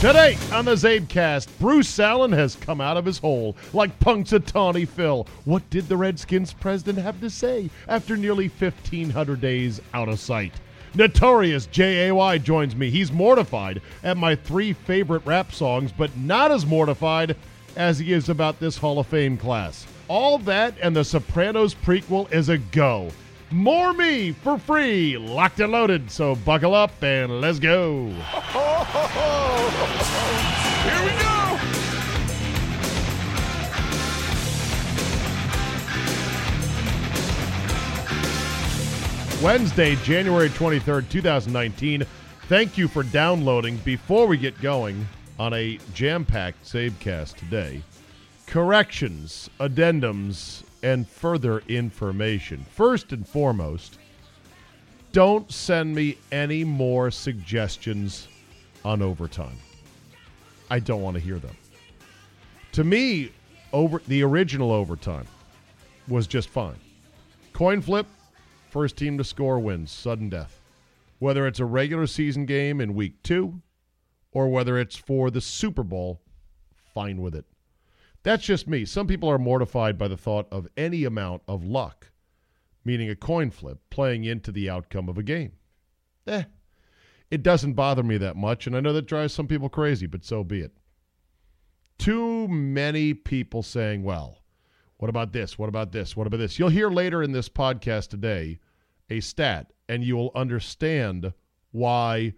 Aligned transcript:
Today 0.00 0.36
on 0.52 0.66
the 0.66 0.74
Zabecast, 0.74 1.48
Bruce 1.58 1.98
Allen 1.98 2.30
has 2.32 2.54
come 2.54 2.82
out 2.82 2.98
of 2.98 3.06
his 3.06 3.16
hole 3.16 3.56
like 3.72 3.98
Punxsutawney 3.98 4.86
Phil. 4.86 5.26
What 5.46 5.68
did 5.70 5.88
the 5.88 5.96
Redskins 5.96 6.52
president 6.52 6.98
have 6.98 7.18
to 7.22 7.30
say 7.30 7.70
after 7.88 8.14
nearly 8.14 8.48
1,500 8.48 9.40
days 9.40 9.80
out 9.94 10.10
of 10.10 10.20
sight? 10.20 10.52
Notorious 10.94 11.64
J.A.Y. 11.64 12.36
joins 12.38 12.76
me. 12.76 12.90
He's 12.90 13.10
mortified 13.10 13.80
at 14.02 14.18
my 14.18 14.34
three 14.34 14.74
favorite 14.74 15.24
rap 15.24 15.50
songs, 15.50 15.92
but 15.92 16.14
not 16.14 16.50
as 16.52 16.66
mortified 16.66 17.34
as 17.74 17.98
he 17.98 18.12
is 18.12 18.28
about 18.28 18.60
this 18.60 18.76
Hall 18.76 18.98
of 18.98 19.06
Fame 19.06 19.38
class. 19.38 19.86
All 20.08 20.36
that 20.40 20.74
and 20.82 20.94
the 20.94 21.04
Sopranos 21.04 21.74
prequel 21.74 22.30
is 22.30 22.50
a 22.50 22.58
go. 22.58 23.08
More 23.52 23.92
me 23.92 24.32
for 24.32 24.58
free, 24.58 25.16
locked 25.16 25.60
and 25.60 25.70
loaded. 25.70 26.10
So 26.10 26.34
buckle 26.34 26.74
up 26.74 27.00
and 27.02 27.40
let's 27.40 27.60
go. 27.60 28.08
Here 30.86 31.02
we 31.04 31.10
go! 31.20 31.36
Wednesday, 39.42 39.94
January 39.96 40.48
23rd, 40.48 41.08
2019. 41.08 42.04
Thank 42.48 42.76
you 42.76 42.88
for 42.88 43.04
downloading. 43.04 43.76
Before 43.78 44.26
we 44.26 44.38
get 44.38 44.60
going 44.60 45.06
on 45.38 45.52
a 45.52 45.78
jam 45.94 46.24
packed 46.24 46.64
Zabecast 46.64 47.36
today, 47.36 47.82
corrections, 48.46 49.48
addendums, 49.60 50.64
and 50.82 51.08
further 51.08 51.60
information. 51.68 52.64
First 52.70 53.12
and 53.12 53.26
foremost, 53.26 53.98
don't 55.12 55.50
send 55.50 55.94
me 55.94 56.18
any 56.30 56.64
more 56.64 57.10
suggestions 57.10 58.28
on 58.84 59.02
overtime. 59.02 59.56
I 60.70 60.78
don't 60.78 61.02
want 61.02 61.14
to 61.14 61.22
hear 61.22 61.38
them. 61.38 61.56
To 62.72 62.84
me, 62.84 63.32
over 63.72 64.02
the 64.06 64.22
original 64.22 64.72
overtime 64.72 65.26
was 66.08 66.26
just 66.26 66.48
fine. 66.48 66.76
Coin 67.52 67.80
flip, 67.80 68.06
first 68.70 68.96
team 68.96 69.16
to 69.18 69.24
score 69.24 69.58
wins, 69.58 69.90
sudden 69.90 70.28
death. 70.28 70.60
Whether 71.18 71.46
it's 71.46 71.60
a 71.60 71.64
regular 71.64 72.06
season 72.06 72.44
game 72.44 72.80
in 72.80 72.94
week 72.94 73.22
2 73.22 73.60
or 74.32 74.48
whether 74.48 74.78
it's 74.78 74.96
for 74.96 75.30
the 75.30 75.40
Super 75.40 75.82
Bowl, 75.82 76.20
fine 76.92 77.22
with 77.22 77.34
it. 77.34 77.46
That's 78.26 78.42
just 78.42 78.66
me. 78.66 78.84
Some 78.84 79.06
people 79.06 79.30
are 79.30 79.38
mortified 79.38 79.96
by 79.96 80.08
the 80.08 80.16
thought 80.16 80.48
of 80.50 80.66
any 80.76 81.04
amount 81.04 81.42
of 81.46 81.62
luck, 81.62 82.10
meaning 82.84 83.08
a 83.08 83.14
coin 83.14 83.52
flip, 83.52 83.78
playing 83.88 84.24
into 84.24 84.50
the 84.50 84.68
outcome 84.68 85.08
of 85.08 85.16
a 85.16 85.22
game. 85.22 85.52
Eh, 86.26 86.42
it 87.30 87.44
doesn't 87.44 87.74
bother 87.74 88.02
me 88.02 88.18
that 88.18 88.34
much, 88.34 88.66
and 88.66 88.76
I 88.76 88.80
know 88.80 88.92
that 88.94 89.06
drives 89.06 89.32
some 89.32 89.46
people 89.46 89.68
crazy, 89.68 90.08
but 90.08 90.24
so 90.24 90.42
be 90.42 90.60
it. 90.60 90.72
Too 91.98 92.48
many 92.48 93.14
people 93.14 93.62
saying, 93.62 94.02
well, 94.02 94.42
what 94.96 95.08
about 95.08 95.32
this? 95.32 95.56
What 95.56 95.68
about 95.68 95.92
this? 95.92 96.16
What 96.16 96.26
about 96.26 96.38
this? 96.38 96.58
You'll 96.58 96.70
hear 96.70 96.90
later 96.90 97.22
in 97.22 97.30
this 97.30 97.48
podcast 97.48 98.08
today 98.08 98.58
a 99.08 99.20
stat, 99.20 99.72
and 99.88 100.02
you 100.02 100.16
will 100.16 100.32
understand 100.34 101.32
why 101.70 102.34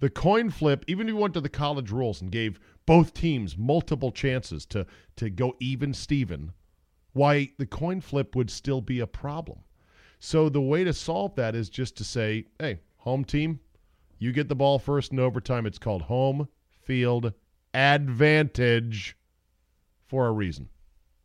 the 0.00 0.10
coin 0.10 0.50
flip, 0.50 0.84
even 0.88 1.06
if 1.06 1.14
you 1.14 1.16
went 1.16 1.34
to 1.34 1.40
the 1.40 1.48
college 1.48 1.92
rules 1.92 2.20
and 2.20 2.32
gave 2.32 2.58
both 2.86 3.14
teams 3.14 3.56
multiple 3.56 4.12
chances 4.12 4.66
to, 4.66 4.86
to 5.16 5.30
go 5.30 5.56
even 5.60 5.94
Steven, 5.94 6.52
why 7.12 7.50
the 7.58 7.66
coin 7.66 8.00
flip 8.00 8.34
would 8.34 8.50
still 8.50 8.80
be 8.80 9.00
a 9.00 9.06
problem. 9.06 9.60
So 10.18 10.48
the 10.48 10.60
way 10.60 10.84
to 10.84 10.92
solve 10.92 11.34
that 11.34 11.54
is 11.54 11.68
just 11.68 11.96
to 11.96 12.04
say, 12.04 12.46
hey, 12.58 12.80
home 12.98 13.24
team, 13.24 13.60
you 14.18 14.32
get 14.32 14.48
the 14.48 14.54
ball 14.54 14.78
first 14.78 15.12
in 15.12 15.18
overtime. 15.18 15.66
It's 15.66 15.78
called 15.78 16.02
home 16.02 16.48
field 16.80 17.32
advantage 17.74 19.16
for 20.06 20.26
a 20.26 20.32
reason. 20.32 20.68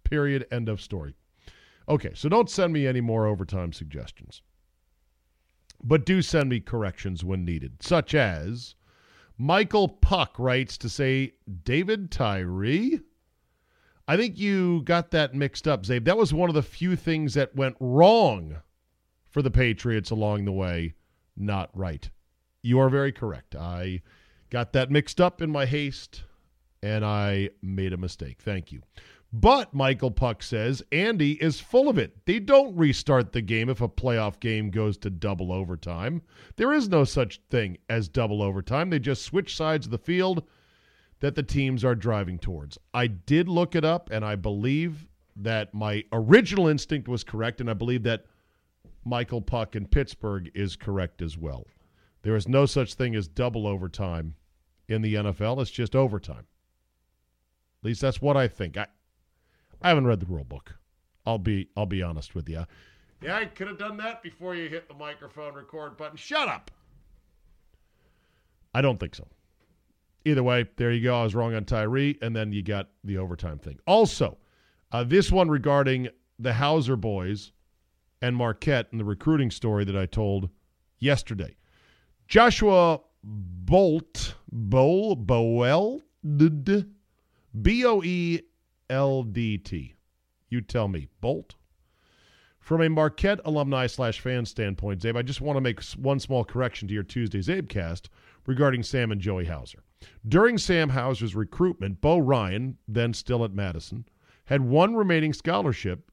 Period. 0.03 0.47
End 0.51 0.69
of 0.69 0.81
story. 0.81 1.13
Okay, 1.89 2.11
so 2.15 2.27
don't 2.27 2.49
send 2.49 2.73
me 2.73 2.87
any 2.87 3.01
more 3.01 3.27
overtime 3.27 3.71
suggestions. 3.71 4.41
But 5.83 6.05
do 6.05 6.21
send 6.21 6.49
me 6.49 6.59
corrections 6.59 7.23
when 7.23 7.45
needed, 7.45 7.83
such 7.83 8.15
as 8.15 8.75
Michael 9.37 9.87
Puck 9.87 10.39
writes 10.39 10.77
to 10.79 10.89
say 10.89 11.33
David 11.63 12.11
Tyree. 12.11 13.01
I 14.07 14.17
think 14.17 14.37
you 14.37 14.81
got 14.83 15.11
that 15.11 15.35
mixed 15.35 15.67
up, 15.67 15.83
Zabe. 15.83 16.05
That 16.05 16.17
was 16.17 16.33
one 16.33 16.49
of 16.49 16.55
the 16.55 16.63
few 16.63 16.95
things 16.95 17.33
that 17.35 17.55
went 17.55 17.75
wrong 17.79 18.57
for 19.29 19.41
the 19.41 19.51
Patriots 19.51 20.09
along 20.09 20.45
the 20.45 20.51
way, 20.51 20.93
not 21.35 21.69
right. 21.73 22.09
You 22.61 22.79
are 22.79 22.89
very 22.89 23.11
correct. 23.11 23.55
I 23.55 24.01
got 24.49 24.73
that 24.73 24.89
mixed 24.89 25.21
up 25.21 25.41
in 25.41 25.51
my 25.51 25.65
haste 25.65 26.23
and 26.81 27.03
I 27.05 27.49
made 27.61 27.93
a 27.93 27.97
mistake. 27.97 28.37
Thank 28.41 28.71
you. 28.71 28.81
But 29.33 29.73
Michael 29.73 30.11
Puck 30.11 30.41
says 30.41 30.81
Andy 30.91 31.33
is 31.33 31.59
full 31.59 31.89
of 31.89 31.97
it. 31.97 32.25
They 32.25 32.39
don't 32.39 32.75
restart 32.77 33.33
the 33.33 33.41
game 33.41 33.69
if 33.69 33.81
a 33.81 33.89
playoff 33.89 34.39
game 34.39 34.69
goes 34.69 34.97
to 34.99 35.09
double 35.09 35.51
overtime. 35.51 36.21
There 36.55 36.71
is 36.71 36.87
no 36.87 37.03
such 37.03 37.41
thing 37.49 37.77
as 37.89 38.07
double 38.07 38.41
overtime. 38.41 38.89
They 38.89 38.99
just 38.99 39.23
switch 39.23 39.55
sides 39.55 39.87
of 39.87 39.91
the 39.91 39.97
field 39.97 40.43
that 41.19 41.35
the 41.35 41.43
teams 41.43 41.83
are 41.83 41.95
driving 41.95 42.39
towards. 42.39 42.77
I 42.93 43.07
did 43.07 43.49
look 43.49 43.75
it 43.75 43.83
up, 43.83 44.09
and 44.11 44.23
I 44.23 44.35
believe 44.35 45.07
that 45.35 45.73
my 45.73 46.03
original 46.11 46.67
instinct 46.67 47.07
was 47.07 47.23
correct, 47.23 47.59
and 47.59 47.69
I 47.69 47.73
believe 47.73 48.03
that 48.03 48.25
Michael 49.03 49.41
Puck 49.41 49.75
in 49.75 49.87
Pittsburgh 49.87 50.49
is 50.53 50.75
correct 50.75 51.21
as 51.21 51.37
well. 51.37 51.65
There 52.21 52.35
is 52.35 52.47
no 52.47 52.65
such 52.65 52.93
thing 52.93 53.15
as 53.15 53.27
double 53.27 53.67
overtime 53.67 54.35
in 54.87 55.01
the 55.01 55.15
NFL. 55.15 55.61
It's 55.61 55.71
just 55.71 55.95
overtime. 55.95 56.45
At 57.81 57.85
least 57.85 58.01
that's 58.01 58.21
what 58.21 58.35
I 58.35 58.47
think. 58.47 58.77
I, 58.77 58.87
I 59.81 59.89
haven't 59.89 60.07
read 60.07 60.19
the 60.19 60.25
rule 60.25 60.43
book. 60.43 60.75
I'll 61.25 61.37
be 61.37 61.69
I'll 61.75 61.85
be 61.85 62.01
honest 62.01 62.35
with 62.35 62.49
you. 62.49 62.65
Yeah, 63.21 63.37
I 63.37 63.45
could 63.45 63.67
have 63.67 63.79
done 63.79 63.97
that 63.97 64.21
before 64.21 64.55
you 64.55 64.69
hit 64.69 64.87
the 64.87 64.93
microphone 64.93 65.53
record 65.55 65.97
button. 65.97 66.17
Shut 66.17 66.47
up. 66.47 66.71
I 68.73 68.81
don't 68.81 68.99
think 68.99 69.15
so. 69.15 69.27
Either 70.23 70.43
way, 70.43 70.65
there 70.75 70.91
you 70.91 71.03
go. 71.03 71.19
I 71.19 71.23
was 71.23 71.33
wrong 71.33 71.55
on 71.55 71.65
Tyree, 71.65 72.17
and 72.21 72.35
then 72.35 72.51
you 72.51 72.61
got 72.61 72.89
the 73.03 73.17
overtime 73.17 73.57
thing. 73.57 73.79
Also, 73.87 74.37
uh, 74.91 75.03
this 75.03 75.31
one 75.31 75.49
regarding 75.49 76.09
the 76.37 76.53
Hauser 76.53 76.95
boys 76.95 77.53
and 78.21 78.35
Marquette 78.35 78.87
and 78.91 78.99
the 78.99 79.05
recruiting 79.05 79.49
story 79.49 79.83
that 79.85 79.97
I 79.97 80.05
told 80.05 80.49
yesterday. 80.99 81.55
Joshua 82.27 82.99
Bolt, 83.23 84.35
Bowl, 84.51 85.15
Boel, 85.15 86.01
B 87.61 87.85
O 87.85 88.03
E 88.03 88.41
L 88.89 89.23
D 89.23 89.57
T. 89.57 89.95
You 90.49 90.61
tell 90.61 90.87
me, 90.87 91.07
Bolt? 91.21 91.55
From 92.59 92.81
a 92.81 92.89
Marquette 92.89 93.39
alumni 93.45 93.87
slash 93.87 94.19
fan 94.19 94.45
standpoint, 94.45 95.01
Zabe, 95.01 95.17
I 95.17 95.21
just 95.21 95.39
want 95.39 95.55
to 95.57 95.61
make 95.61 95.81
one 95.95 96.19
small 96.19 96.43
correction 96.43 96.87
to 96.87 96.93
your 96.93 97.03
Tuesday's 97.03 97.47
Zabecast 97.47 98.09
regarding 98.45 98.83
Sam 98.83 99.11
and 99.11 99.21
Joey 99.21 99.45
Hauser. 99.45 99.83
During 100.27 100.57
Sam 100.57 100.89
Hauser's 100.89 101.35
recruitment, 101.35 102.01
Bo 102.01 102.17
Ryan, 102.17 102.77
then 102.87 103.13
still 103.13 103.45
at 103.45 103.53
Madison, 103.53 104.05
had 104.45 104.61
one 104.61 104.95
remaining 104.95 105.33
scholarship 105.33 106.11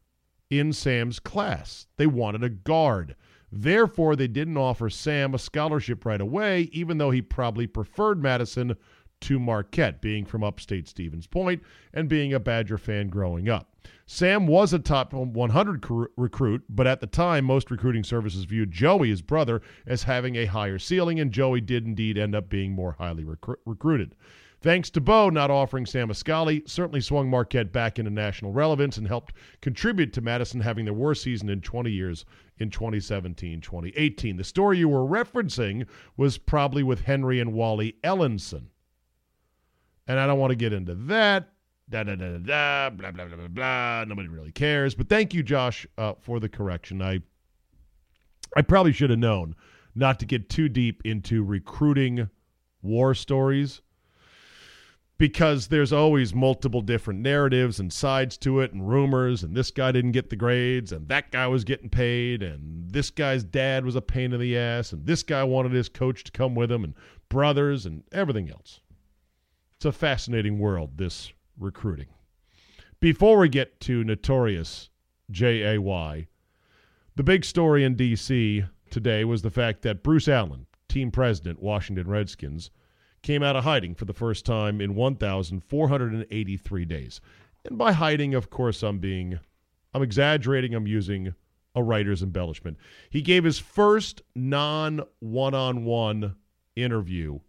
in 0.48 0.72
Sam's 0.72 1.18
class. 1.18 1.86
They 1.96 2.06
wanted 2.06 2.44
a 2.44 2.48
guard. 2.50 3.16
Therefore, 3.50 4.16
they 4.16 4.28
didn't 4.28 4.56
offer 4.56 4.90
Sam 4.90 5.34
a 5.34 5.38
scholarship 5.38 6.04
right 6.04 6.20
away, 6.20 6.62
even 6.72 6.98
though 6.98 7.10
he 7.10 7.22
probably 7.22 7.66
preferred 7.66 8.22
Madison 8.22 8.76
to 9.20 9.38
Marquette, 9.38 10.00
being 10.00 10.24
from 10.24 10.44
upstate 10.44 10.88
Stevens 10.88 11.26
Point 11.26 11.62
and 11.92 12.08
being 12.08 12.32
a 12.32 12.40
Badger 12.40 12.78
fan 12.78 13.08
growing 13.08 13.48
up. 13.48 13.74
Sam 14.06 14.46
was 14.46 14.72
a 14.72 14.78
top 14.78 15.12
100 15.12 15.84
recruit, 16.16 16.64
but 16.68 16.86
at 16.86 17.00
the 17.00 17.06
time, 17.06 17.44
most 17.44 17.70
recruiting 17.70 18.04
services 18.04 18.44
viewed 18.44 18.70
Joey, 18.70 19.08
his 19.08 19.22
brother, 19.22 19.62
as 19.86 20.02
having 20.02 20.36
a 20.36 20.46
higher 20.46 20.78
ceiling, 20.78 21.20
and 21.20 21.32
Joey 21.32 21.60
did 21.60 21.86
indeed 21.86 22.18
end 22.18 22.34
up 22.34 22.48
being 22.48 22.72
more 22.72 22.92
highly 22.98 23.24
recru- 23.24 23.56
recruited. 23.64 24.14
Thanks 24.64 24.88
to 24.90 25.00
Bo 25.02 25.28
not 25.28 25.50
offering 25.50 25.84
Sam 25.84 26.08
Ascali, 26.08 26.66
certainly 26.66 27.02
swung 27.02 27.28
Marquette 27.28 27.70
back 27.70 27.98
into 27.98 28.10
national 28.10 28.52
relevance 28.52 28.96
and 28.96 29.06
helped 29.06 29.34
contribute 29.60 30.14
to 30.14 30.22
Madison 30.22 30.60
having 30.60 30.86
their 30.86 30.94
worst 30.94 31.22
season 31.22 31.50
in 31.50 31.60
20 31.60 31.90
years 31.90 32.24
in 32.56 32.70
2017 32.70 33.60
2018. 33.60 34.38
The 34.38 34.44
story 34.44 34.78
you 34.78 34.88
were 34.88 35.06
referencing 35.06 35.86
was 36.16 36.38
probably 36.38 36.82
with 36.82 37.02
Henry 37.02 37.40
and 37.40 37.52
Wally 37.52 37.96
Ellenson. 38.02 38.68
And 40.06 40.20
I 40.20 40.26
don't 40.26 40.38
want 40.38 40.50
to 40.50 40.56
get 40.56 40.72
into 40.72 40.94
that. 40.94 41.50
Da 41.88 42.02
da 42.02 42.14
da 42.14 42.32
da 42.32 42.38
da. 42.38 42.90
Blah 42.90 43.10
blah 43.10 43.26
blah 43.26 43.36
blah 43.36 43.48
blah. 43.48 44.04
Nobody 44.06 44.28
really 44.28 44.52
cares. 44.52 44.94
But 44.94 45.08
thank 45.08 45.34
you, 45.34 45.42
Josh, 45.42 45.86
uh, 45.98 46.14
for 46.20 46.40
the 46.40 46.48
correction. 46.48 47.02
I 47.02 47.20
I 48.56 48.62
probably 48.62 48.92
should 48.92 49.10
have 49.10 49.18
known 49.18 49.54
not 49.94 50.18
to 50.20 50.26
get 50.26 50.48
too 50.48 50.68
deep 50.68 51.02
into 51.04 51.42
recruiting 51.42 52.28
war 52.82 53.14
stories 53.14 53.80
because 55.16 55.68
there's 55.68 55.92
always 55.92 56.34
multiple 56.34 56.80
different 56.80 57.20
narratives 57.20 57.78
and 57.78 57.92
sides 57.92 58.36
to 58.36 58.60
it 58.60 58.72
and 58.72 58.88
rumors 58.88 59.42
and 59.42 59.56
this 59.56 59.70
guy 59.70 59.92
didn't 59.92 60.12
get 60.12 60.28
the 60.28 60.36
grades 60.36 60.92
and 60.92 61.08
that 61.08 61.30
guy 61.30 61.46
was 61.46 61.64
getting 61.64 61.88
paid 61.88 62.42
and 62.42 62.90
this 62.90 63.10
guy's 63.10 63.44
dad 63.44 63.84
was 63.84 63.94
a 63.94 64.02
pain 64.02 64.32
in 64.32 64.40
the 64.40 64.56
ass 64.56 64.92
and 64.92 65.06
this 65.06 65.22
guy 65.22 65.44
wanted 65.44 65.72
his 65.72 65.88
coach 65.88 66.24
to 66.24 66.32
come 66.32 66.54
with 66.54 66.70
him 66.70 66.82
and 66.84 66.94
brothers 67.28 67.86
and 67.86 68.02
everything 68.12 68.50
else. 68.50 68.80
It's 69.84 69.96
a 69.96 69.98
fascinating 69.98 70.58
world, 70.58 70.96
this 70.96 71.30
recruiting. 71.58 72.06
Before 73.00 73.36
we 73.36 73.50
get 73.50 73.80
to 73.80 74.02
notorious 74.02 74.88
J 75.30 75.74
A 75.74 75.78
Y, 75.78 76.26
the 77.16 77.22
big 77.22 77.44
story 77.44 77.84
in 77.84 77.94
D.C. 77.94 78.64
today 78.88 79.26
was 79.26 79.42
the 79.42 79.50
fact 79.50 79.82
that 79.82 80.02
Bruce 80.02 80.26
Allen, 80.26 80.64
team 80.88 81.10
president, 81.10 81.60
Washington 81.60 82.08
Redskins, 82.08 82.70
came 83.20 83.42
out 83.42 83.56
of 83.56 83.64
hiding 83.64 83.94
for 83.94 84.06
the 84.06 84.14
first 84.14 84.46
time 84.46 84.80
in 84.80 84.94
1,483 84.94 86.84
days. 86.86 87.20
And 87.66 87.76
by 87.76 87.92
hiding, 87.92 88.32
of 88.32 88.48
course, 88.48 88.82
I'm 88.82 89.00
being, 89.00 89.38
I'm 89.92 90.02
exaggerating, 90.02 90.74
I'm 90.74 90.86
using 90.86 91.34
a 91.74 91.82
writer's 91.82 92.22
embellishment. 92.22 92.78
He 93.10 93.20
gave 93.20 93.44
his 93.44 93.58
first 93.58 94.22
non 94.34 95.02
one 95.18 95.52
on 95.52 95.84
one 95.84 96.36
interview 96.74 97.40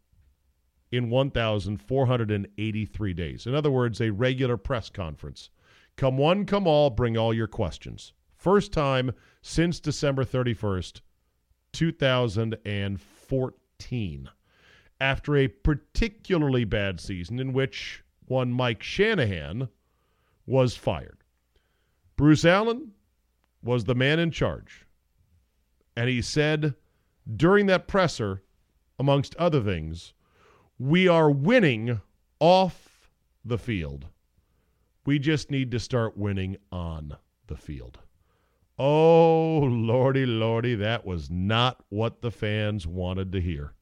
in 0.95 1.09
1,483 1.09 3.13
days. 3.13 3.45
In 3.45 3.55
other 3.55 3.71
words, 3.71 4.01
a 4.01 4.11
regular 4.11 4.57
press 4.57 4.89
conference. 4.89 5.49
Come 5.95 6.17
one, 6.17 6.45
come 6.45 6.67
all, 6.67 6.89
bring 6.89 7.17
all 7.17 7.33
your 7.33 7.47
questions. 7.47 8.13
First 8.35 8.71
time 8.71 9.11
since 9.41 9.79
December 9.79 10.23
31st, 10.23 11.01
2014. 11.73 14.29
After 15.01 15.35
a 15.35 15.47
particularly 15.47 16.63
bad 16.63 16.99
season 16.99 17.39
in 17.39 17.53
which 17.53 18.03
one 18.27 18.51
Mike 18.51 18.81
Shanahan 18.81 19.67
was 20.45 20.77
fired. 20.77 21.17
Bruce 22.15 22.45
Allen 22.45 22.91
was 23.61 23.83
the 23.83 23.95
man 23.95 24.19
in 24.19 24.31
charge. 24.31 24.87
And 25.97 26.09
he 26.09 26.21
said 26.21 26.75
during 27.35 27.65
that 27.65 27.87
presser, 27.87 28.43
amongst 28.99 29.35
other 29.35 29.61
things, 29.61 30.13
we 30.77 31.07
are 31.07 31.31
winning 31.31 32.01
off 32.39 33.11
the 33.43 33.57
field. 33.57 34.07
We 35.05 35.19
just 35.19 35.51
need 35.51 35.71
to 35.71 35.79
start 35.79 36.17
winning 36.17 36.57
on 36.71 37.15
the 37.47 37.55
field. 37.55 37.99
Oh, 38.77 39.59
lordy, 39.59 40.25
lordy, 40.25 40.75
that 40.75 41.05
was 41.05 41.29
not 41.29 41.83
what 41.89 42.21
the 42.21 42.31
fans 42.31 42.85
wanted 42.85 43.31
to 43.31 43.41
hear. 43.41 43.73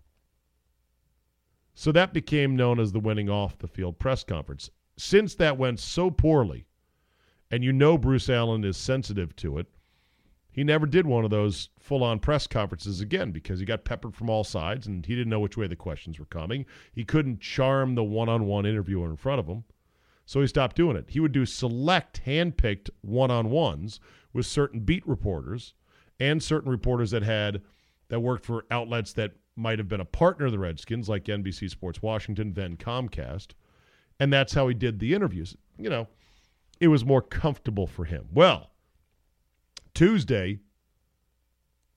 So 1.73 1.91
that 1.91 2.13
became 2.13 2.55
known 2.55 2.79
as 2.79 2.91
the 2.91 2.99
winning 2.99 3.29
off 3.29 3.57
the 3.57 3.67
field 3.67 3.97
press 3.97 4.23
conference. 4.23 4.69
Since 4.95 5.33
that 5.35 5.57
went 5.57 5.79
so 5.79 6.11
poorly, 6.11 6.65
and 7.49 7.63
you 7.63 7.73
know 7.73 7.97
Bruce 7.97 8.29
Allen 8.29 8.63
is 8.63 8.77
sensitive 8.77 9.35
to 9.37 9.57
it, 9.57 9.67
he 10.53 10.63
never 10.63 10.85
did 10.85 11.07
one 11.07 11.25
of 11.25 11.31
those 11.31 11.69
full 11.79 12.03
on 12.03 12.19
press 12.19 12.45
conferences 12.47 13.01
again 13.01 13.31
because 13.31 13.59
he 13.59 13.65
got 13.65 13.83
peppered 13.83 14.15
from 14.15 14.29
all 14.29 14.43
sides 14.43 14.85
and 14.87 15.05
he 15.05 15.15
didn't 15.15 15.29
know 15.29 15.39
which 15.39 15.57
way 15.57 15.67
the 15.67 15.75
questions 15.75 16.19
were 16.19 16.25
coming. 16.25 16.65
He 16.93 17.03
couldn't 17.03 17.41
charm 17.41 17.95
the 17.95 18.03
one 18.03 18.29
on 18.29 18.45
one 18.45 18.65
interviewer 18.65 19.09
in 19.09 19.17
front 19.17 19.39
of 19.39 19.47
him. 19.47 19.63
So 20.25 20.41
he 20.41 20.47
stopped 20.47 20.75
doing 20.75 20.95
it. 20.95 21.05
He 21.09 21.19
would 21.19 21.31
do 21.31 21.45
select, 21.45 22.19
hand 22.19 22.55
picked 22.55 22.89
one 23.01 23.31
on 23.31 23.49
ones 23.49 23.99
with 24.31 24.45
certain 24.45 24.81
beat 24.81 25.05
reporters 25.07 25.73
and 26.19 26.41
certain 26.41 26.71
reporters 26.71 27.11
that 27.11 27.23
had 27.23 27.61
that 28.09 28.19
worked 28.19 28.45
for 28.45 28.65
outlets 28.69 29.11
that 29.13 29.33
might 29.55 29.79
have 29.79 29.87
been 29.87 29.99
a 29.99 30.05
partner 30.05 30.45
of 30.45 30.51
the 30.51 30.59
Redskins, 30.59 31.09
like 31.09 31.25
NBC 31.25 31.69
Sports 31.69 32.01
Washington, 32.01 32.53
then 32.53 32.77
Comcast. 32.77 33.49
And 34.19 34.31
that's 34.31 34.53
how 34.53 34.67
he 34.67 34.73
did 34.73 34.99
the 34.99 35.13
interviews. 35.13 35.57
You 35.77 35.89
know, 35.89 36.07
it 36.79 36.87
was 36.87 37.03
more 37.03 37.21
comfortable 37.21 37.87
for 37.87 38.05
him. 38.05 38.27
Well, 38.31 38.69
Tuesday, 39.93 40.59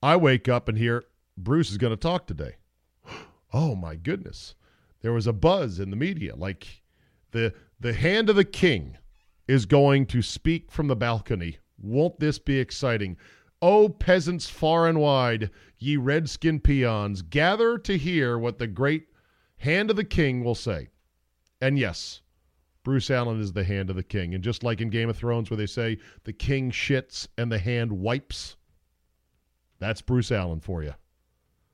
I 0.03 0.15
wake 0.17 0.47
up 0.47 0.69
and 0.69 0.77
hear 0.77 1.03
Bruce 1.35 1.71
is 1.71 1.77
going 1.77 1.91
to 1.91 1.97
talk 1.97 2.27
today. 2.27 2.55
Oh 3.53 3.75
my 3.75 3.95
goodness. 3.95 4.55
There 5.01 5.13
was 5.13 5.25
a 5.25 5.31
buzz 5.31 5.79
in 5.79 5.89
the 5.89 5.95
media 5.95 6.35
like 6.35 6.83
the 7.31 7.53
the 7.79 7.93
hand 7.93 8.29
of 8.29 8.35
the 8.35 8.43
king 8.43 8.97
is 9.47 9.65
going 9.65 10.05
to 10.07 10.21
speak 10.21 10.69
from 10.69 10.87
the 10.87 10.97
balcony. 10.97 11.57
Won't 11.79 12.19
this 12.19 12.39
be 12.39 12.59
exciting? 12.59 13.15
O 13.61 13.87
peasants 13.87 14.49
far 14.49 14.87
and 14.87 14.99
wide, 14.99 15.49
ye 15.79 15.95
redskin 15.95 16.59
peons, 16.59 17.21
gather 17.21 17.77
to 17.77 17.97
hear 17.97 18.37
what 18.37 18.59
the 18.59 18.67
great 18.67 19.07
hand 19.59 19.89
of 19.89 19.95
the 19.95 20.03
king 20.03 20.43
will 20.43 20.55
say. 20.55 20.89
And 21.61 21.79
yes, 21.79 22.21
Bruce 22.87 23.11
Allen 23.11 23.41
is 23.41 23.51
the 23.51 23.65
hand 23.65 23.89
of 23.89 23.97
the 23.97 24.01
king. 24.01 24.33
And 24.33 24.41
just 24.41 24.63
like 24.63 24.79
in 24.79 24.89
Game 24.89 25.09
of 25.09 25.17
Thrones, 25.17 25.49
where 25.49 25.57
they 25.57 25.65
say 25.65 25.97
the 26.23 26.31
king 26.31 26.71
shits 26.71 27.27
and 27.37 27.51
the 27.51 27.59
hand 27.59 27.91
wipes, 27.91 28.55
that's 29.77 30.01
Bruce 30.01 30.31
Allen 30.31 30.61
for 30.61 30.83
you. 30.83 30.93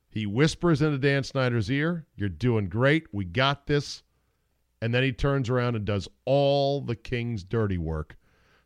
He 0.09 0.25
whispers 0.25 0.81
into 0.81 0.97
Dan 0.97 1.23
Snyder's 1.23 1.69
ear, 1.69 2.07
You're 2.15 2.29
doing 2.29 2.67
great. 2.67 3.13
We 3.13 3.25
got 3.25 3.67
this. 3.67 4.01
And 4.81 4.91
then 4.91 5.03
he 5.03 5.11
turns 5.11 5.51
around 5.51 5.75
and 5.75 5.85
does 5.85 6.07
all 6.25 6.81
the 6.81 6.95
king's 6.95 7.43
dirty 7.43 7.77
work 7.77 8.17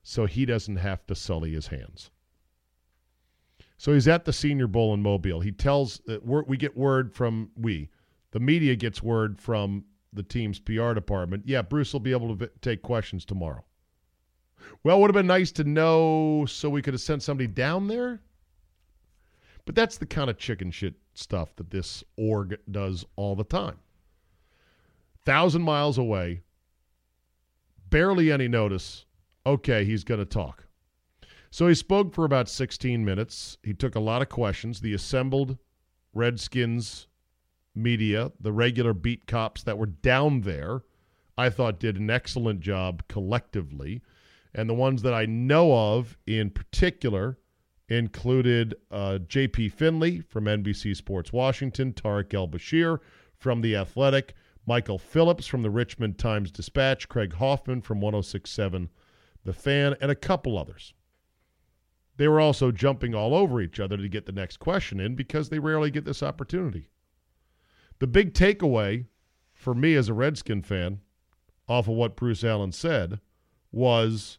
so 0.01 0.25
he 0.25 0.45
doesn't 0.45 0.77
have 0.77 1.05
to 1.07 1.15
sully 1.15 1.51
his 1.51 1.67
hands. 1.67 2.11
So 3.77 3.93
he's 3.93 4.07
at 4.07 4.23
the 4.23 4.31
Senior 4.31 4.67
Bowl 4.67 4.93
in 4.93 5.01
Mobile. 5.01 5.41
He 5.41 5.51
tells 5.51 5.99
uh, 6.07 6.13
that 6.13 6.47
we 6.47 6.55
get 6.55 6.77
word 6.77 7.13
from 7.13 7.51
we, 7.57 7.89
the 8.31 8.39
media 8.39 8.77
gets 8.77 9.03
word 9.03 9.37
from 9.37 9.83
the 10.17 10.23
team's 10.23 10.59
PR 10.59 10.93
department, 10.93 11.43
yeah, 11.45 11.61
Bruce 11.61 11.93
will 11.93 11.99
be 11.99 12.11
able 12.11 12.29
to 12.29 12.45
v- 12.45 12.51
take 12.61 12.81
questions 12.81 13.23
tomorrow. 13.23 13.63
Well, 14.83 14.99
would 14.99 15.09
have 15.09 15.15
been 15.15 15.27
nice 15.27 15.51
to 15.53 15.63
know 15.63 16.45
so 16.47 16.69
we 16.69 16.81
could 16.81 16.93
have 16.93 17.01
sent 17.01 17.23
somebody 17.23 17.47
down 17.47 17.87
there. 17.87 18.21
But 19.65 19.75
that's 19.75 19.97
the 19.97 20.05
kind 20.05 20.29
of 20.29 20.37
chicken 20.37 20.71
shit 20.71 20.95
stuff 21.13 21.55
that 21.57 21.71
this 21.71 22.03
org 22.15 22.57
does 22.71 23.05
all 23.15 23.35
the 23.35 23.43
time. 23.43 23.79
Thousand 25.25 25.61
miles 25.61 25.97
away, 25.97 26.41
barely 27.89 28.31
any 28.31 28.47
notice. 28.47 29.05
Okay, 29.45 29.83
he's 29.83 30.03
going 30.03 30.19
to 30.19 30.25
talk. 30.25 30.67
So 31.49 31.67
he 31.67 31.75
spoke 31.75 32.13
for 32.13 32.25
about 32.25 32.49
16 32.49 33.03
minutes. 33.03 33.57
He 33.63 33.73
took 33.73 33.95
a 33.95 33.99
lot 33.99 34.21
of 34.21 34.29
questions. 34.29 34.79
The 34.79 34.93
assembled 34.93 35.57
Redskins 36.13 37.07
media, 37.77 38.31
the 38.39 38.51
regular 38.51 38.93
beat 38.93 39.27
cops 39.27 39.63
that 39.63 39.77
were 39.77 39.85
down 39.85 40.41
there, 40.41 40.81
I 41.37 41.49
thought 41.49 41.79
did 41.79 41.97
an 41.97 42.09
excellent 42.09 42.59
job 42.59 43.03
collectively. 43.07 44.01
And 44.53 44.69
the 44.69 44.73
ones 44.73 45.03
that 45.03 45.13
I 45.13 45.25
know 45.25 45.95
of 45.95 46.17
in 46.25 46.49
particular 46.49 47.37
included 47.89 48.75
uh, 48.91 49.19
J.P. 49.19 49.69
Finley 49.69 50.21
from 50.21 50.45
NBC 50.45 50.95
Sports 50.95 51.31
Washington, 51.31 51.93
Tarik 51.93 52.33
El 52.33 52.47
Bashir 52.47 52.99
from 53.37 53.61
The 53.61 53.75
Athletic, 53.75 54.33
Michael 54.65 54.97
Phillips 54.97 55.47
from 55.47 55.61
the 55.61 55.69
Richmond 55.69 56.17
Times 56.17 56.51
Dispatch, 56.51 57.07
Craig 57.07 57.33
Hoffman 57.33 57.81
from 57.81 58.01
1067 58.01 58.89
The 59.45 59.53
Fan, 59.53 59.95
and 60.01 60.11
a 60.11 60.15
couple 60.15 60.57
others. 60.57 60.93
They 62.17 62.27
were 62.27 62.41
also 62.41 62.71
jumping 62.71 63.13
all 63.13 63.33
over 63.33 63.61
each 63.61 63.79
other 63.79 63.95
to 63.95 64.09
get 64.09 64.25
the 64.25 64.31
next 64.31 64.57
question 64.57 64.99
in 64.99 65.15
because 65.15 65.49
they 65.49 65.59
rarely 65.59 65.91
get 65.91 66.03
this 66.03 66.23
opportunity. 66.23 66.89
The 67.99 68.07
big 68.07 68.33
takeaway 68.33 69.05
for 69.53 69.73
me 69.73 69.95
as 69.95 70.09
a 70.09 70.13
Redskin 70.13 70.61
fan 70.61 71.01
off 71.67 71.87
of 71.87 71.95
what 71.95 72.15
Bruce 72.15 72.43
Allen 72.43 72.71
said 72.71 73.19
was 73.71 74.37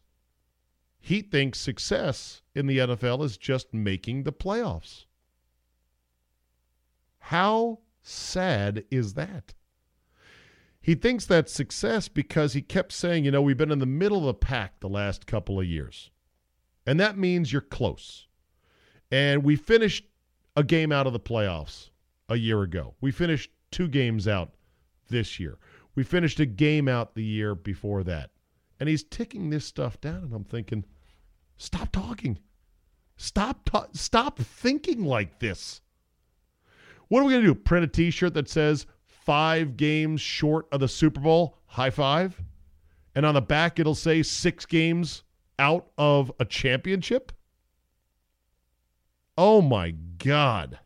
he 0.99 1.21
thinks 1.21 1.59
success 1.59 2.41
in 2.55 2.67
the 2.67 2.79
NFL 2.79 3.23
is 3.23 3.37
just 3.37 3.73
making 3.73 4.23
the 4.23 4.33
playoffs. 4.33 5.05
How 7.19 7.79
sad 8.01 8.85
is 8.89 9.13
that? 9.13 9.53
He 10.81 10.95
thinks 10.95 11.25
that's 11.25 11.51
success 11.51 12.07
because 12.07 12.53
he 12.53 12.61
kept 12.61 12.91
saying, 12.91 13.25
you 13.25 13.31
know, 13.31 13.41
we've 13.41 13.57
been 13.57 13.71
in 13.71 13.79
the 13.79 13.85
middle 13.85 14.19
of 14.19 14.25
the 14.25 14.33
pack 14.33 14.79
the 14.79 14.89
last 14.89 15.27
couple 15.27 15.59
of 15.59 15.65
years. 15.65 16.09
And 16.85 16.99
that 16.99 17.17
means 17.17 17.51
you're 17.51 17.61
close. 17.61 18.27
And 19.11 19.43
we 19.43 19.55
finished 19.55 20.05
a 20.55 20.63
game 20.63 20.91
out 20.91 21.05
of 21.05 21.13
the 21.13 21.19
playoffs 21.19 21.89
a 22.29 22.35
year 22.35 22.61
ago. 22.61 22.93
We 23.01 23.11
finished 23.11 23.49
two 23.71 23.87
games 23.87 24.27
out 24.27 24.53
this 25.09 25.39
year. 25.39 25.57
We 25.95 26.03
finished 26.03 26.39
a 26.39 26.45
game 26.45 26.87
out 26.87 27.15
the 27.15 27.23
year 27.23 27.55
before 27.55 28.03
that. 28.03 28.29
And 28.79 28.87
he's 28.87 29.03
ticking 29.03 29.49
this 29.49 29.65
stuff 29.65 29.99
down 29.99 30.23
and 30.23 30.33
I'm 30.33 30.45
thinking, 30.45 30.85
stop 31.57 31.91
talking. 31.91 32.39
Stop 33.17 33.65
ta- 33.65 33.87
stop 33.93 34.39
thinking 34.39 35.03
like 35.03 35.39
this. 35.39 35.81
What 37.09 37.21
are 37.21 37.25
we 37.25 37.33
going 37.33 37.43
to 37.43 37.53
do? 37.53 37.55
Print 37.55 37.83
a 37.83 37.87
t-shirt 37.87 38.35
that 38.35 38.47
says 38.47 38.85
5 39.07 39.75
games 39.75 40.21
short 40.21 40.67
of 40.71 40.79
the 40.79 40.87
Super 40.87 41.19
Bowl? 41.19 41.57
High 41.65 41.89
five. 41.89 42.41
And 43.15 43.25
on 43.25 43.33
the 43.33 43.41
back 43.41 43.79
it'll 43.79 43.95
say 43.95 44.23
6 44.23 44.65
games 44.67 45.23
out 45.57 45.87
of 45.97 46.31
a 46.39 46.45
championship? 46.45 47.33
Oh 49.37 49.61
my 49.61 49.91
god 49.91 50.79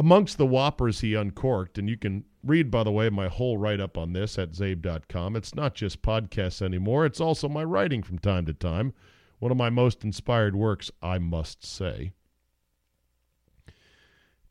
amongst 0.00 0.38
the 0.38 0.46
whoppers 0.46 1.00
he 1.00 1.14
uncorked, 1.14 1.76
and 1.76 1.86
you 1.86 1.94
can 1.94 2.24
read, 2.42 2.70
by 2.70 2.82
the 2.82 2.90
way, 2.90 3.10
my 3.10 3.28
whole 3.28 3.58
write 3.58 3.80
up 3.80 3.98
on 3.98 4.14
this 4.14 4.38
at 4.38 4.52
zabe.com. 4.52 5.36
It's 5.36 5.54
not 5.54 5.74
just 5.74 6.00
podcasts 6.00 6.62
anymore, 6.62 7.04
it's 7.04 7.20
also 7.20 7.50
my 7.50 7.62
writing 7.62 8.02
from 8.02 8.18
time 8.18 8.46
to 8.46 8.54
time. 8.54 8.94
One 9.40 9.52
of 9.52 9.58
my 9.58 9.68
most 9.68 10.02
inspired 10.02 10.56
works, 10.56 10.90
I 11.02 11.18
must 11.18 11.66
say. 11.66 12.14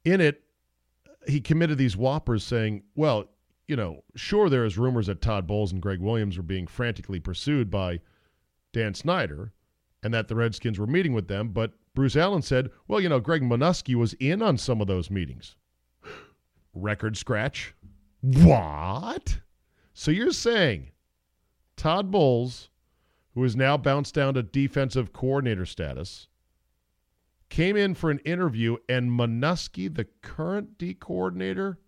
In 0.06 0.22
it, 0.22 0.44
he 1.28 1.42
committed 1.42 1.80
these 1.80 1.98
whoppers 1.98 2.44
saying, 2.44 2.84
well, 2.94 3.32
you 3.68 3.76
know, 3.76 4.04
sure, 4.16 4.52
there 4.52 4.66
is 4.66 4.78
rumors 4.78 5.08
that 5.08 5.20
Todd 5.20 5.48
Bowles 5.48 5.72
and 5.72 5.82
Gregg 5.82 6.00
Williams 6.00 6.38
were 6.38 6.44
being 6.44 6.68
frantically 6.68 7.20
pursued 7.20 7.72
by 7.72 8.02
Dan 8.72 8.94
Snyder 8.94 9.52
and 10.04 10.14
that 10.14 10.28
the 10.28 10.36
Redskins 10.36 10.78
were 10.78 10.86
meeting 10.86 11.14
with 11.14 11.28
them. 11.28 11.50
But 11.50 11.74
Bruce 12.00 12.16
Allen 12.16 12.42
said, 12.42 12.70
well, 12.88 13.02
you 13.02 13.10
know, 13.10 13.20
Greg 13.20 13.42
Manusky 13.42 13.94
was 13.94 14.14
in 14.22 14.42
on 14.42 14.58
some 14.58 14.80
of 14.80 14.88
those 14.88 15.12
meetings. 15.12 15.58
Record 16.74 17.18
scratch. 17.18 17.76
What? 18.22 19.40
So 19.94 20.10
you're 20.10 20.32
saying 20.32 20.92
Todd 21.76 22.10
Bowles, 22.10 22.70
who 23.34 23.44
is 23.44 23.58
now 23.58 23.76
bounced 23.76 24.14
down 24.16 24.36
to 24.36 24.44
defensive 24.44 25.12
coordinator 25.12 25.66
status, 25.66 26.30
came 27.50 27.76
in 27.76 27.96
for 27.96 28.10
an 28.10 28.20
interview, 28.20 28.78
and 28.88 29.12
Manusky, 29.12 29.94
the 29.94 30.08
current 30.22 30.78
D 30.78 30.94
coordinator, 30.94 31.80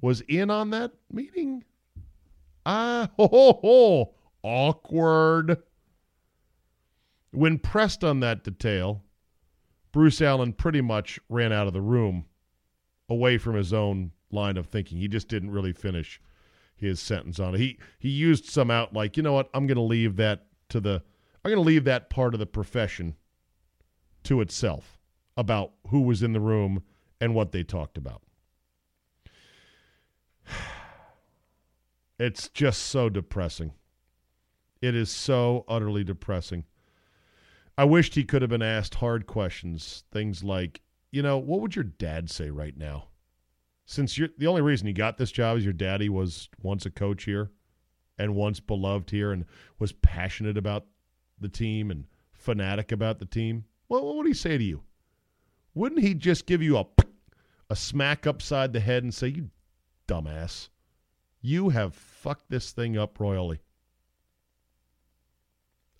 was 0.00 0.20
in 0.22 0.50
on 0.50 0.70
that 0.70 0.94
meeting? 1.12 1.62
Ah, 2.66 3.08
ho, 3.16 3.28
ho, 3.28 3.60
ho. 3.62 4.14
awkward. 4.42 5.62
When 7.30 7.60
pressed 7.60 8.02
on 8.02 8.18
that 8.18 8.42
detail, 8.42 9.03
Bruce 9.94 10.20
Allen 10.20 10.52
pretty 10.52 10.80
much 10.80 11.20
ran 11.28 11.52
out 11.52 11.68
of 11.68 11.72
the 11.72 11.80
room 11.80 12.24
away 13.08 13.38
from 13.38 13.54
his 13.54 13.72
own 13.72 14.10
line 14.32 14.56
of 14.56 14.66
thinking. 14.66 14.98
He 14.98 15.06
just 15.06 15.28
didn't 15.28 15.52
really 15.52 15.72
finish 15.72 16.20
his 16.74 16.98
sentence 16.98 17.38
on 17.38 17.54
it. 17.54 17.58
He 17.58 17.78
he 18.00 18.08
used 18.08 18.46
some 18.46 18.72
out 18.72 18.92
like, 18.92 19.16
you 19.16 19.22
know 19.22 19.32
what, 19.32 19.48
I'm 19.54 19.68
to 19.68 19.80
leave 19.80 20.16
that 20.16 20.46
to 20.70 20.80
the 20.80 21.04
I'm 21.44 21.52
to 21.52 21.60
leave 21.60 21.84
that 21.84 22.10
part 22.10 22.34
of 22.34 22.40
the 22.40 22.46
profession 22.46 23.14
to 24.24 24.40
itself 24.40 24.98
about 25.36 25.74
who 25.86 26.00
was 26.00 26.24
in 26.24 26.32
the 26.32 26.40
room 26.40 26.82
and 27.20 27.32
what 27.32 27.52
they 27.52 27.62
talked 27.62 27.96
about. 27.96 28.22
It's 32.16 32.48
just 32.48 32.82
so 32.82 33.08
depressing. 33.08 33.72
It 34.80 34.94
is 34.94 35.10
so 35.10 35.64
utterly 35.66 36.04
depressing. 36.04 36.64
I 37.76 37.84
wished 37.84 38.14
he 38.14 38.24
could 38.24 38.42
have 38.42 38.50
been 38.50 38.62
asked 38.62 38.96
hard 38.96 39.26
questions, 39.26 40.04
things 40.12 40.44
like, 40.44 40.80
you 41.10 41.22
know, 41.22 41.38
what 41.38 41.60
would 41.60 41.74
your 41.74 41.84
dad 41.84 42.30
say 42.30 42.50
right 42.50 42.76
now? 42.76 43.08
Since 43.86 44.16
you're 44.16 44.28
the 44.38 44.46
only 44.46 44.62
reason 44.62 44.86
you 44.86 44.94
got 44.94 45.18
this 45.18 45.32
job 45.32 45.58
is 45.58 45.64
your 45.64 45.72
daddy 45.72 46.08
was 46.08 46.48
once 46.62 46.86
a 46.86 46.90
coach 46.90 47.24
here 47.24 47.50
and 48.16 48.34
once 48.34 48.60
beloved 48.60 49.10
here 49.10 49.32
and 49.32 49.44
was 49.78 49.92
passionate 49.92 50.56
about 50.56 50.86
the 51.38 51.48
team 51.48 51.90
and 51.90 52.06
fanatic 52.32 52.92
about 52.92 53.18
the 53.18 53.26
team. 53.26 53.64
Well, 53.88 54.06
what 54.06 54.16
would 54.16 54.26
he 54.26 54.34
say 54.34 54.56
to 54.56 54.64
you? 54.64 54.82
Wouldn't 55.74 56.00
he 56.00 56.14
just 56.14 56.46
give 56.46 56.62
you 56.62 56.78
a 56.78 56.86
a 57.70 57.76
smack 57.76 58.26
upside 58.26 58.72
the 58.72 58.80
head 58.80 59.02
and 59.02 59.12
say, 59.12 59.28
"You 59.28 59.50
dumbass, 60.06 60.68
you 61.40 61.70
have 61.70 61.94
fucked 61.94 62.50
this 62.50 62.72
thing 62.72 62.96
up 62.96 63.18
royally"? 63.18 63.60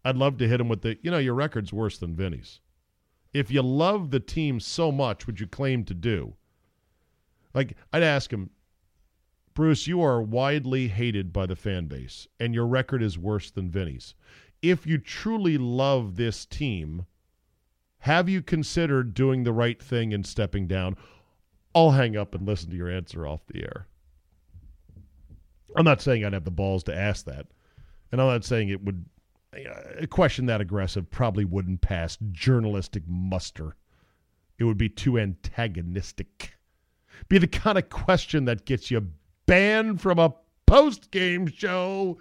I'd 0.05 0.17
love 0.17 0.37
to 0.39 0.49
hit 0.49 0.61
him 0.61 0.69
with 0.69 0.83
the, 0.83 0.99
you 1.03 1.11
know, 1.11 1.19
your 1.19 1.35
record's 1.35 1.73
worse 1.73 1.99
than 1.99 2.15
Vinny's. 2.15 2.61
If 3.33 3.51
you 3.51 3.63
love 3.63 4.11
the 4.11 4.21
team 4.21 4.61
so 4.61 4.93
much, 4.93 5.27
would 5.27 5.41
you 5.41 5.47
claim 5.47 5.85
to 5.85 5.95
do? 5.95 6.35
Like, 7.55 7.77
I'd 7.93 8.03
ask 8.03 8.33
him, 8.33 8.51
Bruce, 9.55 9.87
you 9.87 10.03
are 10.03 10.21
widely 10.21 10.89
hated 10.89 11.33
by 11.33 11.47
the 11.47 11.57
fan 11.57 11.87
base, 11.87 12.27
and 12.41 12.55
your 12.55 12.67
record 12.67 13.03
is 13.03 13.17
worse 13.17 13.51
than 13.51 13.71
Vinny's. 13.71 14.15
If 14.61 14.87
you 14.87 14.99
truly 14.99 15.57
love 15.57 16.17
this 16.17 16.45
team, 16.45 17.07
have 17.99 18.29
you 18.29 18.43
considered 18.43 19.15
doing 19.15 19.45
the 19.45 19.53
right 19.53 19.81
thing 19.81 20.13
and 20.13 20.27
stepping 20.27 20.67
down? 20.67 20.97
I'll 21.75 21.93
hang 21.93 22.17
up 22.17 22.35
and 22.35 22.47
listen 22.47 22.71
to 22.71 22.77
your 22.77 22.91
answer 22.91 23.27
off 23.27 23.47
the 23.47 23.63
air. 23.63 23.87
I'm 25.77 25.85
not 25.85 26.03
saying 26.03 26.25
I'd 26.25 26.33
have 26.33 26.45
the 26.45 26.51
balls 26.51 26.85
to 26.85 26.97
ask 26.97 27.25
that. 27.27 27.47
And 28.13 28.21
I'm 28.21 28.29
not 28.29 28.45
saying 28.45 28.69
it 28.69 28.85
would 28.85 29.07
a 29.99 30.07
question 30.07 30.47
that 30.47 30.61
aggressive 30.61 31.11
probably 31.11 31.45
wouldn't 31.45 31.81
pass 31.81 32.19
journalistic 32.33 33.05
muster. 33.07 33.77
It 34.59 34.65
would 34.65 34.79
be 34.79 34.89
too 34.89 35.19
antagonistic. 35.19 36.55
Be 37.29 37.39
the 37.39 37.47
kind 37.47 37.79
of 37.79 37.89
question 37.89 38.45
that 38.45 38.65
gets 38.65 38.91
you 38.91 39.09
banned 39.47 40.01
from 40.01 40.19
a 40.19 40.35
post 40.67 41.11
game 41.11 41.47
show. 41.47 42.19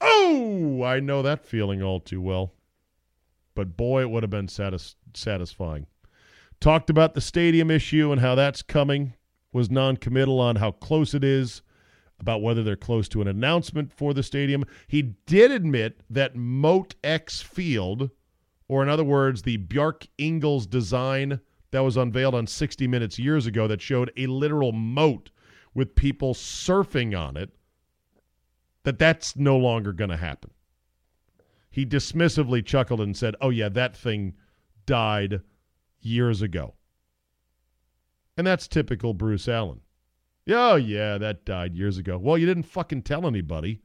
Oh, 0.00 0.82
I 0.82 1.00
know 1.00 1.22
that 1.22 1.46
feeling 1.46 1.82
all 1.82 2.00
too 2.00 2.20
well. 2.20 2.52
But 3.54 3.76
boy, 3.76 4.02
it 4.02 4.10
would 4.10 4.22
have 4.22 4.30
been 4.30 4.48
satis- 4.48 4.96
satisfying. 5.14 5.86
Talked 6.60 6.90
about 6.90 7.14
the 7.14 7.20
stadium 7.20 7.70
issue 7.70 8.12
and 8.12 8.20
how 8.20 8.34
that's 8.34 8.62
coming, 8.62 9.14
was 9.52 9.70
non 9.70 9.96
committal 9.96 10.40
on 10.40 10.56
how 10.56 10.70
close 10.70 11.14
it 11.14 11.24
is 11.24 11.62
about 12.22 12.40
whether 12.40 12.62
they're 12.62 12.76
close 12.76 13.08
to 13.08 13.20
an 13.20 13.28
announcement 13.28 13.92
for 13.92 14.14
the 14.14 14.22
stadium. 14.22 14.64
He 14.86 15.02
did 15.02 15.50
admit 15.50 16.00
that 16.08 16.36
Moat 16.36 16.94
X 17.02 17.42
Field, 17.42 18.10
or 18.68 18.82
in 18.82 18.88
other 18.88 19.04
words, 19.04 19.42
the 19.42 19.58
Bjarke 19.58 20.06
Ingels 20.18 20.70
design 20.70 21.40
that 21.72 21.80
was 21.80 21.96
unveiled 21.96 22.34
on 22.34 22.46
60 22.46 22.86
Minutes 22.86 23.18
years 23.18 23.46
ago 23.46 23.66
that 23.66 23.82
showed 23.82 24.12
a 24.16 24.26
literal 24.26 24.72
moat 24.72 25.30
with 25.74 25.96
people 25.96 26.32
surfing 26.32 27.18
on 27.18 27.36
it, 27.36 27.50
that 28.84 28.98
that's 28.98 29.36
no 29.36 29.56
longer 29.56 29.92
going 29.92 30.10
to 30.10 30.16
happen. 30.16 30.50
He 31.70 31.84
dismissively 31.84 32.64
chuckled 32.64 33.00
and 33.00 33.16
said, 33.16 33.34
Oh, 33.40 33.50
yeah, 33.50 33.70
that 33.70 33.96
thing 33.96 34.34
died 34.86 35.40
years 36.00 36.42
ago. 36.42 36.74
And 38.36 38.46
that's 38.46 38.68
typical 38.68 39.12
Bruce 39.14 39.48
Allen. 39.48 39.80
Oh, 40.48 40.74
yeah, 40.74 41.18
that 41.18 41.44
died 41.44 41.74
years 41.74 41.98
ago. 41.98 42.18
Well, 42.18 42.36
you 42.36 42.46
didn't 42.46 42.64
fucking 42.64 43.02
tell 43.02 43.26
anybody. 43.26 43.80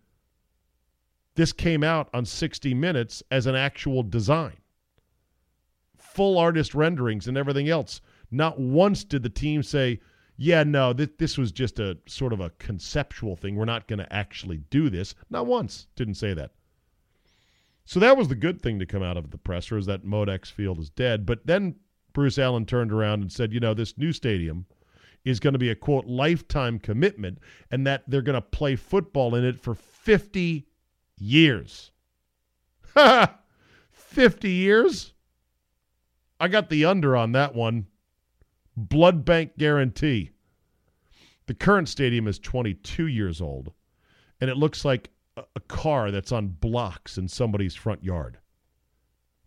This 1.36 1.54
came 1.54 1.84
out 1.84 2.10
on 2.14 2.26
60 2.26 2.74
Minutes 2.74 3.22
as 3.30 3.46
an 3.46 3.56
actual 3.56 4.02
design. 4.02 4.58
Full 5.98 6.38
artist 6.38 6.74
renderings 6.74 7.28
and 7.28 7.38
everything 7.38 7.70
else. 7.70 8.02
Not 8.32 8.60
once 8.60 9.04
did 9.04 9.22
the 9.22 9.30
team 9.30 9.62
say, 9.62 10.00
yeah, 10.36 10.64
no, 10.64 10.94
th- 10.94 11.12
this 11.20 11.38
was 11.38 11.52
just 11.52 11.80
a 11.80 11.98
sort 12.08 12.34
of 12.34 12.40
a 12.40 12.50
conceptual 12.58 13.36
thing. 13.36 13.56
We're 13.56 13.66
not 13.66 13.88
going 13.88 14.00
to 14.00 14.14
actually 14.14 14.58
do 14.72 14.90
this. 14.90 15.14
Not 15.30 15.46
once 15.46 15.88
didn't 15.96 16.16
say 16.16 16.34
that. 16.34 16.52
So 17.86 18.00
that 18.00 18.18
was 18.18 18.28
the 18.28 18.36
good 18.36 18.62
thing 18.62 18.80
to 18.80 18.86
come 18.86 19.04
out 19.04 19.16
of 19.16 19.30
the 19.30 19.38
presser 19.38 19.78
is 19.78 19.86
that 19.86 20.06
Modex 20.06 20.52
Field 20.52 20.80
is 20.80 20.90
dead. 20.90 21.26
But 21.26 21.46
then 21.46 21.76
Bruce 22.14 22.40
Allen 22.40 22.66
turned 22.66 22.92
around 22.92 23.22
and 23.22 23.32
said, 23.32 23.54
you 23.54 23.60
know, 23.60 23.76
this 23.76 23.96
new 23.96 24.12
stadium– 24.12 24.66
is 25.28 25.40
going 25.40 25.54
to 25.54 25.60
be 25.60 25.70
a 25.70 25.76
quote 25.76 26.06
lifetime 26.06 26.80
commitment 26.80 27.40
and 27.72 27.86
that 27.86 28.04
they're 28.08 28.22
going 28.22 28.36
to 28.36 28.42
play 28.42 28.76
football 28.76 29.36
in 29.36 29.44
it 29.44 29.62
for 29.62 29.76
50 29.76 30.68
years. 31.18 31.92
50 33.92 34.50
years? 34.50 35.14
I 36.40 36.48
got 36.48 36.70
the 36.70 36.86
under 36.86 37.16
on 37.16 37.34
that 37.34 37.56
one. 37.56 37.88
Blood 38.76 39.26
bank 39.26 39.58
guarantee. 39.58 40.32
The 41.48 41.54
current 41.54 41.90
stadium 41.90 42.28
is 42.28 42.40
22 42.40 43.08
years 43.08 43.42
old, 43.42 43.72
and 44.42 44.50
it 44.50 44.58
looks 44.58 44.84
like 44.84 45.10
a, 45.38 45.44
a 45.56 45.60
car 45.62 46.12
that's 46.12 46.32
on 46.32 46.48
blocks 46.48 47.18
in 47.18 47.28
somebody's 47.28 47.74
front 47.74 48.04
yard. 48.04 48.38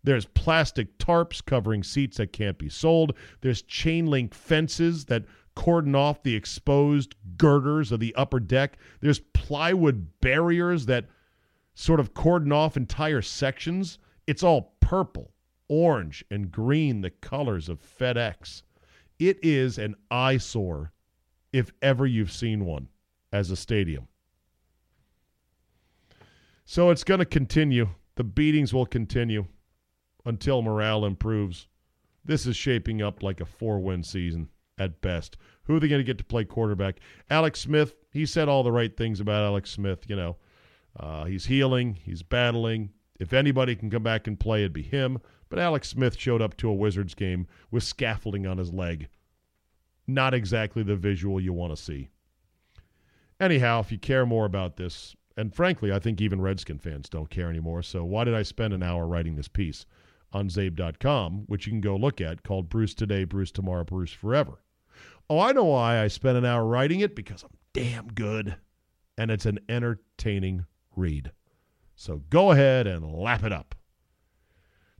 There's 0.03 0.25
plastic 0.25 0.97
tarps 0.97 1.45
covering 1.45 1.83
seats 1.83 2.17
that 2.17 2.33
can't 2.33 2.57
be 2.57 2.69
sold. 2.69 3.15
There's 3.41 3.61
chain 3.61 4.07
link 4.07 4.33
fences 4.33 5.05
that 5.05 5.25
cordon 5.55 5.95
off 5.95 6.23
the 6.23 6.35
exposed 6.35 7.15
girders 7.37 7.91
of 7.91 7.99
the 7.99 8.15
upper 8.15 8.39
deck. 8.39 8.77
There's 8.99 9.19
plywood 9.19 10.07
barriers 10.21 10.85
that 10.87 11.07
sort 11.73 11.99
of 11.99 12.13
cordon 12.13 12.51
off 12.51 12.77
entire 12.77 13.21
sections. 13.21 13.99
It's 14.27 14.43
all 14.43 14.75
purple, 14.79 15.33
orange, 15.67 16.23
and 16.31 16.51
green, 16.51 17.01
the 17.01 17.09
colors 17.09 17.69
of 17.69 17.79
FedEx. 17.81 18.63
It 19.19 19.39
is 19.43 19.77
an 19.77 19.95
eyesore 20.09 20.91
if 21.53 21.71
ever 21.81 22.07
you've 22.07 22.31
seen 22.31 22.65
one 22.65 22.87
as 23.31 23.51
a 23.51 23.55
stadium. 23.55 24.07
So 26.65 26.89
it's 26.89 27.03
going 27.03 27.19
to 27.19 27.25
continue. 27.25 27.89
The 28.15 28.23
beatings 28.23 28.73
will 28.73 28.85
continue 28.85 29.45
until 30.25 30.61
morale 30.61 31.05
improves. 31.05 31.67
This 32.23 32.45
is 32.45 32.55
shaping 32.55 33.01
up 33.01 33.23
like 33.23 33.41
a 33.41 33.45
four 33.45 33.79
win 33.79 34.03
season 34.03 34.49
at 34.81 35.01
best. 35.01 35.37
Who 35.65 35.75
are 35.75 35.79
they 35.79 35.87
going 35.87 35.99
to 35.99 36.05
get 36.05 36.17
to 36.17 36.23
play 36.23 36.43
quarterback? 36.43 36.99
Alex 37.29 37.59
Smith, 37.59 37.95
he 38.11 38.25
said 38.25 38.49
all 38.49 38.63
the 38.63 38.71
right 38.71 38.95
things 38.95 39.19
about 39.19 39.43
Alex 39.43 39.69
Smith. 39.69 40.09
You 40.09 40.15
know, 40.15 40.37
uh, 40.99 41.25
he's 41.25 41.45
healing, 41.45 41.95
he's 42.03 42.23
battling. 42.23 42.89
If 43.19 43.33
anybody 43.33 43.75
can 43.75 43.89
come 43.89 44.03
back 44.03 44.27
and 44.27 44.39
play, 44.39 44.61
it'd 44.61 44.73
be 44.73 44.81
him. 44.81 45.19
But 45.49 45.59
Alex 45.59 45.89
Smith 45.89 46.17
showed 46.17 46.41
up 46.41 46.57
to 46.57 46.69
a 46.69 46.73
Wizards 46.73 47.13
game 47.13 47.45
with 47.69 47.83
scaffolding 47.83 48.47
on 48.47 48.57
his 48.57 48.73
leg. 48.73 49.09
Not 50.07 50.33
exactly 50.33 50.81
the 50.81 50.95
visual 50.95 51.39
you 51.39 51.53
want 51.53 51.75
to 51.75 51.81
see. 51.81 52.09
Anyhow, 53.39 53.81
if 53.81 53.91
you 53.91 53.99
care 53.99 54.25
more 54.25 54.45
about 54.45 54.77
this, 54.77 55.15
and 55.37 55.53
frankly, 55.53 55.91
I 55.91 55.99
think 55.99 56.19
even 56.19 56.41
Redskin 56.41 56.79
fans 56.79 57.09
don't 57.09 57.29
care 57.29 57.49
anymore, 57.49 57.83
so 57.83 58.03
why 58.03 58.23
did 58.23 58.33
I 58.33 58.43
spend 58.43 58.73
an 58.73 58.83
hour 58.83 59.05
writing 59.05 59.35
this 59.35 59.47
piece 59.47 59.85
on 60.33 60.49
Zabe.com, 60.49 61.43
which 61.47 61.65
you 61.65 61.71
can 61.71 61.81
go 61.81 61.95
look 61.95 62.21
at, 62.21 62.43
called 62.43 62.69
Bruce 62.69 62.93
Today, 62.93 63.23
Bruce 63.23 63.51
Tomorrow, 63.51 63.83
Bruce 63.83 64.11
Forever? 64.11 64.63
Oh, 65.31 65.39
I 65.39 65.53
know 65.53 65.63
why 65.63 66.03
I 66.03 66.09
spent 66.09 66.37
an 66.37 66.43
hour 66.43 66.65
writing 66.65 66.99
it 66.99 67.15
because 67.15 67.43
I'm 67.43 67.57
damn 67.71 68.07
good 68.07 68.57
and 69.17 69.31
it's 69.31 69.45
an 69.45 69.59
entertaining 69.69 70.65
read. 70.93 71.31
So 71.95 72.23
go 72.29 72.51
ahead 72.51 72.85
and 72.85 73.13
lap 73.13 73.45
it 73.45 73.53
up. 73.53 73.73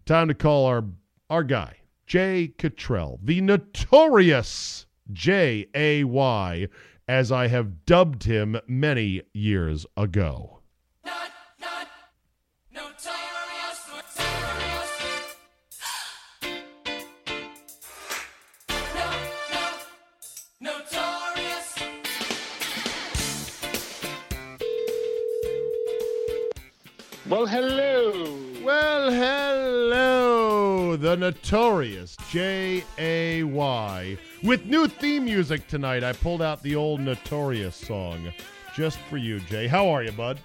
Time 0.05 0.29
to 0.29 0.33
call 0.33 0.67
our 0.67 0.85
our 1.29 1.43
guy, 1.43 1.79
Jay 2.07 2.53
Cottrell, 2.57 3.19
the 3.21 3.41
notorious 3.41 4.85
J 5.11 5.67
A 5.75 6.05
Y, 6.05 6.69
as 7.09 7.29
I 7.29 7.47
have 7.47 7.85
dubbed 7.85 8.23
him 8.23 8.57
many 8.69 9.23
years 9.33 9.85
ago. 9.97 10.60
Well, 27.31 27.45
hello. 27.45 28.37
Well, 28.61 29.09
hello, 29.09 30.97
the 30.97 31.15
notorious 31.15 32.17
J 32.29 32.83
A 32.97 33.43
Y. 33.43 34.17
With 34.43 34.65
new 34.65 34.89
theme 34.89 35.23
music 35.23 35.65
tonight, 35.69 36.03
I 36.03 36.11
pulled 36.11 36.41
out 36.41 36.61
the 36.61 36.75
old 36.75 36.99
Notorious 36.99 37.77
song 37.77 38.33
just 38.75 38.97
for 39.09 39.15
you, 39.15 39.39
Jay. 39.39 39.67
How 39.67 39.87
are 39.87 40.03
you, 40.03 40.11
bud? 40.11 40.39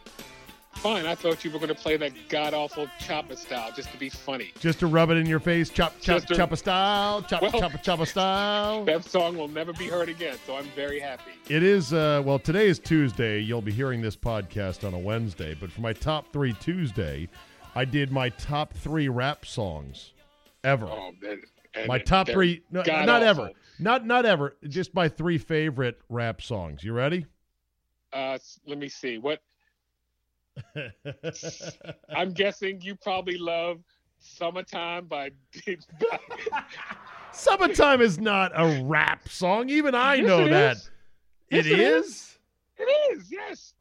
Fine. 0.86 1.06
I 1.06 1.16
thought 1.16 1.44
you 1.44 1.50
were 1.50 1.58
going 1.58 1.68
to 1.68 1.74
play 1.74 1.96
that 1.96 2.12
god 2.28 2.54
awful 2.54 2.86
chopper 3.00 3.34
style 3.34 3.72
just 3.74 3.90
to 3.90 3.98
be 3.98 4.08
funny. 4.08 4.52
Just 4.60 4.78
to 4.78 4.86
rub 4.86 5.10
it 5.10 5.16
in 5.16 5.26
your 5.26 5.40
face, 5.40 5.68
chop, 5.68 5.94
chop, 6.00 6.18
Just 6.22 6.28
to- 6.28 6.34
choppa 6.34 6.56
style, 6.56 7.22
chop, 7.22 7.42
Well- 7.42 7.50
choppa, 7.50 7.82
choppa 7.82 8.06
style. 8.06 8.84
That 8.84 9.04
song 9.04 9.36
will 9.36 9.48
never 9.48 9.72
be 9.72 9.88
heard 9.88 10.08
again, 10.08 10.36
so 10.46 10.54
I'm 10.56 10.66
very 10.76 11.00
happy. 11.00 11.32
It 11.48 11.64
is, 11.64 11.92
uh, 11.92 12.22
well, 12.24 12.38
today 12.38 12.68
is 12.68 12.78
Tuesday. 12.78 13.40
You'll 13.40 13.62
be 13.62 13.72
hearing 13.72 14.00
this 14.00 14.14
podcast 14.16 14.86
on 14.86 14.94
a 14.94 14.98
Wednesday. 14.98 15.54
But 15.58 15.72
for 15.72 15.80
my 15.80 15.92
top 15.92 16.32
three 16.32 16.52
Tuesday, 16.52 17.28
I 17.74 17.84
did 17.84 18.12
my 18.12 18.28
top 18.28 18.72
three 18.72 19.08
rap 19.08 19.44
songs 19.44 20.12
ever. 20.62 20.86
Oh, 20.86 21.10
that, 21.22 21.38
and 21.74 21.88
my 21.88 21.98
top 21.98 22.28
three, 22.28 22.62
no, 22.70 22.78
not 22.80 22.86
god-awful. 22.86 23.24
ever. 23.44 23.50
Not 23.80 24.06
not 24.06 24.24
ever. 24.24 24.54
Just 24.68 24.94
my 24.94 25.08
three 25.08 25.38
favorite 25.38 26.00
rap 26.08 26.40
songs. 26.40 26.84
You 26.84 26.92
ready? 26.92 27.26
Uh, 28.12 28.38
let 28.68 28.78
me 28.78 28.88
see. 28.88 29.18
What 29.18 29.40
I'm 32.14 32.32
guessing 32.32 32.80
you 32.80 32.94
probably 32.96 33.38
love 33.38 33.80
"Summertime" 34.18 35.06
by. 35.06 35.30
Summertime 37.32 38.00
is 38.00 38.18
not 38.18 38.52
a 38.54 38.82
rap 38.84 39.28
song. 39.28 39.68
Even 39.68 39.94
I 39.94 40.14
Yes, 40.16 40.26
know 40.26 40.46
it 40.46 40.50
that. 40.50 40.76
is. 40.76 40.90
It 41.50 41.56
Yes, 41.56 41.66
it 41.66 41.80
is. 41.80 42.06
is. 42.06 42.38
It 42.78 42.82
is, 43.18 43.30
yes. 43.30 43.74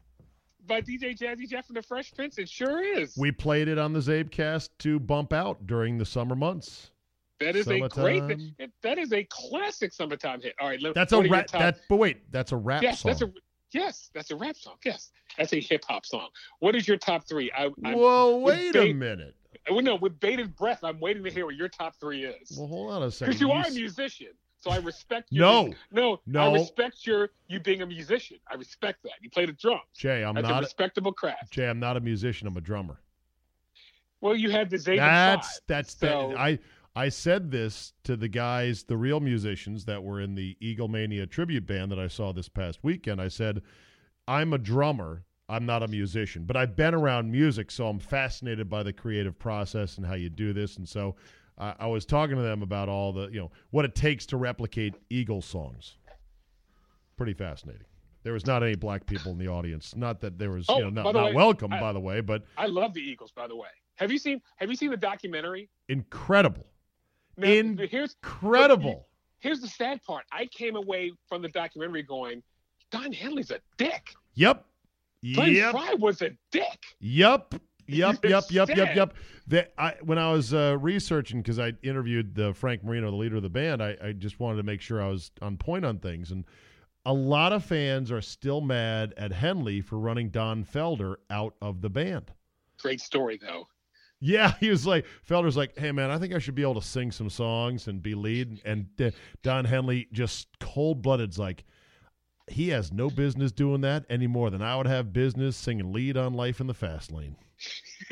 By 0.68 0.82
DJ 0.82 1.18
Jazzy 1.18 1.48
Jeff 1.48 1.68
and 1.68 1.78
the 1.78 1.82
Fresh 1.82 2.14
Prince. 2.14 2.38
It 2.38 2.50
sure 2.50 2.82
is. 2.84 3.16
We 3.18 3.32
played 3.32 3.68
it 3.68 3.78
on 3.78 3.94
the 3.94 4.00
Zabecast 4.00 4.70
to 4.80 5.00
bump 5.00 5.32
out 5.34 5.68
during 5.68 5.98
the 5.98 6.06
summer 6.06 6.36
months. 6.36 6.92
that 7.40 7.56
is 7.56 7.68
a 7.68 7.88
great. 7.88 8.24
That 8.82 8.98
is 8.98 9.14
a 9.14 9.24
classic 9.26 9.94
"Summertime" 9.94 10.42
hit. 10.42 10.56
All 10.60 10.68
right, 10.70 10.80
That's 10.94 11.12
a 11.14 11.18
what 11.18 11.26
are 11.26 11.28
your 11.28 11.34
rap. 11.38 11.52
That, 11.52 11.80
but 11.90 11.98
wait, 11.98 12.32
that's 12.32 12.52
a 12.52 12.58
rap 12.58 12.82
yes, 12.82 13.02
song. 13.02 13.10
that's 13.12 13.22
a 13.22 13.32
yes, 13.76 14.10
that's 14.14 14.32
a 14.32 14.36
rap 14.36 14.56
song. 14.56 14.76
Yes, 14.84 15.12
that's 15.38 15.54
a 15.54 15.60
hip 15.60 15.84
hop 15.88 16.06
song. 16.06 16.30
What 16.60 16.76
is 16.76 16.88
your 16.88 16.98
top 16.98 17.28
three? 17.28 17.52
I, 17.52 17.70
I'm, 17.84 17.94
with 18.42 18.44
wait 18.44 18.76
a 18.76 18.94
minute. 18.94 19.36
well, 19.70 19.82
no, 19.82 19.96
with 19.96 20.20
bated 20.20 20.56
breath, 20.56 20.84
I'm 20.84 21.00
waiting 21.00 21.24
to 21.24 21.30
hear 21.30 21.46
what 21.46 21.56
your 21.56 21.68
top 21.70 21.96
three 22.00 22.26
is. 22.26 22.58
Well, 22.58 22.68
hold 22.68 22.92
on 22.94 23.04
a 23.04 23.12
second. 23.12 23.32
Because 23.32 23.42
you 23.42 23.52
are 23.52 23.66
a 23.66 23.72
musician, 23.72 24.30
so 24.58 24.72
I 24.72 24.78
respect. 24.78 25.28
you. 25.30 25.42
No. 25.42 25.74
no, 25.92 26.20
No. 26.26 26.52
I 26.52 26.54
respect 26.54 27.06
your 27.06 27.30
you 27.48 27.60
being 27.60 27.82
a 27.82 27.86
musician. 27.86 28.38
I 28.50 28.56
respect 28.56 29.04
that. 29.04 29.14
You 29.22 29.30
play 29.30 29.46
the 29.46 29.54
drums. 29.54 29.82
Jay, 29.96 30.24
I'm 30.24 30.36
That's 30.36 30.50
a 30.50 30.60
respectable 30.60 31.12
craft. 31.12 31.52
Jay, 31.52 31.68
I'm 31.68 31.80
not 31.80 31.98
a 31.98 32.02
musician. 32.02 32.48
I'm 32.48 32.58
a 32.58 32.62
drummer. 32.62 33.00
Well, 34.22 34.36
you 34.36 34.50
had 34.50 34.70
the 34.70 34.78
Zayden 34.78 34.98
That's 34.98 35.48
Five. 35.48 35.62
that's 35.68 35.98
so- 36.00 36.30
that. 36.30 36.40
I 36.40 36.60
I 36.96 37.10
said 37.10 37.52
this 37.52 37.94
to 38.04 38.16
the 38.16 38.30
guys, 38.30 38.84
the 38.84 38.96
real 38.98 39.20
musicians 39.20 39.86
that 39.86 40.04
were 40.04 40.22
in 40.22 40.36
the 40.36 40.56
Eagle 40.62 40.88
Mania 40.88 41.26
tribute 41.26 41.66
band 41.66 41.92
that 41.92 42.00
I 42.00 42.08
saw 42.08 42.32
this 42.32 42.48
past 42.48 42.80
weekend. 42.84 43.22
I 43.22 43.28
said, 43.28 43.62
I'm 44.28 44.54
a 44.54 44.58
drummer. 44.58 45.26
I'm 45.48 45.66
not 45.66 45.84
a 45.84 45.88
musician, 45.88 46.46
but 46.46 46.58
I've 46.58 46.76
been 46.76 46.96
around 46.96 47.32
music, 47.32 47.70
so 47.70 47.88
I'm 47.88 48.00
fascinated 48.00 48.68
by 48.68 48.82
the 48.82 48.92
creative 48.94 49.38
process 49.38 49.98
and 49.98 50.06
how 50.06 50.16
you 50.16 50.28
do 50.30 50.54
this. 50.54 50.78
And 50.78 50.90
so 50.90 51.18
uh, 51.60 51.74
I 51.78 51.86
was 51.86 52.04
talking 52.04 52.36
to 52.36 52.42
them 52.42 52.64
about 52.64 52.90
all 52.90 53.14
the, 53.14 53.28
you 53.28 53.40
know, 53.40 53.52
what 53.70 53.86
it 53.86 53.94
takes 53.94 54.26
to 54.28 54.38
replicate 54.38 54.96
Eagle 55.12 55.44
songs. 55.44 55.98
Pretty 57.16 57.34
fascinating. 57.34 57.86
There 58.24 58.34
was 58.34 58.48
not 58.48 58.64
any 58.64 58.74
black 58.76 59.06
people 59.06 59.32
in 59.34 59.38
the 59.38 59.48
audience. 59.48 59.96
Not 59.96 60.20
that 60.22 60.40
there 60.40 60.50
was, 60.50 60.66
Oh, 60.68 60.78
you 60.78 60.84
know, 60.86 60.90
not, 60.90 61.14
not 61.14 61.26
way, 61.26 61.34
welcome, 61.36 61.72
I- 61.74 61.80
by 61.80 61.94
the 61.94 62.00
way, 62.00 62.22
but 62.22 62.44
I 62.58 62.66
love 62.66 62.96
the 62.96 63.02
Eagles, 63.02 63.32
by 63.32 63.48
the 63.48 63.56
way. 63.56 63.68
Have 63.98 64.12
you 64.12 64.18
seen 64.18 64.42
Have 64.56 64.70
you 64.72 64.76
seen 64.76 64.90
the 64.90 64.98
documentary? 64.98 65.70
incredible. 65.90 66.66
Now, 67.38 67.86
here's 67.90 68.16
Incredible. 68.24 69.08
here's 69.40 69.60
the 69.62 69.68
sad 69.68 70.02
part. 70.04 70.26
I 70.32 70.46
came 70.48 70.76
away 70.76 71.12
from 71.28 71.42
the 71.42 71.50
documentary 71.50 72.04
going, 72.04 72.42
Don 72.92 73.12
Henley's 73.12 73.52
a 73.52 73.60
dick. 73.78 74.14
Yep. 74.36 74.66
Glenn 75.34 75.54
Yep. 75.54 75.72
Frey 75.72 75.96
was 75.96 76.22
a 76.22 76.32
dick. 76.52 76.80
Yep. 77.00 77.56
Yep. 77.88 78.24
Yep. 78.24 78.44
Yep. 78.50 78.70
Yep. 78.70 78.96
Yep. 78.96 79.14
That 79.48 79.74
I 79.78 79.96
when 80.02 80.18
I 80.18 80.32
was 80.32 80.54
uh, 80.54 80.78
researching 80.80 81.42
because 81.42 81.60
I 81.60 81.74
interviewed 81.84 82.36
the 82.36 82.54
Frank 82.54 82.84
Marino, 82.84 83.12
the 83.12 83.18
leader 83.18 83.36
of 83.36 83.44
the 83.44 83.50
band, 83.50 83.82
I, 83.82 83.96
I 84.04 84.12
just 84.12 84.40
wanted 84.40 84.58
to 84.58 84.64
make 84.64 84.82
sure 84.82 85.02
I 85.02 85.08
was 85.10 85.32
on 85.42 85.58
point 85.58 85.86
on 85.86 86.00
things. 86.00 86.32
And 86.32 86.46
a 87.06 87.14
lot 87.14 87.54
of 87.54 87.64
fans 87.64 88.12
are 88.12 88.22
still 88.22 88.62
mad 88.62 89.14
at 89.18 89.32
Henley 89.32 89.82
for 89.82 90.00
running 90.00 90.30
Don 90.30 90.64
Felder 90.66 91.16
out 91.30 91.54
of 91.62 91.82
the 91.82 91.90
band. 91.90 92.32
Great 92.80 93.02
story 93.02 93.40
though. 93.42 93.68
Yeah, 94.26 94.54
he 94.60 94.70
was 94.72 94.88
like 94.88 95.06
Felder's 95.30 95.56
like, 95.56 95.78
"Hey 95.78 95.92
man, 95.92 96.10
I 96.10 96.18
think 96.18 96.34
I 96.34 96.40
should 96.40 96.56
be 96.56 96.64
able 96.64 96.82
to 96.82 96.88
sing 96.88 97.12
some 97.12 97.30
songs 97.30 97.88
and 97.88 98.02
be 98.02 98.16
lead." 98.16 98.60
And 98.66 98.88
uh, 99.00 99.12
Don 99.44 99.66
Henley 99.66 100.08
just 100.12 100.48
cold 100.60 101.04
blooded's 101.04 101.38
like, 101.38 101.64
he 102.48 102.70
has 102.70 102.92
no 102.92 103.10
business 103.10 103.52
doing 103.52 103.82
that 103.82 104.06
any 104.10 104.28
more 104.28 104.50
than 104.50 104.62
I 104.62 104.76
would 104.78 104.88
have 104.88 105.14
business 105.14 105.56
singing 105.56 105.94
lead 105.94 106.18
on 106.18 106.34
Life 106.34 106.60
in 106.60 106.68
the 106.68 106.74
Fast 106.74 107.12
Lane. 107.12 107.36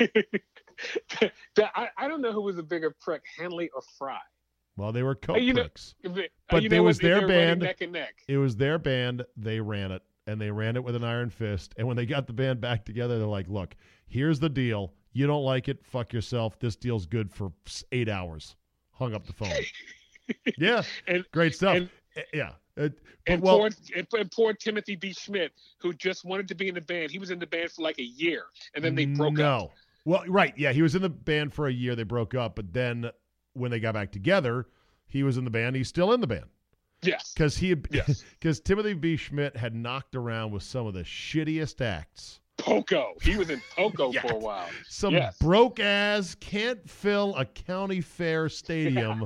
I, 1.20 1.88
I 1.96 2.08
don't 2.08 2.20
know 2.20 2.32
who 2.32 2.42
was 2.42 2.58
a 2.58 2.62
bigger 2.62 2.94
prick, 3.00 3.22
Henley 3.38 3.70
or 3.74 3.82
Frey. 3.98 4.14
Well, 4.76 4.92
they 4.92 5.02
were 5.02 5.18
Hey, 5.26 5.40
you 5.40 5.54
know-. 5.54 5.62
Uh, 6.04 6.22
But 6.48 6.64
it 6.64 6.80
was 6.80 6.98
their 6.98 7.26
band. 7.26 7.62
neck 7.62 7.80
and 7.80 7.92
neck. 7.92 8.14
It 8.26 8.38
was 8.38 8.56
their 8.56 8.78
band. 8.78 9.24
They 9.36 9.60
ran 9.60 9.92
it, 9.92 10.02
and 10.26 10.40
they 10.40 10.50
ran 10.50 10.76
it 10.76 10.82
with 10.82 10.96
an 10.96 11.04
iron 11.04 11.30
fist. 11.30 11.74
And 11.76 11.86
when 11.86 11.96
they 11.96 12.06
got 12.06 12.26
the 12.26 12.32
band 12.32 12.60
back 12.60 12.84
together, 12.84 13.18
they're 13.18 13.26
like, 13.26 13.48
"Look, 13.48 13.76
here's 14.06 14.40
the 14.40 14.48
deal. 14.48 14.92
You 15.14 15.26
don't 15.26 15.44
like 15.44 15.68
it? 15.68 15.82
Fuck 15.86 16.12
yourself. 16.12 16.58
This 16.58 16.76
deal's 16.76 17.06
good 17.06 17.32
for 17.32 17.52
eight 17.92 18.08
hours." 18.10 18.56
Hung 18.92 19.14
up 19.14 19.26
the 19.26 19.32
phone. 19.32 19.50
yeah, 20.58 20.82
And- 21.08 21.24
great 21.32 21.54
stuff. 21.54 21.76
and- 21.76 21.88
Eh, 22.16 22.22
yeah, 22.32 22.52
but 22.76 22.92
And 23.26 23.42
well, 23.42 23.58
poor, 23.58 23.66
and, 23.96 24.06
and 24.16 24.30
poor 24.30 24.52
Timothy 24.54 24.94
B. 24.94 25.10
Schmit, 25.10 25.50
who 25.80 25.92
just 25.92 26.24
wanted 26.24 26.46
to 26.46 26.54
be 26.54 26.68
in 26.68 26.74
the 26.76 26.80
band. 26.80 27.10
He 27.10 27.18
was 27.18 27.32
in 27.32 27.40
the 27.40 27.46
band 27.46 27.72
for 27.72 27.82
like 27.82 27.98
a 27.98 28.04
year, 28.04 28.44
and 28.74 28.84
then 28.84 28.94
they 28.94 29.06
broke 29.06 29.32
no. 29.34 29.56
up. 29.64 29.70
Well, 30.04 30.22
right, 30.28 30.54
yeah, 30.56 30.70
he 30.72 30.80
was 30.82 30.94
in 30.94 31.02
the 31.02 31.08
band 31.08 31.52
for 31.54 31.66
a 31.66 31.72
year. 31.72 31.96
They 31.96 32.04
broke 32.04 32.34
up, 32.34 32.54
but 32.54 32.72
then 32.72 33.10
when 33.54 33.72
they 33.72 33.80
got 33.80 33.94
back 33.94 34.12
together, 34.12 34.68
he 35.08 35.24
was 35.24 35.38
in 35.38 35.44
the 35.44 35.50
band. 35.50 35.74
He's 35.74 35.88
still 35.88 36.12
in 36.12 36.20
the 36.20 36.26
band. 36.28 36.44
Yes. 37.02 37.32
because 37.34 37.56
he 37.56 37.74
because 37.74 38.24
Yes. 38.44 38.60
Timothy 38.64 38.92
B. 38.94 39.16
Schmit 39.16 39.56
had 39.56 39.74
knocked 39.74 40.14
around 40.14 40.52
with 40.52 40.62
some 40.62 40.86
of 40.86 40.94
the 40.94 41.02
shittiest 41.02 41.80
acts. 41.84 42.38
Poco. 42.64 43.12
He 43.20 43.36
was 43.36 43.50
in 43.50 43.60
Poco 43.76 44.10
Yes. 44.10 44.26
for 44.26 44.32
a 44.34 44.38
while. 44.38 44.68
Some 44.88 45.12
Yes. 45.14 45.36
broke 45.38 45.78
ass 45.80 46.34
can't 46.40 46.88
fill 46.88 47.36
a 47.36 47.44
county 47.44 48.00
fair 48.00 48.48
stadium 48.48 49.24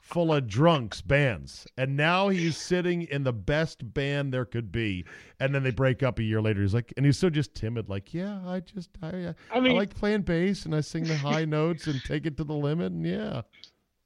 full 0.00 0.32
of 0.32 0.46
drunks 0.46 1.00
bands, 1.00 1.66
and 1.76 1.96
now 1.96 2.28
he's 2.28 2.56
sitting 2.56 3.02
in 3.02 3.24
the 3.24 3.32
best 3.32 3.92
band 3.92 4.32
there 4.32 4.44
could 4.44 4.70
be. 4.70 5.04
And 5.40 5.52
then 5.54 5.64
they 5.64 5.72
break 5.72 6.02
up 6.04 6.18
a 6.20 6.22
year 6.22 6.40
later. 6.40 6.62
He's 6.62 6.74
like, 6.74 6.92
and 6.96 7.04
he's 7.04 7.18
so 7.18 7.28
just 7.28 7.54
timid, 7.54 7.88
like, 7.88 8.14
yeah, 8.14 8.40
I 8.46 8.60
just 8.60 8.90
I, 9.02 9.08
uh, 9.24 9.32
I 9.52 9.58
mean, 9.58 9.72
I 9.72 9.78
like 9.78 9.94
playing 9.94 10.22
bass 10.22 10.64
and 10.64 10.74
I 10.74 10.80
sing 10.80 11.04
the 11.04 11.16
high 11.16 11.44
notes 11.46 11.88
and 11.88 12.00
take 12.04 12.24
it 12.24 12.36
to 12.36 12.44
the 12.44 12.54
limit, 12.54 12.92
and 12.92 13.04
yeah. 13.04 13.42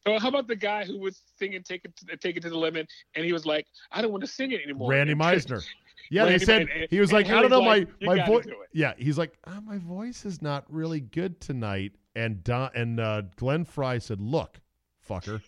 oh, 0.07 0.19
how 0.19 0.29
about 0.29 0.47
the 0.49 0.57
guy 0.57 0.85
who 0.87 0.99
was 0.99 1.21
singing 1.39 1.63
"Take 1.63 1.85
It, 1.85 1.95
to, 1.97 2.17
Take 2.17 2.37
It 2.39 2.43
to 2.45 2.49
the 2.51 2.59
Limit" 2.59 2.89
and 3.15 3.25
he 3.27 3.33
was 3.35 3.45
like, 3.45 3.67
"I 3.93 4.01
don't 4.01 4.11
want 4.11 4.23
to 4.23 4.27
sing 4.27 4.53
it 4.53 4.63
anymore." 4.63 4.91
Randy 4.91 5.15
Meisner. 5.15 5.63
Yeah, 6.11 6.27
they 6.27 6.39
said 6.39 6.69
he 6.91 7.01
was 7.01 7.13
like, 7.13 7.27
I 7.31 7.41
don't 7.41 7.51
know, 7.51 7.63
my 7.63 7.87
my 8.03 8.27
voice. 8.27 8.47
Yeah, 8.73 8.93
he's 8.99 9.17
like, 9.19 9.39
"Ah, 9.47 9.61
my 9.65 9.79
voice 9.79 10.25
is 10.25 10.43
not 10.43 10.65
really 10.69 11.01
good 11.01 11.41
tonight. 11.41 11.93
And 12.15 12.45
Don 12.45 12.71
and 12.75 13.01
uh, 13.01 13.23
Glenn 13.37 13.65
Frey 13.65 13.99
said, 13.99 14.21
"Look, 14.21 14.61
fucker, 15.09 15.41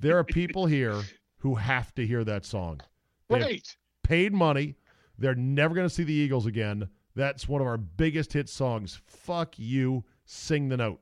there 0.00 0.18
are 0.18 0.24
people 0.24 0.66
here 0.78 1.02
who 1.38 1.54
have 1.56 1.94
to 1.96 2.06
hear 2.06 2.24
that 2.24 2.44
song. 2.44 2.80
They've 3.28 3.42
Right. 3.42 3.76
paid 4.02 4.32
money. 4.32 4.76
They're 5.18 5.34
never 5.34 5.74
going 5.74 5.86
to 5.88 5.94
see 5.94 6.04
the 6.04 6.12
Eagles 6.12 6.46
again. 6.46 6.88
That's 7.14 7.48
one 7.48 7.60
of 7.60 7.66
our 7.66 7.78
biggest 7.78 8.32
hit 8.32 8.48
songs. 8.48 9.00
Fuck 9.06 9.58
you. 9.58 10.04
Sing 10.26 10.68
the 10.68 10.76
note. 10.76 11.00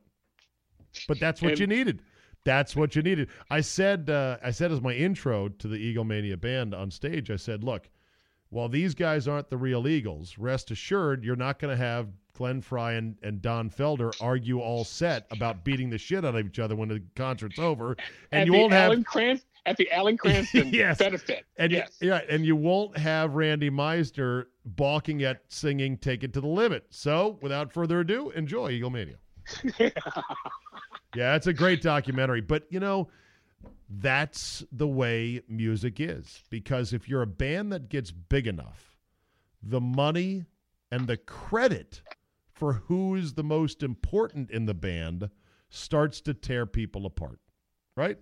But 1.07 1.19
that's 1.19 1.41
what 1.41 1.51
And- 1.51 1.59
you 1.59 1.67
needed. 1.67 2.01
That's 2.45 2.75
what 2.75 2.95
you 2.95 3.01
needed. 3.01 3.29
I 3.49 3.61
said. 3.61 4.09
Uh, 4.09 4.37
I 4.43 4.51
said 4.51 4.71
as 4.71 4.79
my 4.81 4.93
intro 4.93 5.47
to 5.49 5.67
the 5.67 5.77
Eagle 5.77 6.03
Mania 6.03 6.37
band 6.37 6.75
on 6.75 6.91
stage. 6.91 7.31
I 7.31 7.37
said, 7.37 7.63
"Look, 7.63 7.89
While 8.49 8.69
these 8.69 8.93
guys 8.95 9.27
aren't 9.27 9.49
the 9.49 9.57
real 9.57 9.87
Eagles, 9.87 10.37
rest 10.37 10.71
assured 10.71 11.23
you're 11.23 11.35
not 11.35 11.59
going 11.59 11.75
to 11.75 11.83
have 11.83 12.07
Glenn 12.33 12.61
Frey 12.61 12.97
and, 12.97 13.17
and 13.23 13.41
Don 13.41 13.69
Felder 13.69 14.13
argue 14.21 14.59
all 14.59 14.83
set 14.83 15.25
about 15.31 15.63
beating 15.63 15.89
the 15.89 15.97
shit 15.97 16.23
out 16.25 16.35
of 16.35 16.45
each 16.45 16.59
other 16.59 16.75
when 16.75 16.89
the 16.89 17.01
concert's 17.15 17.59
over, 17.59 17.95
and 18.31 18.41
at 18.41 18.47
you 18.47 18.53
won't 18.53 18.71
have 18.73 18.91
Alan 18.91 19.03
Crans- 19.03 19.43
at 19.65 19.77
the 19.77 19.91
Alan 19.91 20.15
Cranston 20.21 20.67
Yes. 20.73 20.97
benefit. 20.99 21.45
and 21.57 21.71
you- 21.71 21.77
yes. 21.79 21.97
yeah, 22.01 22.21
and 22.29 22.45
you 22.45 22.55
won't 22.55 22.97
have 22.97 23.35
Randy 23.35 23.69
Meisner 23.69 24.45
balking 24.65 25.23
at 25.23 25.41
singing 25.47 25.97
"Take 25.97 26.23
It 26.23 26.33
to 26.33 26.41
the 26.41 26.47
Limit." 26.47 26.85
So, 26.89 27.39
without 27.41 27.73
further 27.73 28.01
ado, 28.01 28.29
enjoy 28.31 28.71
Eaglemania. 28.71 29.15
yeah, 31.15 31.35
it's 31.35 31.47
a 31.47 31.53
great 31.53 31.81
documentary, 31.81 32.41
but 32.41 32.63
you 32.69 32.79
know, 32.79 33.07
that's 33.89 34.63
the 34.71 34.87
way 34.87 35.41
music 35.47 35.99
is 35.99 36.43
because 36.49 36.93
if 36.93 37.07
you're 37.07 37.21
a 37.21 37.27
band 37.27 37.71
that 37.71 37.89
gets 37.89 38.11
big 38.11 38.47
enough, 38.47 38.97
the 39.61 39.81
money 39.81 40.45
and 40.91 41.07
the 41.07 41.17
credit 41.17 42.01
for 42.53 42.73
who's 42.73 43.33
the 43.33 43.43
most 43.43 43.83
important 43.83 44.49
in 44.51 44.65
the 44.65 44.73
band 44.73 45.29
starts 45.69 46.21
to 46.21 46.33
tear 46.33 46.65
people 46.65 47.05
apart. 47.05 47.39
Right? 47.97 48.17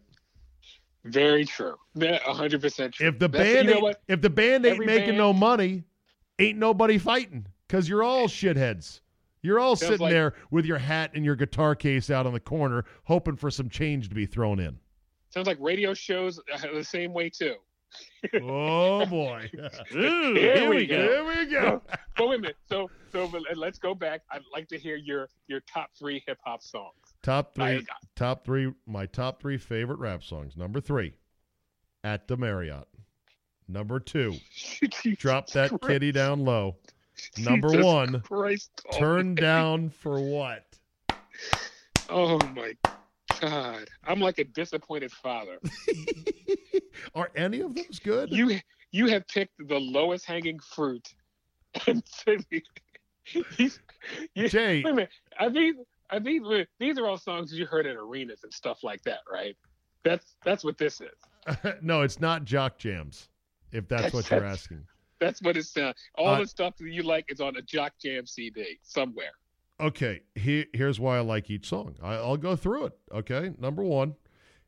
Very 1.05 1.45
true. 1.45 1.75
A 1.99 2.33
hundred 2.33 2.61
percent 2.61 2.93
true. 2.93 3.07
If 3.07 3.19
the 3.19 3.27
That's- 3.27 3.53
band 3.55 3.69
you 3.69 3.81
know 3.81 3.93
if 4.07 4.21
the 4.21 4.29
band 4.29 4.65
ain't 4.65 4.73
Every 4.75 4.85
making 4.85 5.05
band- 5.09 5.17
no 5.17 5.33
money, 5.33 5.83
ain't 6.39 6.57
nobody 6.57 6.97
fighting 6.97 7.45
because 7.67 7.89
you're 7.89 8.03
all 8.03 8.27
shitheads. 8.27 9.01
You're 9.41 9.59
all 9.59 9.75
sitting 9.75 9.97
like- 9.99 10.11
there 10.13 10.33
with 10.51 10.65
your 10.65 10.77
hat 10.77 11.11
and 11.13 11.25
your 11.25 11.35
guitar 11.35 11.75
case 11.75 12.09
out 12.09 12.25
on 12.25 12.31
the 12.33 12.39
corner, 12.39 12.85
hoping 13.05 13.35
for 13.35 13.51
some 13.51 13.67
change 13.69 14.07
to 14.09 14.15
be 14.15 14.25
thrown 14.25 14.59
in. 14.59 14.79
Sounds 15.33 15.47
like 15.47 15.57
radio 15.59 15.95
shows 15.95 16.39
are 16.63 16.75
the 16.75 16.83
same 16.83 17.11
way 17.11 17.27
too. 17.27 17.55
oh 18.43 19.03
boy! 19.07 19.49
Ooh, 19.95 20.33
Here 20.35 20.69
we 20.69 20.85
go. 20.85 20.95
Here 20.95 21.25
we 21.25 21.45
go. 21.51 21.81
But 22.15 22.27
wait 22.29 22.35
a 22.37 22.41
minute. 22.41 22.57
So 22.69 22.87
so 23.11 23.31
let's 23.55 23.79
go 23.79 23.95
back. 23.95 24.21
I'd 24.31 24.41
like 24.53 24.67
to 24.67 24.77
hear 24.77 24.95
your 24.95 25.27
your 25.47 25.61
top 25.61 25.89
three 25.97 26.23
hip 26.27 26.37
hop 26.45 26.61
songs. 26.61 26.93
top 27.23 27.55
three. 27.55 27.63
I- 27.65 27.81
top 28.15 28.45
three. 28.45 28.71
My 28.85 29.07
top 29.07 29.41
three 29.41 29.57
favorite 29.57 29.97
rap 29.97 30.21
songs. 30.23 30.55
Number 30.55 30.79
three, 30.79 31.13
at 32.03 32.27
the 32.27 32.37
Marriott. 32.37 32.87
Number 33.67 33.99
two, 33.99 34.35
drop 35.17 35.47
that 35.51 35.69
Christ. 35.69 35.83
kitty 35.87 36.11
down 36.11 36.45
low. 36.45 36.75
Number 37.39 37.69
Jesus 37.69 37.85
one, 37.85 38.21
Christ 38.21 38.69
turn 38.91 39.33
down 39.33 39.89
for 39.89 40.19
what? 40.19 40.65
Oh 42.09 42.37
my 42.55 42.73
God. 43.41 43.89
I'm 44.05 44.19
like 44.19 44.39
a 44.39 44.43
disappointed 44.43 45.11
father. 45.11 45.59
Are 47.15 47.29
any 47.35 47.61
of 47.61 47.75
those 47.75 47.99
good? 47.99 48.31
You 48.31 48.59
you 48.91 49.07
have 49.07 49.27
picked 49.27 49.53
the 49.67 49.79
lowest 49.79 50.25
hanging 50.25 50.59
fruit. 50.59 51.07
And 51.87 52.03
said- 52.05 52.45
He's- 53.57 53.79
you- 54.35 54.47
Jay, 54.49 54.83
wait 54.83 54.91
a 54.91 54.93
minute. 54.95 55.09
Are 55.39 55.49
these 55.49 55.75
are 56.11 56.19
these 56.19 56.41
these 56.79 56.99
are 56.99 57.07
all 57.07 57.17
songs 57.17 57.51
you 57.53 57.65
heard 57.65 57.87
at 57.87 57.95
arenas 57.95 58.41
and 58.43 58.53
stuff 58.53 58.83
like 58.83 59.01
that, 59.03 59.19
right? 59.31 59.55
That's 60.03 60.35
that's 60.45 60.63
what 60.63 60.77
this 60.77 61.01
is. 61.01 61.63
no, 61.81 62.01
it's 62.03 62.19
not 62.19 62.43
jock 62.45 62.77
jams. 62.77 63.29
If 63.71 63.87
that's 63.87 64.03
That's- 64.03 64.13
what 64.13 64.29
you're 64.29 64.39
that's- 64.41 64.59
asking. 64.61 64.85
That's 65.19 65.41
what 65.41 65.55
it's 65.55 65.75
uh, 65.77 65.93
all 66.15 66.27
Uh, 66.35 66.39
the 66.41 66.47
stuff 66.47 66.75
that 66.77 66.89
you 66.89 67.01
like 67.01 67.25
is 67.29 67.39
on 67.39 67.55
a 67.55 67.61
Jock 67.61 67.93
Jam 68.03 68.25
CD 68.27 68.77
somewhere. 68.81 69.31
Okay, 69.83 70.21
here, 70.35 70.65
here's 70.73 70.97
why 70.97 71.17
I 71.17 71.19
like 71.19 71.49
each 71.49 71.67
song. 71.67 71.95
I, 72.01 72.13
I'll 72.13 72.37
go 72.37 72.55
through 72.55 72.85
it. 72.85 72.93
Okay, 73.11 73.51
number 73.59 73.83
one, 73.83 74.15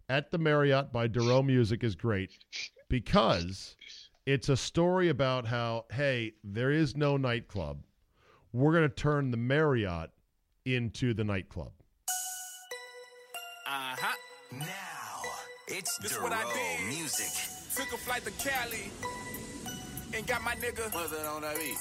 "At 0.10 0.30
the 0.32 0.38
Marriott" 0.38 0.92
by 0.92 1.08
Duro 1.08 1.42
Music 1.42 1.86
is 1.86 1.96
great 1.96 2.32
because 2.90 3.78
it's 4.26 4.50
a 4.50 4.58
story 4.58 5.08
about 5.08 5.46
how 5.48 5.86
hey, 5.92 6.34
there 6.44 6.70
is 6.72 6.98
no 6.98 7.16
nightclub. 7.16 7.82
We're 8.52 8.74
gonna 8.74 8.90
turn 8.90 9.32
the 9.32 9.38
Marriott 9.38 10.10
into 10.66 11.14
the 11.14 11.24
nightclub. 11.24 11.72
Uh 13.66 13.96
huh. 13.98 14.16
Now, 14.52 14.66
it's 15.70 15.98
This 16.00 16.12
Duro 16.12 16.24
what 16.24 16.34
I 16.34 16.44
did. 16.54 16.88
music. 16.88 17.28
Took 17.74 17.94
a 17.94 17.98
flight 17.98 18.24
to 18.26 18.32
Cali 18.32 18.92
and 20.14 20.28
got 20.28 20.44
my 20.44 20.56
nigga. 20.56 20.94
What's 20.94 21.12
that 21.12 21.26
on 21.26 21.42
that 21.42 21.56
beat? 21.58 21.76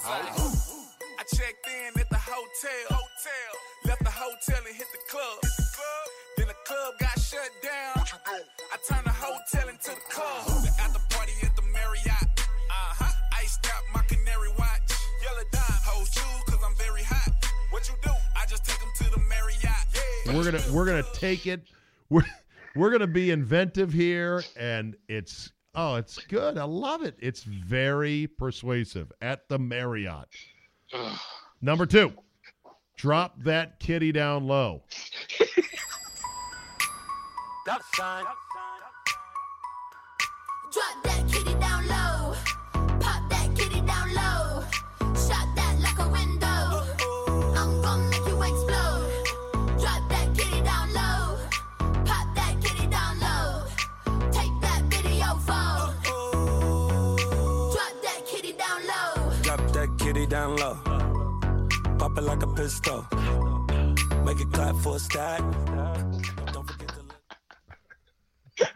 I 1.25 1.37
checked 1.37 1.67
in 1.67 2.01
at 2.01 2.11
the 2.11 2.19
hotel. 2.19 2.85
Hotel. 2.91 3.53
Left 3.87 4.05
the 4.05 4.11
hotel 4.11 4.61
and 4.67 4.77
hit 4.77 4.87
the 4.93 4.99
club. 5.09 5.39
Hit 5.43 5.53
the 5.57 5.69
club. 5.73 6.07
Then 6.37 6.49
the 6.49 6.55
club 6.67 6.95
got 7.01 7.19
shut 7.19 7.49
down. 7.63 8.05
I 8.71 8.77
turned 8.87 9.07
the 9.07 9.11
hotel 9.11 9.69
into 9.71 9.91
the 9.91 10.05
club. 10.11 10.45
The 10.65 10.71
after 10.83 11.01
party 11.17 11.33
at 11.43 11.57
the 11.57 11.63
Marriott. 11.73 12.29
Uh 12.29 12.93
huh. 13.01 13.13
Iced 13.41 13.67
out 13.73 13.83
my 13.95 14.03
canary 14.03 14.51
watch. 14.59 14.93
Yellow 15.23 15.45
dime. 15.51 15.81
Hold 15.87 16.07
shoes 16.09 16.43
cause 16.47 16.61
I'm 16.63 16.77
very 16.77 17.03
hot. 17.03 17.33
What 17.71 17.89
you 17.89 17.95
do? 18.03 18.11
I 18.37 18.45
just 18.47 18.67
take 18.67 18.81
them 18.81 18.91
to 18.99 19.11
the 19.11 19.21
Marriott. 19.25 19.65
Yeah. 20.27 20.37
We're 20.37 20.45
gonna 20.45 20.63
we're 20.73 20.87
gonna 20.87 21.09
take 21.15 21.47
it. 21.47 21.63
We're 22.11 22.27
we're 22.77 22.91
gonna 22.91 23.07
be 23.07 23.31
inventive 23.31 23.95
here, 23.95 24.43
and 24.57 24.95
it's 25.09 25.53
oh, 25.75 25.95
it's 25.95 26.19
good. 26.19 26.59
I 26.59 26.65
love 26.65 27.03
it. 27.03 27.17
It's 27.19 27.45
very 27.45 28.27
persuasive. 28.27 29.11
At 29.23 29.49
the 29.49 29.59
Marriott. 29.59 30.29
Ugh. 30.93 31.19
Number 31.61 31.87
two, 31.87 32.13
drop 32.97 33.35
that 33.45 33.81
kitty 33.81 34.13
down 34.13 34.47
low. 34.47 34.83
Drop 37.65 37.81
that 41.05 41.29
kitty 41.29 41.55
down 41.55 41.89
low. 41.89 42.04
Pop 62.15 62.23
it 62.23 62.27
like 62.27 62.43
a 62.43 62.47
pistol. 62.55 63.07
Make 64.25 64.41
it 64.41 64.53
clap 64.53 64.77
for 64.77 64.97
a 64.97 64.99
stack. 65.01 65.41
Don't 66.53 66.71
forget 66.71 66.89
to 66.89 67.03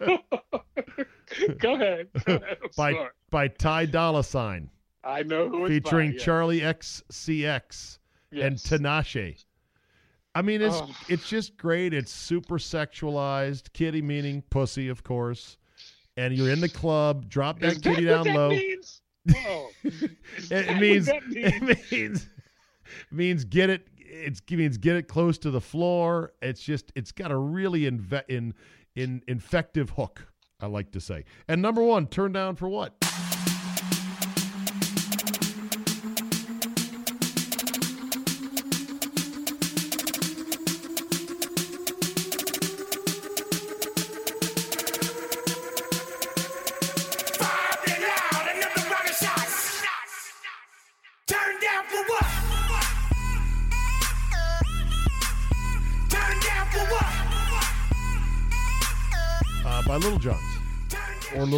let 0.09 1.59
Go 1.59 1.75
ahead. 1.75 2.09
Go 2.25 2.35
ahead. 2.35 2.59
By 2.77 2.93
sorry. 2.95 3.09
by 3.31 3.49
Ty 3.49 3.87
Dolla 3.87 4.25
Sign, 4.25 4.69
I 5.05 5.23
know 5.23 5.49
who 5.49 5.67
it's 5.67 5.73
featuring 5.73 6.11
by, 6.11 6.17
yeah. 6.19 6.25
Charli 6.25 6.61
XCX 6.63 7.99
and 8.33 8.41
Yes. 8.55 8.63
Tinashe. 8.67 9.45
I 10.35 10.43
mean, 10.43 10.61
it's 10.61 10.75
Oh. 10.77 10.91
it's 11.09 11.29
just 11.29 11.57
great. 11.57 11.95
It's 11.95 12.11
super 12.11 12.59
sexualized. 12.59 13.73
Kitty 13.73 14.03
meaning 14.03 14.43
pussy, 14.51 14.89
of 14.89 15.05
course. 15.05 15.59
And 16.17 16.35
you're 16.35 16.51
in 16.51 16.61
the 16.61 16.69
club. 16.69 17.29
Drop 17.29 17.61
that 17.61 17.73
Is 17.75 17.79
kitty 17.79 18.05
that 18.07 18.19
what 18.19 18.25
down 18.25 18.35
that 18.35 18.35
low. 18.41 18.49
means? 18.51 19.03
Whoa. 19.33 19.69
Is 19.85 20.03
It, 20.03 20.11
that 20.49 20.65
it 20.65 20.69
what 20.71 20.81
means 20.81 21.07
that 21.07 21.27
means? 21.29 21.53
it 21.71 21.93
means 21.93 22.27
means 23.11 23.45
get 23.45 23.71
it. 23.71 23.89
It 23.97 24.41
means 24.51 24.79
get 24.79 24.97
it 24.97 25.09
close 25.09 25.39
to 25.39 25.51
the 25.51 25.61
floor. 25.61 26.33
It's 26.41 26.63
just 26.63 26.93
it's 26.95 27.13
got 27.13 27.31
a 27.31 27.37
really 27.37 27.83
inve- 27.83 28.25
in 28.29 28.55
in 28.95 29.23
infective 29.29 29.91
hook. 29.91 30.27
I 30.61 30.67
like 30.67 30.91
to 30.93 31.01
say. 31.01 31.25
And 31.47 31.63
number 31.63 31.83
one, 31.83 32.07
turn 32.09 32.33
down 32.33 32.57
for 32.57 32.69
what? 32.69 32.95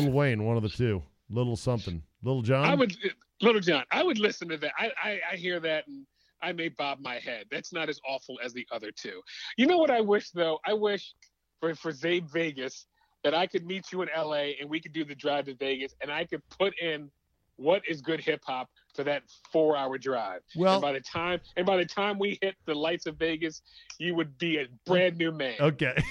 Little 0.05 0.13
Wayne, 0.19 0.45
one 0.45 0.57
of 0.57 0.63
the 0.63 0.69
two. 0.69 1.03
Little 1.29 1.57
something. 1.57 2.03
Little 2.23 2.43
John. 2.43 2.65
I 2.65 2.75
would, 2.75 2.97
Little 3.41 3.61
John. 3.61 3.85
I 3.91 4.03
would 4.03 4.19
listen 4.19 4.49
to 4.49 4.57
that. 4.59 4.73
I, 4.79 4.91
I, 5.03 5.21
I 5.33 5.37
hear 5.37 5.61
that 5.61 5.87
and 5.87 6.07
I 6.43 6.53
may 6.53 6.69
bob 6.69 6.99
my 7.01 7.17
head. 7.17 7.47
That's 7.51 7.73
not 7.73 7.89
as 7.89 8.01
awful 8.09 8.39
as 8.43 8.53
the 8.53 8.67
other 8.73 8.91
two. 8.91 9.21
You 9.57 9.67
know 9.67 9.79
what 9.79 9.91
I 9.91 10.01
wish 10.01 10.31
though? 10.31 10.59
I 10.67 10.73
wish 10.73 11.15
for 11.61 11.75
for 11.75 11.93
Zabe 11.93 12.31
Vegas 12.33 12.87
that 13.23 13.35
I 13.35 13.47
could 13.47 13.67
meet 13.67 13.93
you 13.93 14.03
in 14.03 14.09
L.A. 14.15 14.57
and 14.61 14.69
we 14.69 14.81
could 14.81 14.93
do 14.93 15.05
the 15.05 15.15
drive 15.15 15.45
to 15.47 15.55
Vegas 15.55 15.95
and 16.01 16.11
I 16.11 16.25
could 16.25 16.41
put 16.49 16.73
in 16.81 17.11
what 17.57 17.83
is 17.87 18.01
good 18.01 18.21
hip 18.21 18.41
hop 18.47 18.71
for 18.95 19.05
that 19.05 19.23
four 19.53 19.77
hour 19.77 19.99
drive. 19.99 20.41
Well- 20.57 20.75
and 20.75 20.83
by 20.83 20.93
the 20.93 21.01
time 21.01 21.41
and 21.57 21.67
by 21.67 21.77
the 21.77 21.85
time 21.85 22.19
we 22.19 22.39
hit 22.41 22.55
the 22.67 22.75
lights 22.75 23.07
of 23.07 23.17
Vegas, 23.17 23.63
you 23.99 24.15
would 24.15 24.37
be 24.39 24.59
a 24.59 24.67
brand 24.87 25.19
new 25.19 25.31
man. 25.33 25.57
okay. 25.61 26.03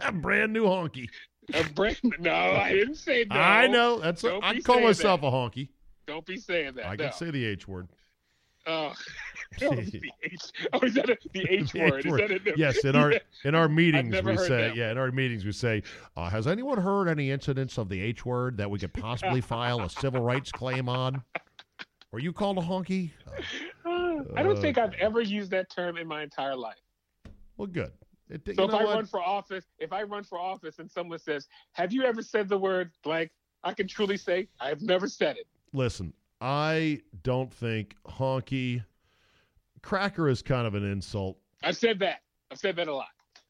A 0.00 0.10
brand 0.12 0.52
new 0.52 0.64
honky. 0.64 1.08
A 1.54 1.64
no, 2.18 2.32
I 2.32 2.72
didn't 2.72 2.96
say 2.96 3.24
no. 3.28 3.36
I 3.36 3.66
know. 3.66 3.98
That's 3.98 4.22
Don't 4.22 4.42
I 4.42 4.60
call 4.60 4.80
myself 4.80 5.20
that. 5.20 5.26
a 5.28 5.30
honky. 5.30 5.68
Don't 6.06 6.26
be 6.26 6.36
saying 6.36 6.74
that. 6.74 6.86
I 6.86 6.96
no. 6.96 7.04
can 7.04 7.12
say 7.12 7.30
the 7.30 7.44
H 7.44 7.68
word. 7.68 7.88
Oh, 8.66 8.92
oh, 9.62 9.74
the 9.76 10.10
H. 10.24 10.40
Oh, 10.72 10.80
is 10.80 10.94
that 10.94 11.08
a, 11.08 11.16
the 11.32 11.46
H 11.50 11.72
The 11.72 11.80
word? 11.80 11.98
H 12.00 12.06
Is 12.06 12.10
word. 12.10 12.20
that 12.30 12.54
a, 12.54 12.58
Yes, 12.58 12.84
in 12.84 12.96
our 12.96 13.12
in 13.44 13.54
our 13.54 13.68
meetings 13.68 14.20
we 14.22 14.36
say 14.36 14.72
yeah 14.74 14.90
in 14.90 14.98
our 14.98 15.12
meetings 15.12 15.44
we 15.44 15.52
say 15.52 15.82
uh, 16.16 16.28
has 16.28 16.48
anyone 16.48 16.78
heard 16.78 17.08
any 17.08 17.30
incidents 17.30 17.78
of 17.78 17.88
the 17.88 18.00
H 18.00 18.26
word 18.26 18.56
that 18.56 18.68
we 18.68 18.78
could 18.80 18.92
possibly 18.92 19.40
file 19.40 19.80
a 19.82 19.90
civil 19.90 20.20
rights 20.20 20.50
claim 20.50 20.88
on? 20.88 21.22
Were 22.10 22.18
you 22.18 22.32
called 22.32 22.58
a 22.58 22.62
honky? 22.62 23.10
Uh, 23.84 24.22
I 24.36 24.42
don't 24.42 24.60
think 24.60 24.78
I've 24.78 24.94
ever 24.94 25.20
used 25.20 25.50
that 25.52 25.70
term 25.70 25.96
in 25.96 26.08
my 26.08 26.22
entire 26.22 26.56
life. 26.56 26.76
well, 27.56 27.66
good. 27.66 27.92
It, 28.28 28.42
So 28.56 28.64
if 28.64 28.74
I 28.74 28.84
what? 28.84 28.94
run 28.94 29.06
for 29.06 29.20
office, 29.22 29.64
if 29.78 29.92
I 29.92 30.02
run 30.02 30.24
for 30.24 30.38
office 30.38 30.78
and 30.78 30.90
someone 30.90 31.18
says, 31.18 31.46
"Have 31.72 31.92
you 31.92 32.02
ever 32.02 32.22
said 32.22 32.48
the 32.48 32.58
word 32.58 32.90
blank?" 33.04 33.30
I 33.62 33.72
can 33.72 33.86
truly 33.88 34.16
say 34.16 34.48
I've 34.60 34.82
never 34.82 35.08
said 35.08 35.36
it. 35.36 35.46
Listen, 35.72 36.12
I 36.40 37.02
don't 37.22 37.52
think 37.52 37.96
honky 38.06 38.84
cracker 39.82 40.28
is 40.28 40.42
kind 40.42 40.66
of 40.66 40.74
an 40.74 40.84
insult. 40.84 41.38
I've 41.62 41.76
said 41.76 41.98
that. 42.00 42.20
I've 42.50 42.58
said 42.58 42.76
that 42.76 42.88
a 42.88 42.94
lot. 42.94 43.08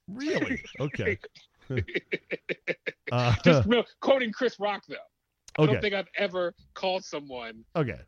Really? 0.09 0.63
Okay. 0.81 1.19
Uh, 3.13 3.35
Just 3.45 3.67
no, 3.69 3.85
quoting 4.01 4.33
Chris 4.33 4.59
Rock 4.59 4.83
though. 4.89 4.97
I 5.59 5.63
okay. 5.63 5.73
don't 5.73 5.81
think 5.83 5.95
I've 5.95 6.09
ever 6.17 6.55
called 6.75 7.05
someone. 7.05 7.65
Okay. 7.75 8.01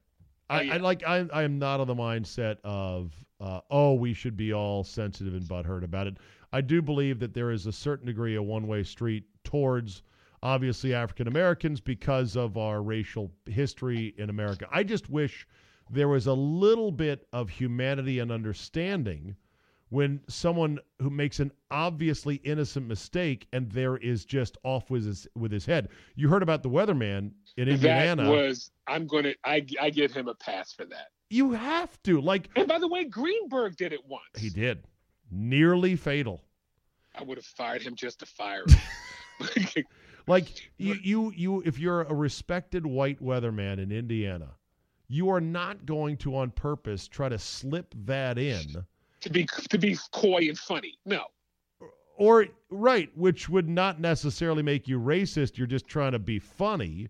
I, 0.51 0.59
Oh, 0.59 0.63
yeah. 0.63 0.75
I 0.75 0.77
like 0.79 1.03
I 1.07 1.27
I 1.33 1.43
am 1.43 1.59
not 1.59 1.79
on 1.81 1.87
the 1.87 1.95
mindset 1.95 2.57
of 2.65 3.13
uh, 3.41 3.61
oh 3.71 3.95
we 3.95 4.15
should 4.15 4.37
be 4.37 4.53
all 4.53 4.83
sensitive 4.83 5.35
and 5.35 5.43
butthurt 5.43 5.85
about 5.85 6.07
it. 6.07 6.17
I 6.53 6.61
do 6.61 6.81
believe 6.81 7.19
that 7.21 7.35
there 7.35 7.51
is 7.51 7.67
a 7.67 7.73
certain 7.73 8.07
degree 8.07 8.37
of 8.37 8.45
one 8.45 8.67
way 8.67 8.83
street 8.83 9.25
towards 9.45 10.03
obviously 10.43 10.95
African 10.95 11.29
Americans 11.29 11.81
because 11.81 12.37
of 12.37 12.57
our 12.57 12.83
racial 12.83 13.31
history 13.47 14.15
in 14.19 14.31
America. 14.31 14.67
I 14.71 14.83
just 14.83 15.11
wish 15.11 15.47
there 15.91 16.09
was 16.09 16.27
a 16.27 16.33
little 16.35 16.93
bit 16.93 17.27
of 17.33 17.51
humanity 17.51 18.19
and 18.19 18.31
understanding 18.31 19.37
when 19.91 20.21
someone 20.29 20.79
who 21.01 21.09
makes 21.11 21.41
an 21.41 21.51
obviously 21.71 22.37
innocent 22.45 22.87
mistake 22.87 23.49
and 23.53 23.71
there 23.73 23.97
is 23.97 24.25
just 24.25 24.59
off 24.63 24.91
with 24.91 25.05
his 25.05 25.27
with 25.35 25.51
his 25.51 25.65
head. 25.65 25.89
You 26.15 26.29
heard 26.29 26.43
about 26.43 26.63
the 26.63 26.69
weatherman 26.71 27.33
in 27.57 27.69
Indiana. 27.69 28.25
That 28.25 28.31
was. 28.31 28.71
I'm 28.87 29.07
gonna. 29.07 29.35
I 29.45 29.67
I 29.81 29.91
give 29.91 30.13
him 30.13 30.29
a 30.29 30.35
pass 30.35 30.73
for 30.73 30.85
that. 30.87 31.09
You 31.31 31.53
have 31.53 32.03
to. 32.05 32.21
Like 32.21 32.51
And 32.57 32.69
by 32.69 32.79
the 32.79 32.89
way, 32.89 33.05
Greenberg 33.05 33.77
did 33.77 33.93
it 33.93 34.01
once. 34.07 34.25
he 34.39 34.51
did. 34.51 34.85
Nearly 35.31 35.97
fatal. 35.97 36.43
I 37.15 37.23
would 37.23 37.39
have 37.39 37.45
fired 37.45 37.83
him 37.83 37.95
just 37.95 38.21
to 38.21 38.27
fire 38.27 38.65
him. 38.67 39.85
Like 40.29 40.71
you 40.77 40.95
you 41.03 41.33
you 41.35 41.63
if 41.65 41.79
you're 41.79 42.03
a 42.03 42.15
respected 42.15 42.85
white 42.85 43.21
weatherman 43.23 43.79
in 43.79 43.91
Indiana, 43.91 44.51
you 45.09 45.31
are 45.31 45.41
not 45.41 45.87
going 45.87 46.19
to 46.19 46.37
on 46.37 46.51
purpose 46.51 47.09
try 47.09 47.31
to 47.31 47.39
slip 47.39 47.95
that 48.05 48.37
in. 48.37 48.85
to 49.23 49.31
be 49.31 49.47
to 49.71 49.79
be 49.79 49.97
coy 50.13 50.49
and 50.49 50.59
funny. 50.59 50.99
No. 51.07 51.25
Or 52.19 52.47
right, 52.69 53.11
which 53.17 53.49
would 53.49 53.69
not 53.69 54.01
necessarily 54.01 54.63
make 54.63 54.87
you 54.87 55.01
racist. 55.01 55.57
You're 55.57 55.67
just 55.67 55.87
trying 55.87 56.13
to 56.13 56.19
be 56.19 56.39
funny. 56.39 57.09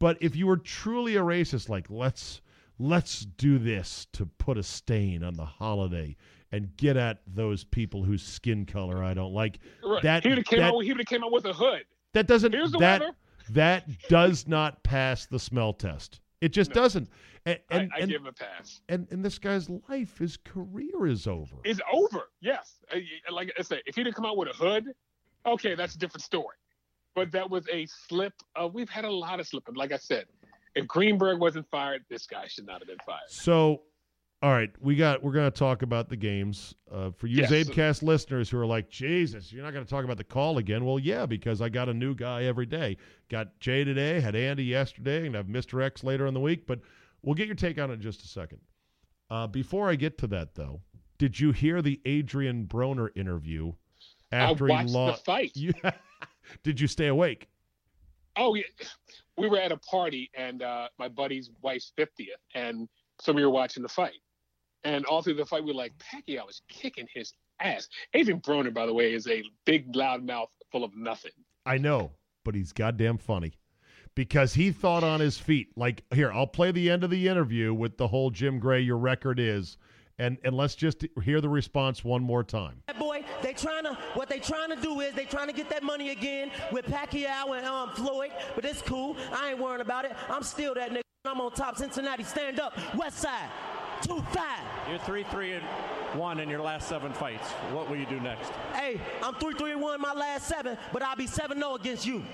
But 0.00 0.18
if 0.20 0.34
you 0.34 0.48
were 0.48 0.56
truly 0.56 1.16
a 1.16 1.20
racist, 1.20 1.68
like 1.68 1.88
let's 1.88 2.40
let's 2.78 3.20
do 3.24 3.58
this 3.58 4.06
to 4.12 4.26
put 4.26 4.58
a 4.58 4.62
stain 4.62 5.22
on 5.24 5.34
the 5.34 5.44
holiday 5.44 6.16
and 6.52 6.76
get 6.76 6.96
at 6.96 7.18
those 7.26 7.64
people 7.64 8.04
whose 8.04 8.22
skin 8.22 8.64
color 8.66 9.02
I 9.02 9.14
don't 9.14 9.32
like. 9.32 9.58
Right. 9.82 10.02
That- 10.02 10.22
he 10.22 10.28
would 10.30 10.38
have 10.38 10.46
came 10.46 10.60
that- 10.60 10.72
out. 10.74 10.80
He 10.80 10.90
would 10.92 10.98
have 11.00 11.06
came 11.06 11.24
out 11.24 11.32
with 11.32 11.44
a 11.46 11.52
hood. 11.52 11.84
That 12.12 12.26
doesn't 12.26 12.52
Here's 12.52 12.70
the 12.72 12.78
that 12.78 13.00
weather. 13.00 13.12
that 13.50 13.86
does 14.08 14.46
not 14.46 14.82
pass 14.82 15.26
the 15.26 15.38
smell 15.38 15.72
test. 15.72 16.20
It 16.40 16.50
just 16.52 16.70
No. 16.70 16.82
doesn't. 16.82 17.08
And 17.46 17.58
and, 17.70 17.92
I, 17.92 17.96
I 17.96 18.00
and, 18.00 18.10
give 18.10 18.20
him 18.20 18.26
a 18.26 18.32
pass. 18.32 18.80
and 18.88 19.06
and 19.10 19.24
this 19.24 19.38
guy's 19.38 19.68
life, 19.70 20.18
his 20.18 20.36
career 20.36 21.06
is 21.06 21.26
over. 21.26 21.56
Is 21.64 21.80
over. 21.92 22.30
Yes. 22.40 22.80
Like 23.30 23.52
I 23.58 23.62
said, 23.62 23.82
if 23.86 23.94
he'd 23.96 24.12
come 24.14 24.24
out 24.26 24.36
with 24.36 24.48
a 24.48 24.52
hood, 24.52 24.86
okay, 25.46 25.74
that's 25.74 25.94
a 25.94 25.98
different 25.98 26.22
story. 26.24 26.56
But 27.14 27.30
that 27.32 27.48
was 27.48 27.66
a 27.72 27.86
slip. 27.86 28.34
Of, 28.54 28.74
we've 28.74 28.90
had 28.90 29.04
a 29.04 29.10
lot 29.10 29.40
of 29.40 29.46
slipping. 29.48 29.74
Like 29.74 29.92
I 29.92 29.96
said, 29.96 30.26
if 30.76 30.86
Greenberg 30.86 31.40
wasn't 31.40 31.68
fired, 31.70 32.04
this 32.08 32.26
guy 32.26 32.46
should 32.46 32.66
not 32.66 32.80
have 32.80 32.86
been 32.86 32.98
fired. 33.04 33.28
So, 33.28 33.82
all 34.42 34.52
right, 34.52 34.70
we 34.80 34.94
got 34.94 35.22
we're 35.22 35.32
going 35.32 35.50
to 35.50 35.58
talk 35.58 35.82
about 35.82 36.08
the 36.08 36.16
games 36.16 36.74
uh, 36.92 37.10
for 37.10 37.26
you 37.26 37.38
Yes. 37.38 37.50
Zabecast 37.50 38.02
listeners 38.02 38.48
who 38.48 38.58
are 38.58 38.66
like, 38.66 38.88
Jesus, 38.88 39.52
you're 39.52 39.64
not 39.64 39.72
going 39.72 39.84
to 39.84 39.90
talk 39.90 40.04
about 40.04 40.18
the 40.18 40.24
call 40.24 40.58
again. 40.58 40.84
Well, 40.84 40.98
yeah, 40.98 41.26
because 41.26 41.60
I 41.60 41.68
got 41.68 41.88
a 41.88 41.94
new 41.94 42.14
guy 42.14 42.44
every 42.44 42.66
day. 42.66 42.98
Got 43.28 43.58
Jay 43.58 43.82
today, 43.82 44.20
had 44.20 44.36
Andy 44.36 44.64
yesterday, 44.64 45.26
and 45.26 45.34
have 45.34 45.46
Mr. 45.46 45.82
X 45.82 46.04
later 46.04 46.26
in 46.26 46.34
the 46.34 46.40
week. 46.40 46.66
But 46.66 46.80
we'll 47.22 47.34
get 47.34 47.46
your 47.46 47.56
take 47.56 47.78
on 47.78 47.90
it 47.90 47.94
in 47.94 48.00
just 48.00 48.22
a 48.22 48.28
second. 48.28 48.60
Uh, 49.30 49.46
before 49.46 49.88
I 49.88 49.96
get 49.96 50.18
to 50.18 50.26
that, 50.28 50.54
though, 50.54 50.82
did 51.18 51.40
you 51.40 51.50
hear 51.50 51.82
the 51.82 52.00
Adrien 52.06 52.66
Broner 52.66 53.08
interview 53.16 53.72
after 54.32 54.66
he 54.66 54.84
the 54.84 55.18
fight. 55.24 55.52
You, 55.54 55.72
did 56.62 56.80
you 56.80 56.86
stay 56.86 57.06
awake? 57.06 57.48
Oh, 58.36 58.54
yeah. 58.54 58.64
We 59.36 59.48
were 59.48 59.58
at 59.58 59.72
a 59.72 59.76
party 59.78 60.30
and 60.34 60.62
uh, 60.62 60.88
my 60.98 61.08
buddy's 61.08 61.50
wife's 61.62 61.92
50th, 61.98 62.26
and 62.54 62.88
so 63.20 63.32
we 63.32 63.44
were 63.44 63.50
watching 63.50 63.82
the 63.82 63.88
fight. 63.88 64.14
And 64.84 65.04
all 65.06 65.22
through 65.22 65.34
the 65.34 65.46
fight, 65.46 65.64
we 65.64 65.72
were 65.72 65.78
like, 65.78 65.92
Pacquiao 65.98 66.46
was 66.46 66.62
kicking 66.68 67.06
his 67.12 67.32
ass. 67.60 67.88
Adrien 68.14 68.40
Broner, 68.40 68.72
by 68.72 68.86
the 68.86 68.94
way, 68.94 69.12
is 69.12 69.26
a 69.26 69.42
big, 69.64 69.94
loud 69.96 70.24
mouth 70.24 70.48
full 70.70 70.84
of 70.84 70.92
nothing. 70.94 71.32
I 71.64 71.78
know, 71.78 72.12
but 72.44 72.54
he's 72.54 72.72
goddamn 72.72 73.18
funny 73.18 73.54
because 74.14 74.54
he 74.54 74.70
thought 74.72 75.04
on 75.04 75.20
his 75.20 75.38
feet. 75.38 75.68
Like, 75.76 76.04
here, 76.14 76.32
I'll 76.32 76.46
play 76.46 76.72
the 76.72 76.90
end 76.90 77.04
of 77.04 77.10
the 77.10 77.28
interview 77.28 77.74
with 77.74 77.96
the 77.96 78.08
whole 78.08 78.30
Jim 78.30 78.58
Gray, 78.58 78.80
your 78.80 78.98
record 78.98 79.38
is, 79.38 79.76
and 80.18 80.38
and 80.44 80.56
let's 80.56 80.74
just 80.74 81.04
hear 81.22 81.40
the 81.40 81.48
response 81.48 82.04
one 82.04 82.22
more 82.22 82.42
time. 82.42 82.82
That 82.86 82.98
boy, 82.98 83.24
they 83.42 83.52
trying 83.52 83.84
to 83.84 83.94
what 84.14 84.28
they 84.28 84.38
trying 84.38 84.70
to 84.70 84.76
do 84.76 85.00
is 85.00 85.14
they 85.14 85.24
trying 85.24 85.48
to 85.48 85.52
get 85.52 85.68
that 85.70 85.82
money 85.82 86.10
again 86.10 86.50
with 86.72 86.86
Pacquiao 86.86 87.56
and 87.56 87.66
um, 87.66 87.90
Floyd, 87.90 88.32
but 88.54 88.64
it's 88.64 88.82
cool. 88.82 89.16
I 89.32 89.50
ain't 89.50 89.58
worrying 89.58 89.80
about 89.80 90.04
it. 90.04 90.12
I'm 90.28 90.42
still 90.42 90.74
that 90.74 90.90
nigga. 90.90 91.02
I'm 91.24 91.40
on 91.40 91.52
top. 91.52 91.76
Cincinnati, 91.76 92.22
stand 92.22 92.60
up. 92.60 92.78
West 92.94 93.18
Side, 93.18 93.50
two 94.02 94.22
five. 94.30 94.62
You're 94.88 94.98
three, 95.00 95.24
three, 95.24 95.52
and 95.52 95.64
one 96.14 96.40
in 96.40 96.48
your 96.48 96.60
last 96.60 96.88
seven 96.88 97.12
fights. 97.12 97.48
What 97.72 97.90
will 97.90 97.96
you 97.96 98.06
do 98.06 98.20
next? 98.20 98.50
Hey, 98.74 99.00
I'm 99.22 99.34
three 99.34 99.54
three 99.54 99.72
and 99.72 99.82
one 99.82 99.94
in 99.94 100.00
my 100.00 100.14
last 100.14 100.46
seven, 100.46 100.78
but 100.92 101.02
I'll 101.02 101.16
be 101.16 101.26
seven 101.26 101.58
zero 101.58 101.74
against 101.74 102.06
you. 102.06 102.24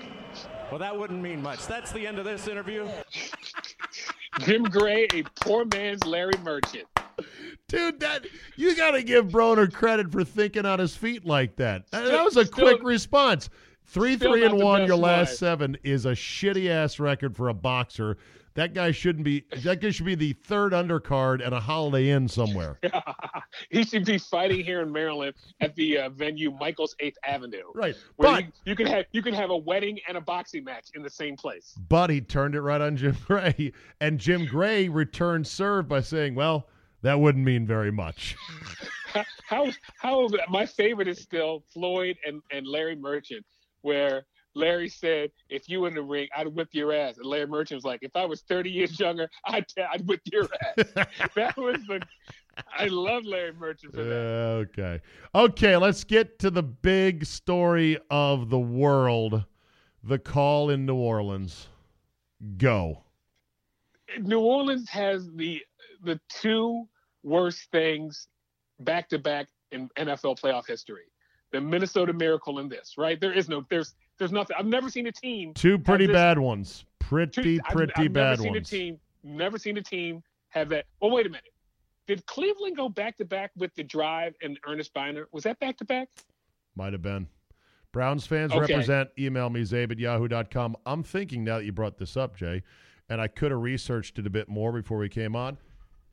Well, 0.69 0.79
that 0.79 0.97
wouldn't 0.97 1.21
mean 1.21 1.41
much. 1.41 1.67
That's 1.67 1.91
the 1.91 2.07
end 2.07 2.17
of 2.17 2.25
this 2.25 2.47
interview. 2.47 2.87
Jim 4.39 4.63
Gray, 4.63 5.07
a 5.13 5.23
poor 5.41 5.65
man's 5.65 6.03
Larry 6.05 6.33
Merchant. 6.43 6.85
Dude, 7.67 7.99
that 8.01 8.25
you 8.55 8.75
got 8.75 8.91
to 8.91 9.03
give 9.03 9.27
Broner 9.27 9.71
credit 9.71 10.11
for 10.11 10.23
thinking 10.23 10.65
on 10.65 10.79
his 10.79 10.95
feet 10.95 11.25
like 11.25 11.55
that. 11.55 11.89
That, 11.91 12.05
that 12.05 12.23
was 12.23 12.37
a 12.37 12.45
Still- 12.45 12.67
quick 12.67 12.83
response. 12.83 13.49
Three, 13.85 14.15
three, 14.15 14.45
and 14.45 14.57
one. 14.57 14.85
Your 14.87 14.95
last 14.95 15.29
line. 15.29 15.35
seven 15.37 15.77
is 15.83 16.05
a 16.05 16.11
shitty 16.13 16.69
ass 16.69 16.99
record 16.99 17.35
for 17.35 17.49
a 17.49 17.53
boxer. 17.53 18.17
That 18.55 18.73
guy 18.73 18.91
shouldn't 18.91 19.25
be. 19.25 19.45
That 19.63 19.81
guy 19.81 19.89
should 19.89 20.05
be 20.05 20.15
the 20.15 20.33
third 20.33 20.71
undercard 20.73 21.45
at 21.45 21.51
a 21.53 21.59
Holiday 21.59 22.09
Inn 22.11 22.27
somewhere. 22.27 22.79
he 23.71 23.83
should 23.83 24.05
be 24.05 24.17
fighting 24.19 24.63
here 24.63 24.81
in 24.81 24.91
Maryland 24.91 25.33
at 25.59 25.75
the 25.75 25.97
uh, 25.97 26.09
venue 26.09 26.51
Michael's 26.51 26.95
Eighth 26.99 27.17
Avenue, 27.25 27.63
Right, 27.73 27.95
where 28.15 28.31
but 28.31 28.43
you, 28.45 28.51
you 28.65 28.75
can 28.75 28.85
have 28.87 29.05
you 29.11 29.21
can 29.23 29.33
have 29.33 29.49
a 29.49 29.57
wedding 29.57 29.99
and 30.07 30.17
a 30.17 30.21
boxing 30.21 30.63
match 30.63 30.87
in 30.93 31.01
the 31.03 31.09
same 31.09 31.35
place. 31.35 31.75
But 31.89 32.09
he 32.09 32.21
turned 32.21 32.53
it 32.55 32.61
right 32.61 32.79
on 32.81 32.95
Jim 32.95 33.17
Gray, 33.27 33.73
and 33.99 34.19
Jim 34.19 34.45
Gray 34.45 34.87
returned 34.87 35.45
serve 35.47 35.87
by 35.87 36.01
saying, 36.01 36.35
"Well, 36.35 36.67
that 37.03 37.19
wouldn't 37.19 37.45
mean 37.45 37.67
very 37.67 37.91
much." 37.91 38.35
how 39.45 39.67
how 39.97 40.27
my 40.49 40.65
favorite 40.65 41.07
is 41.07 41.21
still 41.21 41.63
Floyd 41.73 42.17
and, 42.25 42.41
and 42.51 42.67
Larry 42.67 42.95
Merchant, 42.95 43.45
where 43.81 44.25
Larry 44.55 44.89
said, 44.89 45.31
"If 45.49 45.69
you 45.69 45.81
were 45.81 45.87
in 45.87 45.95
the 45.95 46.03
ring, 46.03 46.27
I'd 46.35 46.47
whip 46.47 46.69
your 46.71 46.93
ass," 46.93 47.17
and 47.17 47.25
Larry 47.25 47.47
Merchant 47.47 47.77
was 47.77 47.85
like, 47.85 47.99
"If 48.01 48.15
I 48.15 48.25
was 48.25 48.41
30 48.41 48.69
years 48.69 48.99
younger, 48.99 49.29
I'd 49.45 49.65
I'd 49.91 50.07
whip 50.07 50.21
your 50.31 50.43
ass." 50.43 50.85
that 51.35 51.57
was 51.57 51.77
the. 51.87 52.01
I 52.77 52.85
love 52.85 53.25
Larry 53.25 53.53
Merchant 53.53 53.93
for 53.95 54.03
that. 54.03 54.15
okay, 54.15 55.01
okay. 55.33 55.77
Let's 55.77 56.03
get 56.03 56.37
to 56.39 56.51
the 56.51 56.63
big 56.63 57.25
story 57.25 57.97
of 58.09 58.49
the 58.49 58.59
world: 58.59 59.43
the 60.03 60.19
call 60.19 60.69
in 60.69 60.85
New 60.85 60.95
Orleans. 60.95 61.67
Go. 62.57 63.03
New 64.19 64.39
Orleans 64.39 64.89
has 64.89 65.29
the 65.35 65.63
the 66.03 66.19
two 66.29 66.87
worst 67.23 67.69
things 67.71 68.27
back 68.79 69.09
to 69.09 69.19
back 69.19 69.47
in 69.71 69.89
NFL 69.97 70.39
playoff 70.39 70.67
history: 70.67 71.03
the 71.51 71.61
Minnesota 71.61 72.13
Miracle 72.13 72.59
in 72.59 72.69
this. 72.69 72.95
Right? 72.97 73.19
There 73.19 73.33
is 73.33 73.49
no 73.49 73.65
there's 73.69 73.95
there's 74.19 74.31
nothing. 74.31 74.55
I've 74.59 74.65
never 74.67 74.89
seen 74.89 75.07
a 75.07 75.11
team 75.11 75.53
Two 75.53 75.77
pretty 75.79 76.05
this- 76.07 76.13
bad 76.13 76.37
ones. 76.39 76.85
Pretty, 76.99 77.57
Two- 77.57 77.61
I've- 77.65 77.73
pretty 77.75 77.93
I've, 77.97 78.13
bad 78.13 78.29
never 78.39 78.43
seen 78.43 78.55
a 78.55 78.61
team. 78.61 78.99
Never 79.23 79.57
seen 79.57 79.77
a 79.77 79.81
team 79.81 80.21
have 80.49 80.69
that. 80.69 80.85
Well, 81.01 81.11
wait 81.11 81.25
a 81.25 81.29
minute. 81.29 81.43
Did 82.07 82.25
Cleveland 82.25 82.75
go 82.77 82.89
back 82.89 83.15
to 83.17 83.25
back 83.25 83.51
with 83.57 83.73
the 83.75 83.83
drive 83.83 84.35
and 84.41 84.59
Earnest 84.67 84.93
Byner? 84.93 85.27
Was 85.31 85.43
that 85.43 85.59
back 85.59 85.77
to 85.77 85.85
back? 85.85 86.09
Might 86.75 86.91
have 86.93 87.01
been. 87.01 87.27
Browns 87.91 88.25
fans 88.25 88.51
Okay. 88.51 88.59
represent. 88.73 89.09
Email 89.19 89.49
me, 89.49 89.61
zabe 89.61 89.91
at 89.91 89.99
yahoo.com. 89.99 90.75
I'm 90.85 91.03
thinking 91.03 91.43
now 91.43 91.57
that 91.59 91.65
you 91.65 91.71
brought 91.71 91.97
this 91.97 92.17
up, 92.17 92.35
Jay, 92.35 92.63
and 93.09 93.21
I 93.21 93.27
could 93.27 93.51
have 93.51 93.61
researched 93.61 94.17
it 94.19 94.25
a 94.25 94.29
bit 94.29 94.49
more 94.49 94.71
before 94.73 94.97
we 94.97 95.09
came 95.09 95.35
on. 95.35 95.57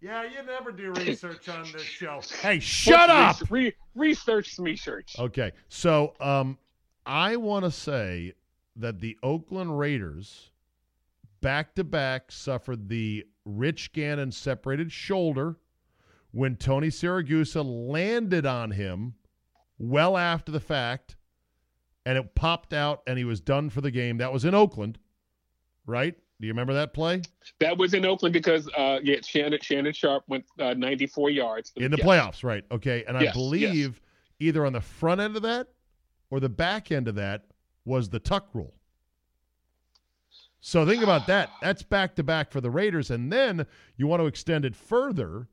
Yeah, 0.00 0.24
you 0.24 0.42
never 0.46 0.72
do 0.72 0.92
research 0.96 1.48
on 1.48 1.70
this 1.72 1.82
show. 1.82 2.20
Hey, 2.40 2.58
shut 2.58 3.08
What's 3.08 3.42
up. 3.42 3.50
Re- 3.50 3.74
research 3.94 4.58
research. 4.58 5.16
Okay, 5.18 5.52
so 5.68 6.14
um, 6.20 6.58
I 7.04 7.36
want 7.36 7.64
to 7.64 7.70
say 7.70 8.34
that 8.76 9.00
the 9.00 9.18
Oakland 9.22 9.78
Raiders 9.78 10.50
back 11.40 11.74
to 11.74 11.84
back 11.84 12.32
suffered 12.32 12.88
the 12.88 13.26
Rich 13.44 13.92
Gannon 13.92 14.32
separated 14.32 14.92
shoulder 14.92 15.56
when 16.32 16.56
Tony 16.56 16.88
Siragusa 16.88 17.62
landed 17.64 18.46
on 18.46 18.70
him 18.70 19.14
well 19.78 20.16
after 20.16 20.52
the 20.52 20.60
fact, 20.60 21.16
and 22.06 22.16
it 22.16 22.34
popped 22.34 22.72
out, 22.72 23.02
and 23.06 23.18
he 23.18 23.24
was 23.24 23.40
done 23.40 23.70
for 23.70 23.80
the 23.80 23.90
game. 23.90 24.18
That 24.18 24.32
was 24.32 24.44
in 24.44 24.54
Oakland, 24.54 24.98
right? 25.86 26.14
Do 26.40 26.46
you 26.46 26.52
remember 26.52 26.72
that 26.72 26.94
play 26.94 27.20
That 27.58 27.76
was 27.76 27.92
in 27.92 28.06
Oakland 28.06 28.32
because 28.32 28.66
uh, 28.76 28.98
yeah, 29.02 29.16
Shannon 29.22 29.58
Shannon 29.62 29.92
Sharpe 29.92 30.24
went 30.26 30.44
uh, 30.58 30.72
94 30.74 31.30
yards 31.30 31.72
in 31.76 31.90
the 31.90 31.98
Yes. 31.98 32.06
playoffs? 32.06 32.44
Right. 32.44 32.64
Okay, 32.72 33.04
and 33.06 33.16
I 33.18 33.24
Yes, 33.24 33.34
believe 33.34 34.00
either 34.38 34.64
on 34.64 34.72
the 34.72 34.80
front 34.80 35.20
end 35.20 35.36
of 35.36 35.42
that 35.42 35.68
or 36.30 36.40
the 36.40 36.48
back 36.48 36.90
end 36.90 37.08
of 37.08 37.14
that 37.16 37.44
was 37.84 38.08
the 38.08 38.18
tuck 38.18 38.48
rule. 38.54 38.74
So 40.62 40.86
think 40.86 41.02
about 41.02 41.26
that. 41.26 41.56
That's 41.60 41.82
back 41.82 42.16
to 42.16 42.22
back 42.22 42.50
for 42.50 42.60
the 42.60 42.70
Raiders. 42.70 43.10
And 43.10 43.30
then 43.32 43.66
you 43.96 44.06
want 44.06 44.20
to 44.20 44.26
extend 44.26 44.64
it 44.64 44.74
further. 44.76 45.48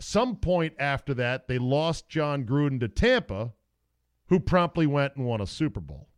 Some 0.00 0.36
point 0.36 0.74
after 0.78 1.12
that, 1.14 1.46
they 1.46 1.58
lost 1.58 2.08
Jon 2.08 2.44
Gruden 2.44 2.80
to 2.80 2.88
Tampa, 2.88 3.52
who 4.28 4.40
promptly 4.40 4.86
went 4.86 5.16
and 5.16 5.26
won 5.26 5.40
a 5.40 5.46
Super 5.46 5.80
Bowl. 5.80 6.08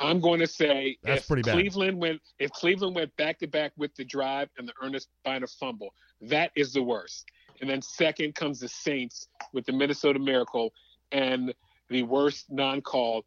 I'm 0.00 0.20
going 0.20 0.40
to 0.40 0.46
say 0.46 0.96
That's 1.02 1.20
if 1.22 1.28
pretty 1.28 1.42
bad. 1.42 1.52
Cleveland 1.52 1.98
went 2.00 2.20
if 2.38 2.50
Cleveland 2.52 2.96
went 2.96 3.14
back 3.16 3.38
to 3.40 3.46
back 3.46 3.72
with 3.76 3.94
the 3.96 4.04
drive 4.04 4.48
and 4.58 4.66
the 4.66 4.72
Earnest 4.82 5.08
Byner 5.24 5.46
fumble, 5.46 5.94
that 6.22 6.50
is 6.56 6.72
the 6.72 6.82
worst. 6.82 7.26
And 7.60 7.68
then 7.68 7.82
second 7.82 8.34
comes 8.34 8.60
the 8.60 8.68
Saints 8.68 9.28
with 9.52 9.66
the 9.66 9.72
Minnesota 9.72 10.18
Miracle 10.18 10.72
and 11.12 11.52
the 11.90 12.02
worst 12.04 12.46
non-call 12.50 13.24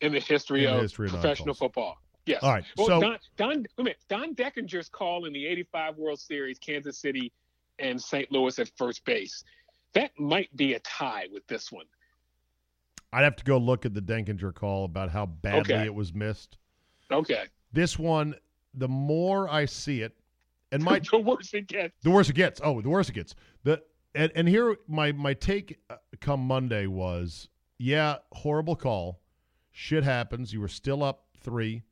in 0.00 0.12
the 0.12 0.18
history, 0.20 0.64
In 0.64 0.70
the 0.72 0.76
of, 0.76 0.82
history 0.82 1.06
of 1.06 1.12
professional 1.12 1.54
football. 1.54 1.96
Yes. 2.26 2.42
All 2.42 2.52
right, 2.52 2.64
Well, 2.76 2.86
so- 2.86 3.00
Don 3.00 3.18
Don 3.36 3.48
wait 3.58 3.66
a 3.78 3.82
minute, 3.82 3.98
Don 4.08 4.34
Denkinger's 4.34 4.88
call 4.88 5.24
in 5.26 5.32
the 5.32 5.46
'85 5.46 5.96
World 5.96 6.18
Series, 6.18 6.58
Kansas 6.58 6.98
City 6.98 7.32
and 7.78 8.00
St. 8.00 8.30
Louis 8.32 8.58
at 8.58 8.68
first 8.76 9.04
base, 9.04 9.42
that 9.94 10.10
might 10.18 10.54
be 10.56 10.74
a 10.74 10.80
tie 10.80 11.26
with 11.32 11.46
this 11.46 11.70
one. 11.72 11.86
I'd 13.12 13.24
have 13.24 13.36
to 13.36 13.44
go 13.44 13.58
look 13.58 13.84
at 13.84 13.94
the 13.94 14.00
Denkinger 14.02 14.54
call 14.54 14.84
about 14.84 15.10
how 15.10 15.26
badly 15.26 15.74
Okay. 15.74 15.84
it 15.84 15.94
was 15.94 16.14
missed. 16.14 16.58
Okay. 17.10 17.44
This 17.72 17.98
one, 17.98 18.34
the 18.74 18.88
more 18.88 19.48
I 19.48 19.64
see 19.64 20.02
it, 20.02 20.16
and 20.72 20.82
my 20.82 20.98
the 21.10 21.18
worse 21.18 21.52
it 21.54 21.66
gets. 21.66 21.94
The 22.02 22.10
worse 22.10 22.28
it 22.28 22.34
gets. 22.34 22.60
Oh, 22.62 22.80
the 22.80 22.88
worse 22.88 23.08
it 23.08 23.14
gets. 23.14 23.34
The 23.64 23.82
and, 24.14 24.30
and 24.34 24.48
here 24.48 24.76
my 24.86 25.12
my 25.12 25.34
take 25.34 25.78
uh, 25.88 25.96
come 26.20 26.40
Monday 26.40 26.86
was 26.86 27.48
yeah, 27.78 28.16
horrible 28.32 28.76
call. 28.76 29.20
Shit 29.72 30.04
happens. 30.04 30.52
You 30.52 30.60
were 30.60 30.68
still 30.68 31.02
up 31.02 31.24
three. 31.42 31.82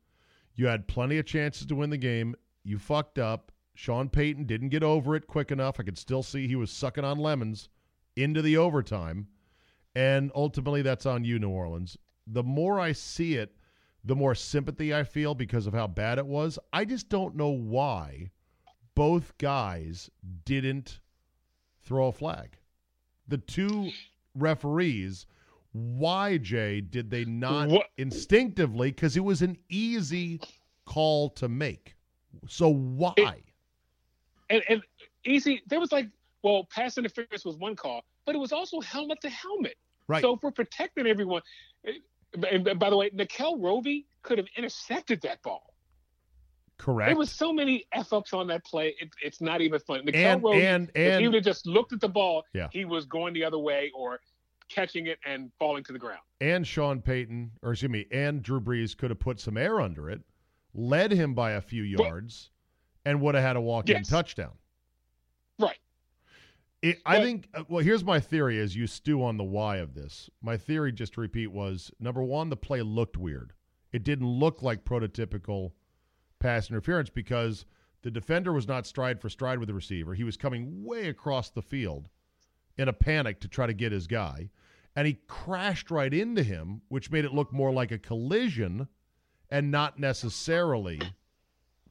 You 0.55 0.67
had 0.67 0.87
plenty 0.87 1.17
of 1.17 1.25
chances 1.25 1.65
to 1.67 1.75
win 1.75 1.89
the 1.89 1.97
game. 1.97 2.35
You 2.63 2.77
fucked 2.77 3.17
up. 3.19 3.51
Sean 3.75 4.09
Payton 4.09 4.43
didn't 4.45 4.69
get 4.69 4.83
over 4.83 5.15
it 5.15 5.25
quick 5.27 5.51
enough. 5.51 5.79
I 5.79 5.83
could 5.83 5.97
still 5.97 6.21
see 6.21 6.47
he 6.47 6.57
was 6.57 6.69
sucking 6.69 7.05
on 7.05 7.17
lemons 7.17 7.69
into 8.17 8.41
the 8.41 8.57
overtime. 8.57 9.27
And 9.99 10.31
ultimately, 10.33 10.81
that's 10.81 11.05
on 11.05 11.25
you, 11.25 11.39
New 11.39 11.49
Orleans. 11.49 11.97
The 12.25 12.41
more 12.41 12.79
I 12.79 12.93
see 12.93 13.33
it, 13.33 13.53
the 14.05 14.15
more 14.15 14.33
sympathy 14.33 14.95
I 14.95 15.03
feel 15.03 15.35
because 15.35 15.67
of 15.67 15.73
how 15.73 15.87
bad 15.87 16.17
it 16.19 16.25
was. 16.25 16.57
I 16.71 16.85
just 16.85 17.09
don't 17.09 17.35
know 17.35 17.49
why 17.49 18.31
both 18.95 19.37
guys 19.39 20.09
didn't 20.45 21.01
throw 21.83 22.07
a 22.07 22.11
flag. 22.13 22.57
The 23.27 23.39
two 23.39 23.91
referees, 24.35 25.25
why, 25.73 26.37
Jay, 26.37 26.79
did 26.79 27.09
they 27.09 27.25
not 27.25 27.67
What- 27.67 27.87
instinctively? 27.97 28.91
Because 28.91 29.17
it 29.17 29.23
was 29.25 29.41
an 29.41 29.57
easy 29.67 30.39
call 30.85 31.29
to 31.31 31.49
make. 31.49 31.97
So 32.47 32.69
why? 32.69 33.43
and 34.49 34.63
and 34.69 34.81
easy. 35.25 35.61
There 35.67 35.81
was 35.81 35.91
like, 35.91 36.07
well, 36.41 36.63
pass 36.73 36.97
interference 36.97 37.43
was 37.43 37.57
one 37.57 37.75
call, 37.75 38.05
but 38.25 38.33
it 38.33 38.37
was 38.37 38.53
also 38.53 38.79
helmet 38.79 39.19
to 39.21 39.29
helmet. 39.29 39.75
Right. 40.09 40.21
So 40.21 40.33
if 40.35 40.43
we're 40.43 40.51
protecting 40.51 41.07
everyone, 41.07 41.41
eh, 41.85 41.91
and 42.33 42.67
and 42.67 42.79
by 42.79 42.89
the 42.89 42.97
way, 42.97 43.09
Nickell 43.13 43.57
Robey 43.59 44.05
could 44.23 44.37
have 44.39 44.47
intercepted 44.57 45.21
that 45.21 45.41
ball. 45.43 45.73
Correct. 46.77 47.09
There 47.09 47.17
was 47.17 47.29
so 47.31 47.53
many 47.53 47.85
f 47.91 48.11
ups 48.13 48.33
on 48.33 48.47
that 48.47 48.65
play. 48.65 48.95
It, 48.99 49.09
it's 49.21 49.39
not 49.41 49.61
even 49.61 49.79
funny. 49.81 50.03
Nickell 50.03 50.21
And- 50.33 50.43
Robey, 50.43 50.65
and- 50.65 50.91
if 50.95 51.19
he 51.19 51.27
would 51.27 51.35
have 51.35 51.43
just 51.43 51.67
looked 51.67 51.93
at 51.93 51.99
the 52.01 52.07
ball, 52.09 52.43
Yeah. 52.53 52.69
he 52.71 52.85
was 52.85 53.05
going 53.05 53.33
the 53.33 53.43
other 53.43 53.59
way 53.59 53.91
or 53.93 54.19
catching 54.69 55.07
it 55.07 55.19
and 55.25 55.51
falling 55.59 55.83
to 55.85 55.93
the 55.93 55.99
ground. 55.99 56.21
and 56.41 56.65
Sean 56.65 57.01
Payton, 57.01 57.51
or 57.61 57.71
excuse 57.73 57.91
me, 57.91 58.05
and 58.11 58.41
Drew 58.41 58.61
Brees 58.61 58.95
could 58.97 59.09
have 59.09 59.19
put 59.19 59.39
some 59.41 59.57
air 59.57 59.81
under 59.81 60.09
it, 60.09 60.21
led 60.73 61.11
him 61.11 61.33
by 61.33 61.51
a 61.51 61.61
few 61.61 61.97
But- 61.97 62.03
yards, 62.05 62.49
and 63.03 63.19
would 63.21 63.35
have 63.35 63.43
had 63.43 63.55
a 63.57 63.61
walk-in 63.61 63.97
Yes. 63.97 64.07
touchdown. 64.09 64.57
Right. 65.59 65.77
It, 66.81 67.01
I 67.05 67.21
think. 67.21 67.49
uh, 67.53 67.63
Well, 67.67 67.83
here's 67.83 68.03
my 68.03 68.19
theory: 68.19 68.59
as 68.59 68.75
you 68.75 68.87
stew 68.87 69.23
on 69.23 69.37
the 69.37 69.43
why 69.43 69.77
of 69.77 69.93
this, 69.93 70.29
my 70.41 70.57
theory, 70.57 70.91
just 70.91 71.13
to 71.13 71.21
repeat, 71.21 71.47
was 71.47 71.91
number 71.99 72.23
one, 72.23 72.49
the 72.49 72.57
play 72.57 72.81
looked 72.81 73.17
weird. 73.17 73.53
It 73.91 74.03
didn't 74.03 74.27
look 74.27 74.61
like 74.61 74.85
prototypical 74.85 75.71
pass 76.39 76.69
interference 76.69 77.09
because 77.09 77.65
the 78.01 78.11
defender 78.11 78.53
was 78.53 78.67
not 78.67 78.87
stride 78.87 79.19
for 79.19 79.29
stride 79.29 79.59
with 79.59 79.67
the 79.67 79.73
receiver. 79.73 80.13
He 80.13 80.23
was 80.23 80.37
coming 80.37 80.85
way 80.85 81.09
across 81.09 81.49
the 81.49 81.61
field 81.61 82.07
in 82.77 82.87
a 82.87 82.93
panic 82.93 83.41
to 83.41 83.49
try 83.49 83.67
to 83.67 83.73
get 83.73 83.91
his 83.91 84.07
guy, 84.07 84.49
and 84.95 85.05
he 85.05 85.19
crashed 85.27 85.91
right 85.91 86.13
into 86.13 86.43
him, 86.43 86.81
which 86.87 87.11
made 87.11 87.25
it 87.25 87.33
look 87.33 87.51
more 87.51 87.73
like 87.73 87.91
a 87.91 87.97
collision 87.97 88.87
and 89.49 89.69
not 89.69 89.99
necessarily 89.99 91.01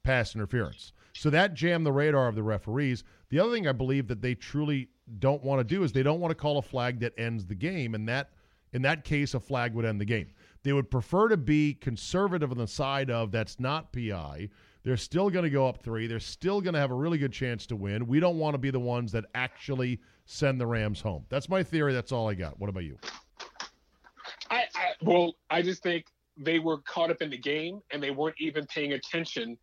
pass 0.02 0.34
interference. 0.34 0.92
So 1.18 1.30
that 1.30 1.54
jammed 1.54 1.84
the 1.84 1.92
radar 1.92 2.28
of 2.28 2.36
the 2.36 2.44
referees. 2.44 3.02
The 3.30 3.40
other 3.40 3.52
thing 3.52 3.66
I 3.66 3.72
believe 3.72 4.06
that 4.06 4.22
they 4.22 4.36
truly 4.36 4.88
don't 5.18 5.42
want 5.42 5.58
to 5.58 5.64
do 5.64 5.82
is 5.82 5.92
they 5.92 6.04
don't 6.04 6.20
want 6.20 6.30
to 6.30 6.36
call 6.36 6.58
a 6.58 6.62
flag 6.62 7.00
that 7.00 7.12
ends 7.18 7.44
the 7.44 7.56
game, 7.56 7.96
and 7.96 8.08
that 8.08 8.30
in 8.72 8.82
that 8.82 9.02
case 9.02 9.34
a 9.34 9.40
flag 9.40 9.74
would 9.74 9.84
end 9.84 10.00
the 10.00 10.04
game. 10.04 10.28
They 10.62 10.72
would 10.72 10.90
prefer 10.90 11.28
to 11.28 11.36
be 11.36 11.74
conservative 11.74 12.52
on 12.52 12.58
the 12.58 12.68
side 12.68 13.10
of 13.10 13.32
that's 13.32 13.58
not 13.58 13.92
PI. 13.92 14.48
They're 14.84 14.96
still 14.96 15.28
going 15.28 15.42
to 15.42 15.50
go 15.50 15.66
up 15.66 15.82
three. 15.82 16.06
They're 16.06 16.20
still 16.20 16.60
going 16.60 16.74
to 16.74 16.80
have 16.80 16.92
a 16.92 16.94
really 16.94 17.18
good 17.18 17.32
chance 17.32 17.66
to 17.66 17.76
win. 17.76 18.06
We 18.06 18.20
don't 18.20 18.38
want 18.38 18.54
to 18.54 18.58
be 18.58 18.70
the 18.70 18.78
ones 18.78 19.10
that 19.12 19.24
actually 19.34 20.00
send 20.24 20.60
the 20.60 20.66
Rams 20.66 21.00
home. 21.00 21.24
That's 21.30 21.48
my 21.48 21.64
theory. 21.64 21.94
That's 21.94 22.12
all 22.12 22.28
I 22.28 22.34
got. 22.34 22.60
What 22.60 22.70
about 22.70 22.84
you? 22.84 22.96
I, 24.50 24.64
I 24.74 24.90
well, 25.02 25.34
I 25.50 25.62
just 25.62 25.82
think 25.82 26.06
they 26.36 26.60
were 26.60 26.78
caught 26.78 27.10
up 27.10 27.22
in 27.22 27.30
the 27.30 27.38
game 27.38 27.80
and 27.90 28.00
they 28.00 28.12
weren't 28.12 28.36
even 28.38 28.66
paying 28.66 28.92
attention. 28.92 29.58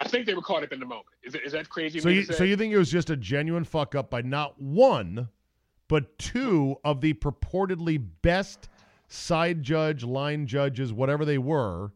I 0.00 0.08
think 0.08 0.26
they 0.26 0.34
were 0.34 0.42
caught 0.42 0.62
up 0.62 0.72
in 0.72 0.80
the 0.80 0.86
moment. 0.86 1.06
Is, 1.22 1.34
is 1.34 1.52
that 1.52 1.68
crazy? 1.68 1.98
So 2.00 2.08
you, 2.08 2.24
so 2.24 2.44
you 2.44 2.56
think 2.56 2.72
it 2.72 2.78
was 2.78 2.90
just 2.90 3.10
a 3.10 3.16
genuine 3.16 3.64
fuck 3.64 3.94
up 3.94 4.10
by 4.10 4.22
not 4.22 4.60
one, 4.60 5.28
but 5.88 6.18
two 6.18 6.76
of 6.84 7.00
the 7.00 7.14
purportedly 7.14 8.02
best 8.22 8.68
side 9.08 9.62
judge, 9.62 10.04
line 10.04 10.46
judges, 10.46 10.92
whatever 10.92 11.24
they 11.24 11.38
were, 11.38 11.92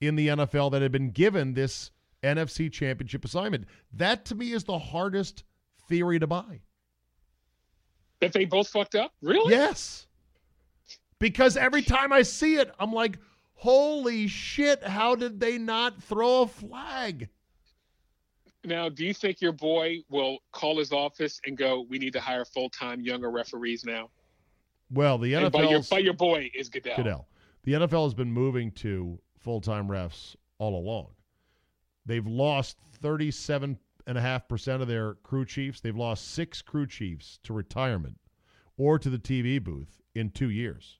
in 0.00 0.16
the 0.16 0.28
NFL 0.28 0.70
that 0.72 0.82
had 0.82 0.92
been 0.92 1.10
given 1.10 1.54
this 1.54 1.90
NFC 2.22 2.72
championship 2.72 3.24
assignment. 3.24 3.66
That 3.92 4.24
to 4.26 4.34
me 4.34 4.52
is 4.52 4.64
the 4.64 4.78
hardest 4.78 5.44
theory 5.88 6.18
to 6.18 6.26
buy. 6.26 6.60
that 8.20 8.32
they 8.32 8.46
both 8.46 8.68
fucked 8.68 8.94
up? 8.94 9.12
Really? 9.20 9.52
Yes. 9.52 10.06
Because 11.18 11.56
every 11.56 11.82
time 11.82 12.12
I 12.12 12.22
see 12.22 12.56
it, 12.56 12.72
I'm 12.78 12.92
like, 12.92 13.18
holy 13.64 14.28
shit, 14.28 14.84
how 14.84 15.14
did 15.14 15.40
they 15.40 15.56
not 15.56 16.02
throw 16.02 16.42
a 16.42 16.46
flag? 16.46 17.30
Now, 18.62 18.90
do 18.90 19.06
you 19.06 19.14
think 19.14 19.40
your 19.40 19.52
boy 19.52 20.02
will 20.10 20.40
call 20.52 20.78
his 20.78 20.92
office 20.92 21.40
and 21.46 21.56
go, 21.56 21.80
"We 21.80 21.98
need 21.98 22.12
to 22.12 22.20
hire 22.20 22.44
full-time 22.44 23.00
younger 23.00 23.30
referees 23.30 23.84
now"? 23.84 24.10
Well, 24.90 25.16
the 25.16 25.34
And 25.34 25.50
by 25.50 25.62
your, 25.62 25.80
NFL 25.80 25.90
by 25.90 25.98
your 26.00 26.12
boy 26.12 26.50
is 26.54 26.68
Goodell. 26.68 26.96
Goodell. 26.96 27.28
The 27.62 27.72
NFL 27.72 28.04
has 28.04 28.14
been 28.14 28.30
moving 28.30 28.70
to 28.72 29.18
full 29.38 29.62
time 29.62 29.88
refs 29.88 30.36
all 30.58 30.78
along. 30.78 31.14
They've 32.04 32.26
lost 32.26 32.76
37.5% 33.02 34.82
of 34.82 34.88
their 34.88 35.14
crew 35.14 35.46
chiefs. 35.46 35.80
They've 35.80 35.96
lost 35.96 36.28
six 36.28 36.60
crew 36.60 36.86
chiefs 36.86 37.38
to 37.44 37.54
retirement 37.54 38.20
or 38.76 38.98
to 38.98 39.08
the 39.08 39.18
TV 39.18 39.58
booth 39.58 40.02
in 40.14 40.30
two 40.30 40.50
years. 40.50 40.98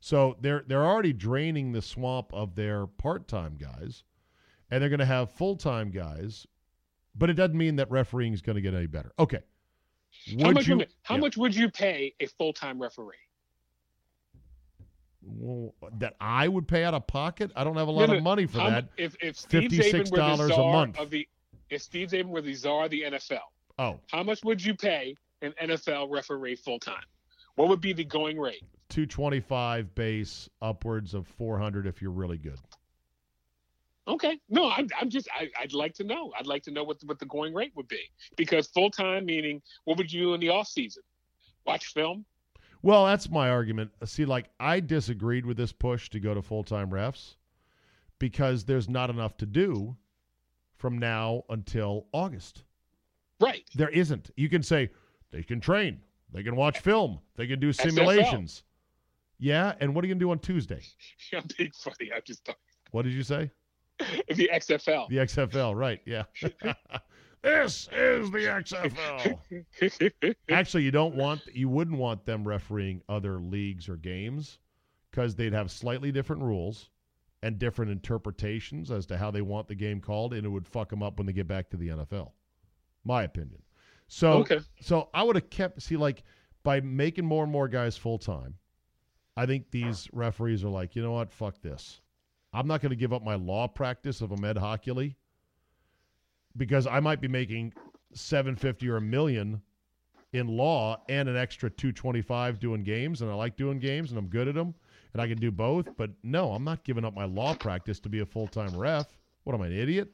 So 0.00 0.36
they're 0.40 0.64
they're 0.66 0.84
already 0.84 1.12
draining 1.12 1.72
the 1.72 1.82
swamp 1.82 2.32
of 2.32 2.54
their 2.54 2.86
part 2.86 3.26
time 3.26 3.56
guys, 3.56 4.04
and 4.70 4.80
they're 4.80 4.90
going 4.90 5.00
to 5.00 5.06
have 5.06 5.30
full 5.32 5.56
time 5.56 5.90
guys. 5.90 6.46
But 7.16 7.30
it 7.30 7.34
doesn't 7.34 7.56
mean 7.56 7.76
that 7.76 7.90
refereeing 7.90 8.32
is 8.32 8.42
going 8.42 8.56
to 8.56 8.62
get 8.62 8.74
any 8.74 8.86
better. 8.86 9.12
Okay. 9.18 9.40
How 10.40 10.52
much? 10.52 10.68
you- 10.68 10.76
would- 10.76 10.94
how 11.02 11.16
yeah. 11.16 11.20
much 11.20 11.36
would 11.36 11.54
you 11.54 11.68
pay 11.70 12.14
a 12.20 12.26
full-time 12.26 12.80
referee? 12.80 13.16
well, 15.22 15.74
that 15.98 16.14
I 16.20 16.48
would 16.48 16.66
pay 16.68 16.84
out 16.84 16.94
of 16.94 17.06
pocket. 17.06 17.50
I 17.56 17.64
don't 17.64 17.76
have 17.76 17.88
a 17.88 17.90
lot 17.90 18.08
no, 18.08 18.16
of 18.16 18.22
money 18.22 18.46
for 18.46 18.60
how 18.60 18.70
that. 18.70 18.88
If 18.96 19.16
if 19.20 19.36
Steve 19.36 19.70
were 19.72 19.78
$56 19.78 20.54
a 20.54 20.72
month. 20.72 20.98
of 20.98 21.10
the 21.10 21.28
if 21.70 21.82
Steve 21.82 22.08
Zabin 22.08 22.26
were 22.26 22.40
the 22.40 22.54
czar 22.54 22.86
of 22.86 22.90
the 22.90 23.02
NFL, 23.02 23.40
Oh, 23.78 24.00
how 24.10 24.22
much 24.22 24.42
would 24.44 24.64
you 24.64 24.74
pay 24.74 25.14
an 25.42 25.52
NFL 25.62 26.10
referee 26.10 26.56
full 26.56 26.78
time? 26.78 27.04
What 27.58 27.70
would 27.70 27.80
be 27.80 27.92
the 27.92 28.04
going 28.04 28.38
rate? 28.38 28.62
225 28.90 29.92
base, 29.96 30.48
upwards 30.62 31.12
of 31.12 31.26
400 31.26 31.88
if 31.88 32.00
you're 32.00 32.12
really 32.12 32.38
good. 32.38 32.60
Okay, 34.06 34.38
no, 34.48 34.70
I'm, 34.70 34.86
I'm 34.96 35.10
just 35.10 35.28
I, 35.36 35.48
I'd 35.60 35.72
like 35.72 35.92
to 35.94 36.04
know. 36.04 36.32
I'd 36.38 36.46
like 36.46 36.62
to 36.62 36.70
know 36.70 36.84
what 36.84 37.00
the, 37.00 37.06
what 37.06 37.18
the 37.18 37.26
going 37.26 37.52
rate 37.52 37.72
would 37.74 37.88
be 37.88 38.00
because 38.36 38.68
full 38.68 38.92
time 38.92 39.26
meaning 39.26 39.60
what 39.86 39.98
would 39.98 40.12
you 40.12 40.20
do 40.20 40.34
in 40.34 40.40
the 40.40 40.50
off 40.50 40.68
season? 40.68 41.02
Watch 41.66 41.92
film? 41.92 42.24
Well, 42.82 43.06
that's 43.06 43.28
my 43.28 43.50
argument. 43.50 43.90
See, 44.04 44.24
like 44.24 44.50
I 44.60 44.78
disagreed 44.78 45.44
with 45.44 45.56
this 45.56 45.72
push 45.72 46.08
to 46.10 46.20
go 46.20 46.34
to 46.34 46.42
full-time 46.42 46.90
refs 46.90 47.34
because 48.20 48.66
there's 48.66 48.88
not 48.88 49.10
enough 49.10 49.36
to 49.38 49.46
do 49.46 49.96
from 50.76 50.98
now 50.98 51.42
until 51.50 52.06
August. 52.12 52.62
Right. 53.40 53.64
There 53.74 53.88
isn't. 53.88 54.30
You 54.36 54.48
can 54.48 54.62
say 54.62 54.90
they 55.32 55.42
can 55.42 55.60
train, 55.60 56.02
they 56.32 56.42
can 56.42 56.56
watch 56.56 56.78
film, 56.80 57.20
they 57.36 57.46
can 57.46 57.60
do 57.60 57.72
simulations. 57.72 58.64
Yeah, 59.38 59.74
and 59.80 59.94
what 59.94 60.04
are 60.04 60.08
you 60.08 60.14
going 60.14 60.18
to 60.18 60.24
do 60.24 60.30
on 60.30 60.38
Tuesday? 60.40 60.82
I'm 61.32 61.44
being 61.56 61.70
funny. 61.74 62.10
I'm 62.14 62.22
just 62.24 62.44
talking. 62.44 62.60
What 62.90 63.02
did 63.02 63.12
you 63.12 63.22
say? 63.22 63.50
The 64.28 64.48
XFL. 64.52 65.08
The 65.08 65.16
XFL, 65.16 65.74
right? 65.74 66.00
Yeah. 66.06 66.22
this 67.42 67.88
is 67.92 68.30
the 68.30 68.46
XFL. 68.46 69.38
Actually, 70.50 70.84
you 70.84 70.92
don't 70.92 71.16
want 71.16 71.40
you 71.52 71.68
wouldn't 71.68 71.98
want 71.98 72.24
them 72.24 72.46
refereeing 72.46 73.02
other 73.08 73.40
leagues 73.40 73.88
or 73.88 73.96
games 73.96 74.60
because 75.10 75.34
they'd 75.34 75.52
have 75.52 75.72
slightly 75.72 76.12
different 76.12 76.42
rules 76.42 76.90
and 77.42 77.58
different 77.58 77.90
interpretations 77.90 78.92
as 78.92 79.06
to 79.06 79.16
how 79.16 79.32
they 79.32 79.42
want 79.42 79.66
the 79.66 79.74
game 79.74 80.00
called, 80.00 80.32
and 80.32 80.44
it 80.44 80.48
would 80.48 80.66
fuck 80.66 80.90
them 80.90 81.02
up 81.02 81.18
when 81.18 81.26
they 81.26 81.32
get 81.32 81.48
back 81.48 81.68
to 81.70 81.76
the 81.76 81.88
NFL. 81.88 82.30
My 83.04 83.24
opinion. 83.24 83.62
So, 84.08 84.40
Okay. 84.40 84.60
so 84.80 85.08
I 85.14 85.22
would 85.22 85.36
have 85.36 85.50
kept 85.50 85.82
see 85.82 85.96
like 85.96 86.24
by 86.64 86.80
making 86.80 87.24
more 87.24 87.44
and 87.44 87.52
more 87.52 87.68
guys 87.68 87.96
full 87.96 88.18
time. 88.18 88.54
I 89.36 89.46
think 89.46 89.70
these 89.70 90.08
referees 90.12 90.64
are 90.64 90.68
like, 90.68 90.96
you 90.96 91.02
know 91.02 91.12
what, 91.12 91.30
fuck 91.32 91.60
this. 91.62 92.00
I'm 92.52 92.66
not 92.66 92.80
going 92.80 92.90
to 92.90 92.96
give 92.96 93.12
up 93.12 93.22
my 93.22 93.36
law 93.36 93.68
practice 93.68 94.20
of 94.20 94.32
Ahmed 94.32 94.56
Hockey 94.56 95.16
because 96.56 96.86
I 96.86 96.98
might 97.00 97.20
be 97.20 97.28
making 97.28 97.74
750 98.14 98.88
or 98.88 98.96
a 98.96 99.00
million 99.00 99.62
in 100.32 100.48
law 100.48 101.00
and 101.08 101.28
an 101.28 101.36
extra 101.36 101.70
225 101.70 102.58
doing 102.58 102.82
games 102.82 103.22
and 103.22 103.30
I 103.30 103.34
like 103.34 103.56
doing 103.56 103.78
games 103.78 104.10
and 104.10 104.18
I'm 104.18 104.26
good 104.28 104.48
at 104.48 104.54
them 104.54 104.74
and 105.12 105.22
I 105.22 105.28
can 105.28 105.38
do 105.38 105.50
both 105.50 105.86
but 105.96 106.10
no 106.22 106.52
I'm 106.52 106.64
not 106.64 106.84
giving 106.84 107.04
up 107.04 107.14
my 107.14 107.24
law 107.24 107.54
practice 107.54 108.00
to 108.00 108.08
be 108.08 108.20
a 108.20 108.26
full-time 108.26 108.76
ref 108.76 109.06
what 109.44 109.54
am 109.54 109.62
I 109.62 109.66
an 109.66 109.72
idiot 109.72 110.10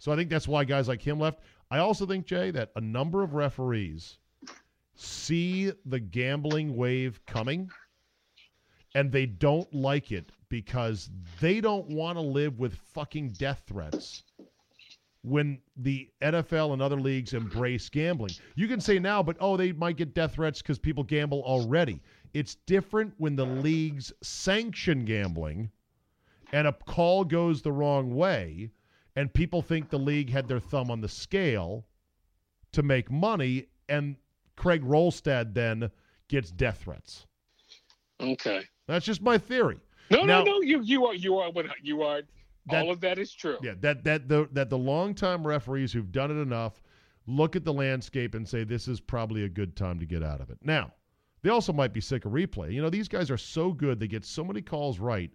so 0.00 0.10
I 0.10 0.16
think 0.16 0.28
that's 0.28 0.48
why 0.48 0.64
guys 0.64 0.88
like 0.88 1.00
him 1.00 1.20
left 1.20 1.38
I 1.70 1.78
also 1.78 2.04
think 2.04 2.26
Jay 2.26 2.50
that 2.50 2.72
a 2.74 2.80
number 2.80 3.22
of 3.22 3.34
referees 3.34 4.18
see 4.96 5.70
the 5.86 6.00
gambling 6.00 6.76
wave 6.76 7.24
coming 7.26 7.70
and 8.96 9.12
they 9.12 9.26
don't 9.26 9.72
like 9.72 10.10
it 10.10 10.32
because 10.48 11.10
they 11.40 11.60
don't 11.60 11.86
want 11.88 12.18
to 12.18 12.22
live 12.22 12.58
with 12.58 12.74
fucking 12.74 13.30
death 13.30 13.62
threats 13.66 14.24
when 15.22 15.58
the 15.76 16.08
NFL 16.22 16.72
and 16.72 16.82
other 16.82 16.98
leagues 16.98 17.34
embrace 17.34 17.88
gambling. 17.88 18.32
You 18.56 18.66
can 18.66 18.80
say 18.80 18.98
now, 18.98 19.22
but 19.22 19.36
oh, 19.38 19.56
they 19.56 19.72
might 19.72 19.96
get 19.96 20.14
death 20.14 20.34
threats 20.34 20.60
because 20.60 20.78
people 20.78 21.04
gamble 21.04 21.42
already. 21.42 22.02
It's 22.34 22.56
different 22.66 23.14
when 23.18 23.36
the 23.36 23.46
leagues 23.46 24.12
sanction 24.22 25.04
gambling 25.04 25.70
and 26.52 26.66
a 26.66 26.72
call 26.72 27.24
goes 27.24 27.62
the 27.62 27.70
wrong 27.70 28.14
way 28.14 28.72
and 29.20 29.34
people 29.34 29.60
think 29.60 29.90
the 29.90 29.98
league 29.98 30.30
had 30.30 30.48
their 30.48 30.58
thumb 30.60 30.90
on 30.90 31.02
the 31.02 31.08
scale 31.08 31.84
to 32.72 32.82
make 32.82 33.10
money 33.10 33.66
and 33.90 34.16
Craig 34.56 34.82
Wrolstad 34.82 35.52
then 35.52 35.90
gets 36.28 36.50
death 36.50 36.78
threats. 36.84 37.26
Okay. 38.18 38.62
That's 38.86 39.04
just 39.04 39.20
my 39.20 39.36
theory. 39.36 39.78
No, 40.10 40.22
Now- 40.22 40.42
no, 40.42 40.52
no. 40.52 40.60
You 40.62 40.80
you 40.80 41.04
are 41.04 41.14
you 41.14 41.36
are 41.36 41.50
what 41.50 41.66
you 41.82 42.02
are. 42.02 42.22
That- 42.70 42.84
all 42.84 42.90
of 42.90 43.00
that 43.02 43.18
is 43.18 43.32
true. 43.34 43.58
Yeah, 43.62 43.74
that 43.80 44.04
that 44.04 44.26
the 44.28 44.48
that 44.52 44.70
the 44.70 44.78
longtime 44.78 45.46
referees 45.46 45.92
who've 45.92 46.10
done 46.12 46.30
it 46.30 46.40
enough 46.40 46.82
look 47.26 47.56
at 47.56 47.64
the 47.64 47.72
landscape 47.74 48.34
and 48.34 48.48
say 48.48 48.64
this 48.64 48.88
is 48.88 49.00
probably 49.00 49.44
a 49.44 49.48
good 49.48 49.76
time 49.76 49.98
to 50.00 50.06
get 50.06 50.22
out 50.22 50.40
of 50.40 50.48
it. 50.48 50.58
Now, 50.62 50.92
they 51.42 51.50
also 51.50 51.72
might 51.74 51.92
be 51.92 52.00
sick 52.00 52.24
of 52.24 52.32
replay. 52.32 52.72
You 52.72 52.80
know, 52.80 52.90
these 52.90 53.08
guys 53.08 53.30
are 53.30 53.36
so 53.36 53.72
good; 53.72 54.00
they 54.00 54.08
get 54.08 54.24
so 54.24 54.42
many 54.44 54.62
calls 54.62 54.98
right, 54.98 55.30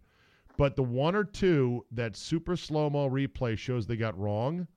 but 0.58 0.76
the 0.76 0.84
one 0.84 1.16
or 1.16 1.24
two 1.24 1.86
that 1.92 2.16
super 2.16 2.56
slow 2.56 2.90
mo 2.90 3.10
replay 3.10 3.58
shows 3.58 3.88
they 3.88 3.98
got 3.98 4.18
wrong, 4.18 4.68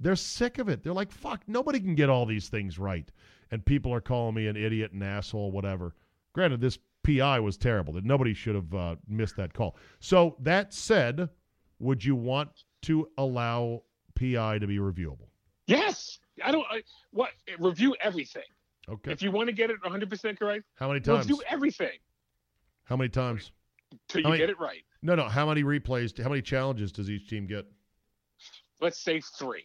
they're 0.00 0.16
sick 0.16 0.58
of 0.58 0.68
it. 0.68 0.82
They're 0.82 0.92
like, 0.92 1.12
"Fuck, 1.12 1.42
nobody 1.46 1.80
can 1.80 1.94
get 1.94 2.10
all 2.10 2.26
these 2.26 2.48
things 2.48 2.78
right," 2.78 3.10
and 3.50 3.64
people 3.64 3.92
are 3.94 4.00
calling 4.00 4.34
me 4.34 4.46
an 4.46 4.56
idiot, 4.56 4.92
an 4.92 5.02
asshole, 5.02 5.52
whatever. 5.52 5.94
Granted, 6.32 6.60
this 6.60 6.78
PI 7.04 7.40
was 7.40 7.56
terrible. 7.56 7.92
That 7.92 8.04
nobody 8.04 8.34
should 8.34 8.54
have 8.54 8.74
uh, 8.74 8.96
missed 9.08 9.36
that 9.36 9.52
call. 9.54 9.76
So 10.00 10.36
that 10.40 10.72
said, 10.72 11.28
would 11.78 12.04
you 12.04 12.14
want 12.16 12.64
to 12.82 13.08
allow 13.18 13.82
PI 14.14 14.58
to 14.58 14.66
be 14.66 14.78
reviewable? 14.78 15.28
Yes. 15.66 16.18
I 16.42 16.50
don't. 16.52 16.66
I, 16.70 16.82
what 17.10 17.30
review 17.58 17.94
everything. 18.00 18.42
Okay. 18.88 19.12
If 19.12 19.22
you 19.22 19.30
want 19.30 19.48
to 19.48 19.52
get 19.52 19.70
it 19.70 19.76
100 19.82 20.10
percent 20.10 20.38
correct, 20.38 20.64
How 20.74 20.88
many 20.88 21.00
times? 21.00 21.26
review 21.26 21.42
everything 21.48 21.98
How 22.84 22.96
many 22.96 23.08
times? 23.10 23.52
Till 24.08 24.22
you 24.22 24.28
many- 24.28 24.38
get 24.38 24.50
it 24.50 24.58
right. 24.58 24.82
No, 25.02 25.14
no. 25.14 25.28
How 25.28 25.46
many 25.48 25.62
replays? 25.64 26.20
How 26.22 26.28
many 26.28 26.42
challenges 26.42 26.92
does 26.92 27.10
each 27.10 27.28
team 27.28 27.46
get? 27.46 27.66
Let's 28.80 29.00
say 29.00 29.20
three. 29.20 29.64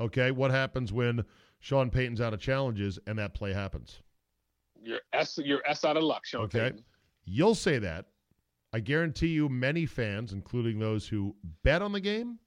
Okay. 0.00 0.30
What 0.30 0.50
happens 0.50 0.92
when 0.92 1.24
Sean 1.60 1.90
Payton's 1.90 2.20
out 2.20 2.32
of 2.34 2.40
challenges 2.40 2.98
and 3.06 3.18
that 3.18 3.34
play 3.34 3.52
happens? 3.52 4.00
You're 4.80 5.00
s 5.12 5.38
you're 5.38 5.62
s 5.68 5.84
out 5.84 5.96
of 5.96 6.02
luck, 6.02 6.24
Sean 6.26 6.42
Okay. 6.42 6.58
Payton. 6.60 6.84
You'll 7.24 7.54
say 7.54 7.78
that. 7.78 8.06
I 8.72 8.80
guarantee 8.80 9.28
you, 9.28 9.48
many 9.48 9.84
fans, 9.86 10.32
including 10.32 10.78
those 10.78 11.06
who 11.06 11.36
bet 11.62 11.82
on 11.82 11.92
the 11.92 12.00
game, 12.00 12.38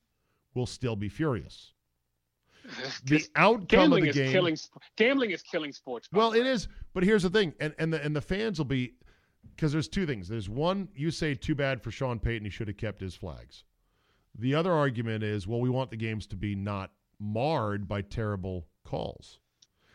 will 0.53 0.65
still 0.65 0.95
be 0.95 1.07
furious. 1.09 1.71
The 3.05 3.23
outcome 3.35 3.61
of 3.61 3.67
Gambling 3.67 4.03
the 4.05 4.09
is 4.09 4.15
game. 4.15 4.31
killing. 4.31 4.57
Gambling 4.97 5.31
is 5.31 5.43
killing 5.43 5.71
sports. 5.71 6.09
Well, 6.11 6.33
it 6.33 6.45
is, 6.47 6.67
but 6.93 7.03
here's 7.03 7.23
the 7.23 7.29
thing, 7.29 7.53
and 7.59 7.75
and 7.77 7.93
the 7.93 8.03
and 8.03 8.15
the 8.15 8.21
fans 8.21 8.57
will 8.57 8.65
be 8.65 8.95
because 9.55 9.71
there's 9.71 9.87
two 9.87 10.05
things. 10.05 10.27
There's 10.27 10.49
one, 10.49 10.89
you 10.95 11.11
say 11.11 11.33
too 11.35 11.55
bad 11.55 11.81
for 11.81 11.91
Sean 11.91 12.19
Payton, 12.19 12.45
he 12.45 12.51
should 12.51 12.67
have 12.67 12.77
kept 12.77 13.01
his 13.01 13.15
flags. 13.15 13.63
The 14.37 14.55
other 14.55 14.71
argument 14.71 15.23
is, 15.23 15.47
well, 15.47 15.61
we 15.61 15.69
want 15.69 15.91
the 15.91 15.97
games 15.97 16.27
to 16.27 16.35
be 16.35 16.55
not 16.55 16.91
marred 17.19 17.87
by 17.87 18.01
terrible 18.01 18.67
calls. 18.83 19.39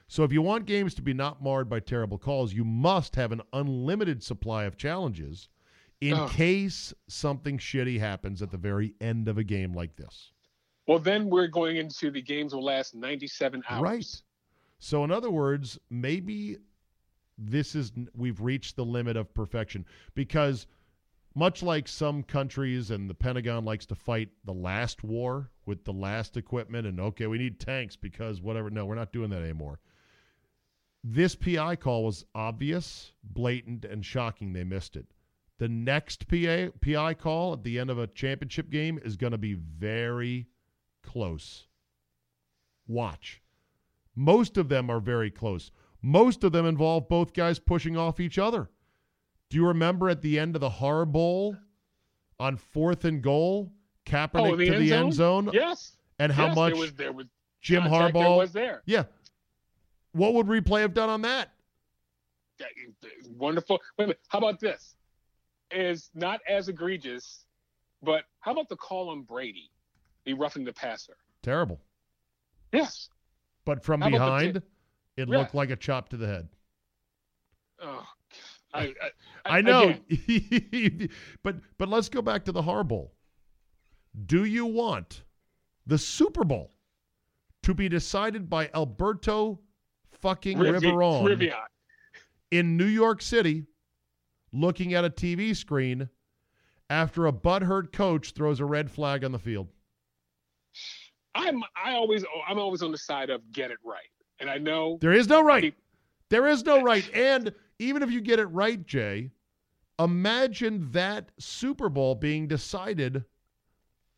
So 0.09 0.25
if 0.25 0.33
you 0.33 0.43
want 0.43 0.67
games 0.67 0.95
to 0.95 1.03
be 1.03 1.15
not 1.15 1.43
marred 1.43 1.69
by 1.69 1.81
terrible 1.81 2.19
calls, 2.19 2.53
you 2.53 2.65
must 2.65 3.15
have 3.17 3.33
an 3.33 3.43
unlimited 3.53 4.23
supply 4.23 4.65
of 4.65 4.77
challenges 4.77 5.49
in 6.01 6.15
Ugh. 6.15 6.31
case 6.31 6.93
something 7.09 7.59
shitty 7.59 8.01
happens 8.01 8.43
at 8.43 8.51
the 8.51 8.57
very 8.57 8.95
end 9.01 9.29
of 9.29 9.39
a 9.39 9.45
game 9.45 9.73
like 9.73 9.95
this. 9.97 10.33
Well, 10.87 10.99
then 10.99 11.29
we're 11.29 11.47
going 11.47 11.77
into 11.77 12.11
the 12.11 12.23
games 12.23 12.55
will 12.55 12.65
last 12.65 12.95
97 12.95 13.63
hours. 13.69 13.83
Right. 13.83 14.23
So, 14.79 15.05
in 15.05 15.13
other 15.13 15.31
words, 15.31 15.79
maybe 15.91 16.57
this 17.41 17.75
is 17.75 17.93
we've 18.15 18.41
reached 18.41 18.77
the 18.77 18.85
limit 18.85 19.17
of 19.17 19.33
perfection 19.33 19.87
because, 20.15 20.67
much 21.35 21.63
like 21.63 21.89
some 21.89 22.23
countries 22.23 22.91
and 22.91 23.09
the 23.09 23.15
Pentagon 23.15 23.65
likes 23.65 23.87
to 23.87 23.95
fight 23.95 24.29
the 24.45 24.53
last 24.53 25.03
war 25.03 25.51
with 25.65 25.85
the 25.85 25.93
last 25.93 26.37
equipment, 26.37 26.87
and 26.87 27.01
okay, 27.01 27.27
we 27.27 27.39
need 27.39 27.59
tanks 27.59 27.97
because 27.97 28.43
whatever. 28.43 28.69
No, 28.69 28.85
we're 28.85 28.95
not 28.95 29.13
doing 29.13 29.31
that 29.31 29.43
anymore. 29.43 29.81
This 31.03 31.35
PI 31.35 31.77
call 31.77 32.05
was 32.05 32.27
obvious, 32.35 33.13
blatant, 33.23 33.87
and 33.87 34.05
shocking. 34.05 34.53
They 34.53 34.65
missed 34.65 34.97
it. 34.97 35.07
The 35.57 35.69
next 35.69 36.29
PA, 36.29 36.69
PI 36.81 37.15
call 37.15 37.55
at 37.55 37.65
the 37.65 37.79
end 37.79 37.91
of 37.91 37.99
a 37.99 38.07
championship 38.07 38.71
game 38.71 38.99
is 39.03 39.17
going 39.17 39.33
to 39.33 39.39
be 39.39 39.55
very 39.55 40.47
close. 41.03 41.67
Watch. 42.87 43.41
Most 44.15 44.59
of 44.59 44.69
them 44.69 44.91
are 44.91 45.01
very 45.01 45.31
close. 45.31 45.71
Most 46.03 46.45
of 46.45 46.53
them 46.53 46.67
involve 46.67 47.09
both 47.09 47.33
guys 47.35 47.59
pushing 47.59 47.97
off 47.97 48.21
each 48.21 48.39
other. 48.39 48.71
Do 49.51 49.57
you 49.57 49.67
remember 49.67 50.09
at 50.09 50.23
the 50.23 50.39
end 50.39 50.55
of 50.55 50.61
the 50.61 50.71
Har 50.71 51.05
Bowl 51.05 51.57
on 52.39 52.57
fourth 52.57 53.05
and 53.05 53.23
goal, 53.23 53.73
Kaepernick 54.07 54.53
Oh, 54.53 54.57
the 54.57 54.67
to 54.67 54.75
end 54.75 54.83
the 54.83 54.93
end 54.95 55.15
zone? 55.15 55.45
zone? 55.47 55.55
Yes. 55.55 55.97
And 56.19 56.33
how 56.33 56.47
Yes, 56.49 56.57
much 56.57 56.73
there 56.73 56.81
was 56.81 56.93
there 56.95 57.13
was 57.13 57.27
Jim 57.61 57.83
contact 57.83 58.15
there 58.15 58.23
Harbaugh 58.23 58.39
was 58.39 58.53
there. 58.53 58.83
Yeah. 58.87 59.05
What 60.13 60.35
would 60.35 60.47
replay 60.47 60.81
have 60.81 60.95
done 60.95 61.09
on 61.09 61.23
that? 61.23 61.53
Wonderful. 63.37 63.81
Wait 63.99 64.05
a 64.05 64.09
minute. 64.09 64.21
How 64.29 64.39
about 64.39 64.61
this? 64.61 64.97
Is 65.71 66.11
not 66.15 66.41
as 66.49 66.69
egregious, 66.69 67.47
but 68.03 68.25
how 68.41 68.53
about 68.53 68.69
the 68.69 68.77
call 68.77 69.09
on 69.11 69.23
Brady? 69.23 69.71
He 70.25 70.33
roughing 70.33 70.65
the 70.65 70.73
passer. 70.73 71.17
Terrible. 71.43 71.81
Yes. 72.73 73.09
But 73.65 73.83
from 73.83 74.01
How 74.01 74.09
the 74.09 74.13
behind, 74.13 74.63
it 75.17 75.29
Yeah. 75.29 75.39
looked 75.39 75.55
like 75.55 75.71
a 75.71 75.77
chop 75.77 76.09
to 76.11 76.17
the 76.17 76.27
head. 76.27 76.49
Oh, 77.83 78.07
I, 78.73 78.95
I, 79.45 79.59
I 79.59 79.61
know, 79.63 79.95
but 81.43 81.57
but 81.79 81.89
let's 81.89 82.09
go 82.09 82.23
back 82.23 82.45
to 82.45 82.53
the 82.53 82.63
Har 82.63 82.85
Bowl. 82.85 83.13
Do 84.27 84.45
you 84.45 84.67
want 84.67 85.23
the 85.87 85.99
Super 85.99 86.45
Bowl 86.45 86.73
to 87.63 87.75
be 87.75 87.89
decided 87.89 88.49
by 88.51 88.71
Alberto 88.75 89.61
fucking 90.21 90.59
Rivi- 90.59 90.81
Riveron 90.81 91.23
Rivian. 91.25 91.55
in 92.51 92.77
New 92.77 92.87
York 92.87 93.23
City, 93.23 93.67
looking 94.53 94.95
at 94.95 95.05
a 95.05 95.11
TV 95.11 95.57
screen 95.57 96.09
after 96.89 97.27
a 97.27 97.33
butthurt 97.33 97.93
coach 97.93 98.33
throws 98.33 98.61
a 98.61 98.65
red 98.65 98.91
flag 98.91 99.25
on 99.25 99.33
the 99.33 99.39
field? 99.39 99.69
I'm 101.35 101.63
I 101.83 101.93
always 101.93 102.25
I'm 102.49 102.59
always 102.59 102.83
on 102.83 102.91
the 102.93 102.99
side 102.99 103.31
of 103.31 103.41
get 103.53 103.71
it 103.71 103.79
right, 103.85 104.11
and 104.41 104.51
I 104.51 104.59
know 104.59 104.99
There 105.01 105.13
is 105.13 105.29
no 105.29 105.43
right. 105.43 105.75
There 106.29 106.47
is 106.47 106.65
no 106.65 106.83
right. 106.91 107.09
And 107.15 107.53
even 107.79 108.03
if 108.03 108.11
you 108.11 108.21
get 108.21 108.39
it 108.39 108.47
right, 108.47 108.85
Jay, 108.87 109.31
imagine 109.99 110.91
that 110.93 111.31
Super 111.39 111.89
Bowl 111.89 112.15
being 112.15 112.49
decided 112.49 113.25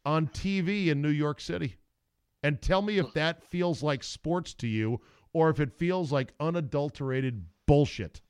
on 0.05 0.29
TV 0.29 0.89
in 0.89 1.03
New 1.03 1.11
York 1.11 1.41
City. 1.41 1.77
And 2.43 2.61
tell 2.61 2.83
me 2.83 2.99
if 2.99 3.13
that 3.15 3.43
feels 3.45 3.83
like 3.83 4.03
sports 4.03 4.53
to 4.55 4.67
you 4.67 5.01
or 5.33 5.49
if 5.49 5.61
it 5.61 5.79
feels 5.79 6.11
like 6.11 6.35
unadulterated 6.41 7.45
bullshit. 7.67 8.21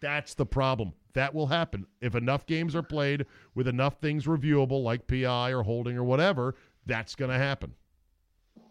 That's 0.00 0.34
the 0.34 0.44
problem. 0.46 0.92
That 1.14 1.34
will 1.34 1.46
happen. 1.46 1.86
If 2.00 2.14
enough 2.14 2.44
games 2.44 2.76
are 2.76 2.82
played 2.82 3.24
with 3.54 3.66
enough 3.68 4.00
things 4.00 4.26
reviewable, 4.26 4.82
like 4.82 5.06
PI 5.06 5.52
or 5.52 5.62
holding 5.62 5.96
or 5.96 6.04
whatever, 6.04 6.56
that's 6.84 7.14
going 7.14 7.30
to 7.30 7.38
happen. 7.38 7.72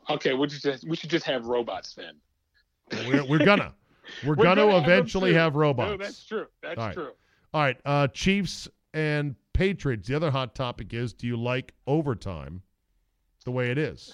Okay. 0.09 0.33
We 0.33 0.49
should 0.49 0.61
just 0.61 0.87
we 0.87 0.95
should 0.95 1.09
just 1.09 1.25
have 1.25 1.45
robots 1.45 1.93
then. 1.95 2.15
We're, 3.07 3.25
we're 3.25 3.45
gonna. 3.45 3.73
We're, 4.25 4.35
We're 4.35 4.43
gonna, 4.43 4.65
gonna 4.65 4.77
eventually 4.83 5.33
have 5.33 5.53
No, 5.53 5.59
robots. 5.61 5.97
that's 6.03 6.25
true. 6.25 6.47
That's 6.61 6.77
All 6.77 6.85
right. 6.87 6.93
true. 6.93 7.11
All 7.53 7.61
right. 7.61 7.77
Uh, 7.85 8.07
Chiefs 8.09 8.67
and 8.93 9.33
Patriots. 9.53 10.09
The 10.09 10.15
other 10.15 10.29
hot 10.29 10.55
topic 10.55 10.93
is: 10.93 11.13
Do 11.13 11.25
you 11.25 11.37
like 11.37 11.73
overtime 11.87 12.61
the 13.45 13.51
way 13.51 13.71
it 13.71 13.77
is 13.77 14.13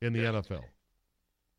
in 0.00 0.14
the 0.14 0.20
NFL? 0.20 0.62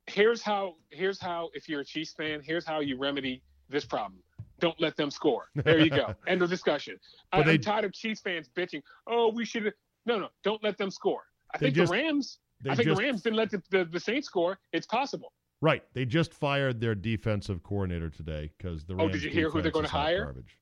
Here's 0.08 0.42
how 0.42 0.76
here's 0.90 1.20
how 1.20 1.50
if 1.54 1.70
you're 1.70 1.82
a 1.82 1.86
Chiefs 1.86 2.14
fan, 2.14 2.42
here's 2.44 2.66
how 2.66 2.80
you 2.80 2.98
remedy 2.98 3.44
this 3.70 3.86
problem. 3.86 4.24
Don't 4.60 4.80
let 4.82 4.96
them 4.98 5.12
score. 5.12 5.50
There 5.54 5.80
you 5.80 5.92
go. 5.92 6.16
End 6.28 6.42
of 6.42 6.50
discussion. 6.50 6.98
I, 7.32 7.42
I'm 7.42 7.60
tired 7.60 7.86
of 7.86 7.94
Chiefs 7.94 8.22
fans 8.22 8.50
bitching. 8.56 8.82
Oh, 9.06 9.32
we 9.32 9.46
should. 9.46 9.72
No, 10.08 10.18
no. 10.18 10.30
Don't 10.44 10.64
let 10.64 10.80
them 10.80 10.90
score. 10.90 11.22
I 11.54 11.60
think 11.60 11.76
just- 11.76 11.92
the 11.92 11.98
Rams. 11.98 12.40
They 12.62 12.72
I 12.72 12.76
think 12.76 12.88
just- 12.88 12.98
the 13.00 13.04
Rams 13.06 13.22
didn't 13.22 13.36
let 13.38 13.52
the, 13.52 13.62
the, 13.70 13.86
the 13.86 14.00
Saints 14.00 14.28
score. 14.28 14.60
It's 14.74 14.88
possible. 14.88 15.34
Right. 15.62 15.84
They 15.94 16.06
just 16.06 16.34
fired 16.34 16.80
their 16.80 16.94
defensive 16.96 17.64
coordinator 17.64 18.10
today 18.10 18.52
because 18.58 18.86
the 18.86 18.96
Rams 18.96 19.10
Oh, 19.10 19.12
did 19.12 19.24
you 19.24 19.32
hear 19.32 19.50
who 19.50 19.62
they're 19.62 19.72
is 19.72 19.90
hot 19.90 20.02
hire? 20.06 20.24
Garbage. 20.26 20.58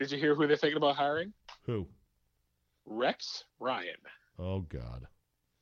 Did 0.00 0.12
you 0.12 0.18
hear 0.18 0.34
who 0.34 0.46
they're 0.46 0.56
thinking 0.56 0.76
about 0.76 0.96
hiring? 0.96 1.32
Who? 1.64 1.88
Rex 2.86 3.44
Ryan. 3.58 3.96
Oh 4.38 4.60
God. 4.60 5.06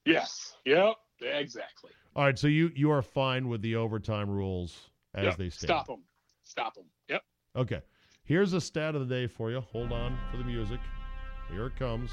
Yes. 0.05 0.55
Yep. 0.65 0.95
Exactly. 1.21 1.91
All 2.15 2.25
right. 2.25 2.39
So 2.39 2.47
you 2.47 2.71
you 2.75 2.91
are 2.91 3.03
fine 3.03 3.49
with 3.49 3.63
the 3.63 3.77
overtime 3.77 4.29
rules 4.29 4.91
as 5.15 5.25
Yep. 5.25 5.37
they 5.39 5.49
stand. 5.51 5.69
Stop 5.69 5.87
them. 5.87 6.03
Stop 6.45 6.75
them. 6.75 6.85
Yep. 7.09 7.23
Okay. 7.57 7.81
Here's 8.25 8.53
a 8.53 8.61
stat 8.61 8.95
of 8.95 9.09
the 9.09 9.15
day 9.15 9.27
for 9.27 9.51
you. 9.51 9.61
Hold 9.61 9.93
on 9.93 10.19
for 10.31 10.37
the 10.37 10.45
music. 10.45 10.81
Here 11.51 11.67
it 11.67 11.77
comes. 11.77 12.11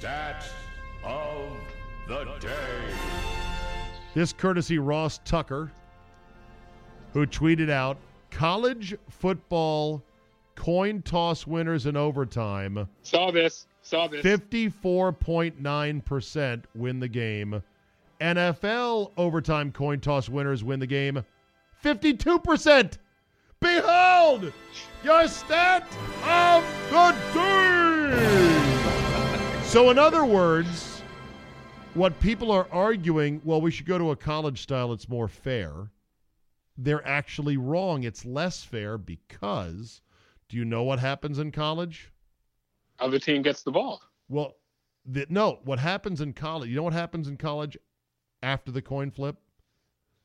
Stat 0.00 0.44
of 1.04 1.52
the 2.08 2.24
day. 2.40 2.48
This 4.14 4.32
courtesy 4.32 4.78
Ross 4.78 5.20
Tucker, 5.26 5.70
who 7.12 7.26
tweeted 7.26 7.68
out 7.68 7.98
college 8.30 8.96
football 9.10 10.02
coin 10.54 11.02
toss 11.02 11.46
winners 11.46 11.84
in 11.84 11.98
overtime. 11.98 12.88
Saw 13.02 13.30
this. 13.30 13.66
Saw 13.82 14.08
this. 14.08 14.24
54.9% 14.24 16.64
win 16.74 16.98
the 16.98 17.08
game. 17.08 17.62
NFL 18.22 19.10
overtime 19.18 19.70
coin 19.70 20.00
toss 20.00 20.30
winners 20.30 20.64
win 20.64 20.80
the 20.80 20.86
game. 20.86 21.22
52%. 21.84 22.96
Behold 23.60 24.50
your 25.04 25.28
stat 25.28 25.86
of 26.24 26.64
the 26.90 27.14
day. 27.34 28.59
So, 29.70 29.88
in 29.90 30.00
other 30.00 30.24
words, 30.24 31.00
what 31.94 32.18
people 32.18 32.50
are 32.50 32.66
arguing, 32.72 33.40
well, 33.44 33.60
we 33.60 33.70
should 33.70 33.86
go 33.86 33.98
to 33.98 34.10
a 34.10 34.16
college 34.16 34.62
style, 34.62 34.92
it's 34.92 35.08
more 35.08 35.28
fair. 35.28 35.92
They're 36.76 37.06
actually 37.06 37.56
wrong. 37.56 38.02
It's 38.02 38.24
less 38.24 38.64
fair 38.64 38.98
because 38.98 40.00
do 40.48 40.56
you 40.56 40.64
know 40.64 40.82
what 40.82 40.98
happens 40.98 41.38
in 41.38 41.52
college? 41.52 42.10
Other 42.98 43.20
team 43.20 43.42
gets 43.42 43.62
the 43.62 43.70
ball. 43.70 44.02
Well, 44.28 44.56
the, 45.06 45.26
no. 45.28 45.60
What 45.62 45.78
happens 45.78 46.20
in 46.20 46.32
college? 46.32 46.68
You 46.68 46.74
know 46.74 46.82
what 46.82 46.92
happens 46.92 47.28
in 47.28 47.36
college 47.36 47.78
after 48.42 48.72
the 48.72 48.82
coin 48.82 49.12
flip? 49.12 49.36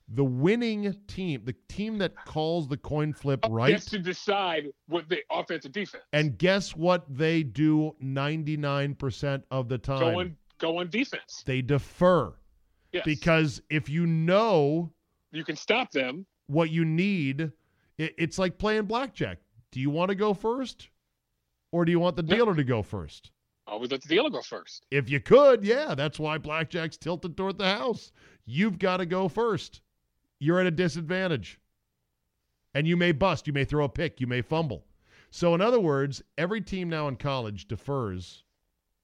The 0.09 0.23
winning 0.23 0.95
team, 1.07 1.41
the 1.45 1.55
team 1.67 1.97
that 1.97 2.13
calls 2.25 2.67
the 2.67 2.77
coin 2.77 3.11
flip 3.11 3.43
right, 3.49 3.71
Gets 3.71 3.85
to 3.85 3.99
decide 3.99 4.65
what 4.87 5.09
the 5.09 5.19
offensive 5.31 5.71
defense. 5.71 6.03
and 6.13 6.37
guess 6.37 6.75
what 6.75 7.05
they 7.09 7.41
do 7.41 7.95
99% 8.03 9.43
of 9.51 9.67
the 9.67 9.77
time? 9.77 9.99
go 9.99 10.19
on. 10.19 10.35
Go 10.57 10.77
on 10.79 10.89
defense. 10.89 11.43
They 11.45 11.61
defer. 11.61 12.33
Yes. 12.93 13.03
Because 13.03 13.61
if 13.69 13.89
you 13.89 14.05
know 14.05 14.91
you 15.31 15.43
can 15.43 15.55
stop 15.57 15.91
them. 15.91 16.25
what 16.47 16.69
you 16.69 16.85
need, 16.85 17.51
it, 17.97 18.13
it's 18.17 18.39
like 18.39 18.57
playing 18.57 18.83
blackjack. 18.85 19.39
Do 19.71 19.81
you 19.81 19.89
want 19.89 20.09
to 20.09 20.15
go 20.15 20.33
first? 20.33 20.87
Or 21.73 21.83
do 21.83 21.91
you 21.91 21.99
want 21.99 22.15
the 22.15 22.23
dealer 22.23 22.55
to 22.55 22.63
go 22.63 22.81
first? 22.83 23.31
Always 23.67 23.91
let 23.91 24.01
the 24.03 24.07
dealer 24.07 24.29
go 24.29 24.41
first. 24.41 24.85
If 24.91 25.09
you 25.09 25.19
could, 25.19 25.65
yeah, 25.65 25.93
that's 25.95 26.19
why 26.19 26.37
blackjack's 26.37 26.95
tilted 26.95 27.35
toward 27.35 27.57
the 27.57 27.67
house. 27.67 28.11
You've 28.45 28.79
got 28.79 28.97
to 28.97 29.05
go 29.05 29.27
first. 29.27 29.81
You're 30.39 30.59
at 30.59 30.65
a 30.67 30.71
disadvantage. 30.71 31.59
And 32.73 32.87
you 32.87 32.97
may 32.97 33.13
bust, 33.13 33.47
you 33.47 33.53
may 33.53 33.63
throw 33.63 33.85
a 33.85 33.89
pick, 33.89 34.19
you 34.19 34.27
may 34.27 34.41
fumble. 34.41 34.85
So 35.29 35.55
in 35.55 35.61
other 35.61 35.79
words, 35.79 36.21
every 36.37 36.61
team 36.61 36.89
now 36.89 37.07
in 37.07 37.15
college 37.15 37.67
defers 37.67 38.43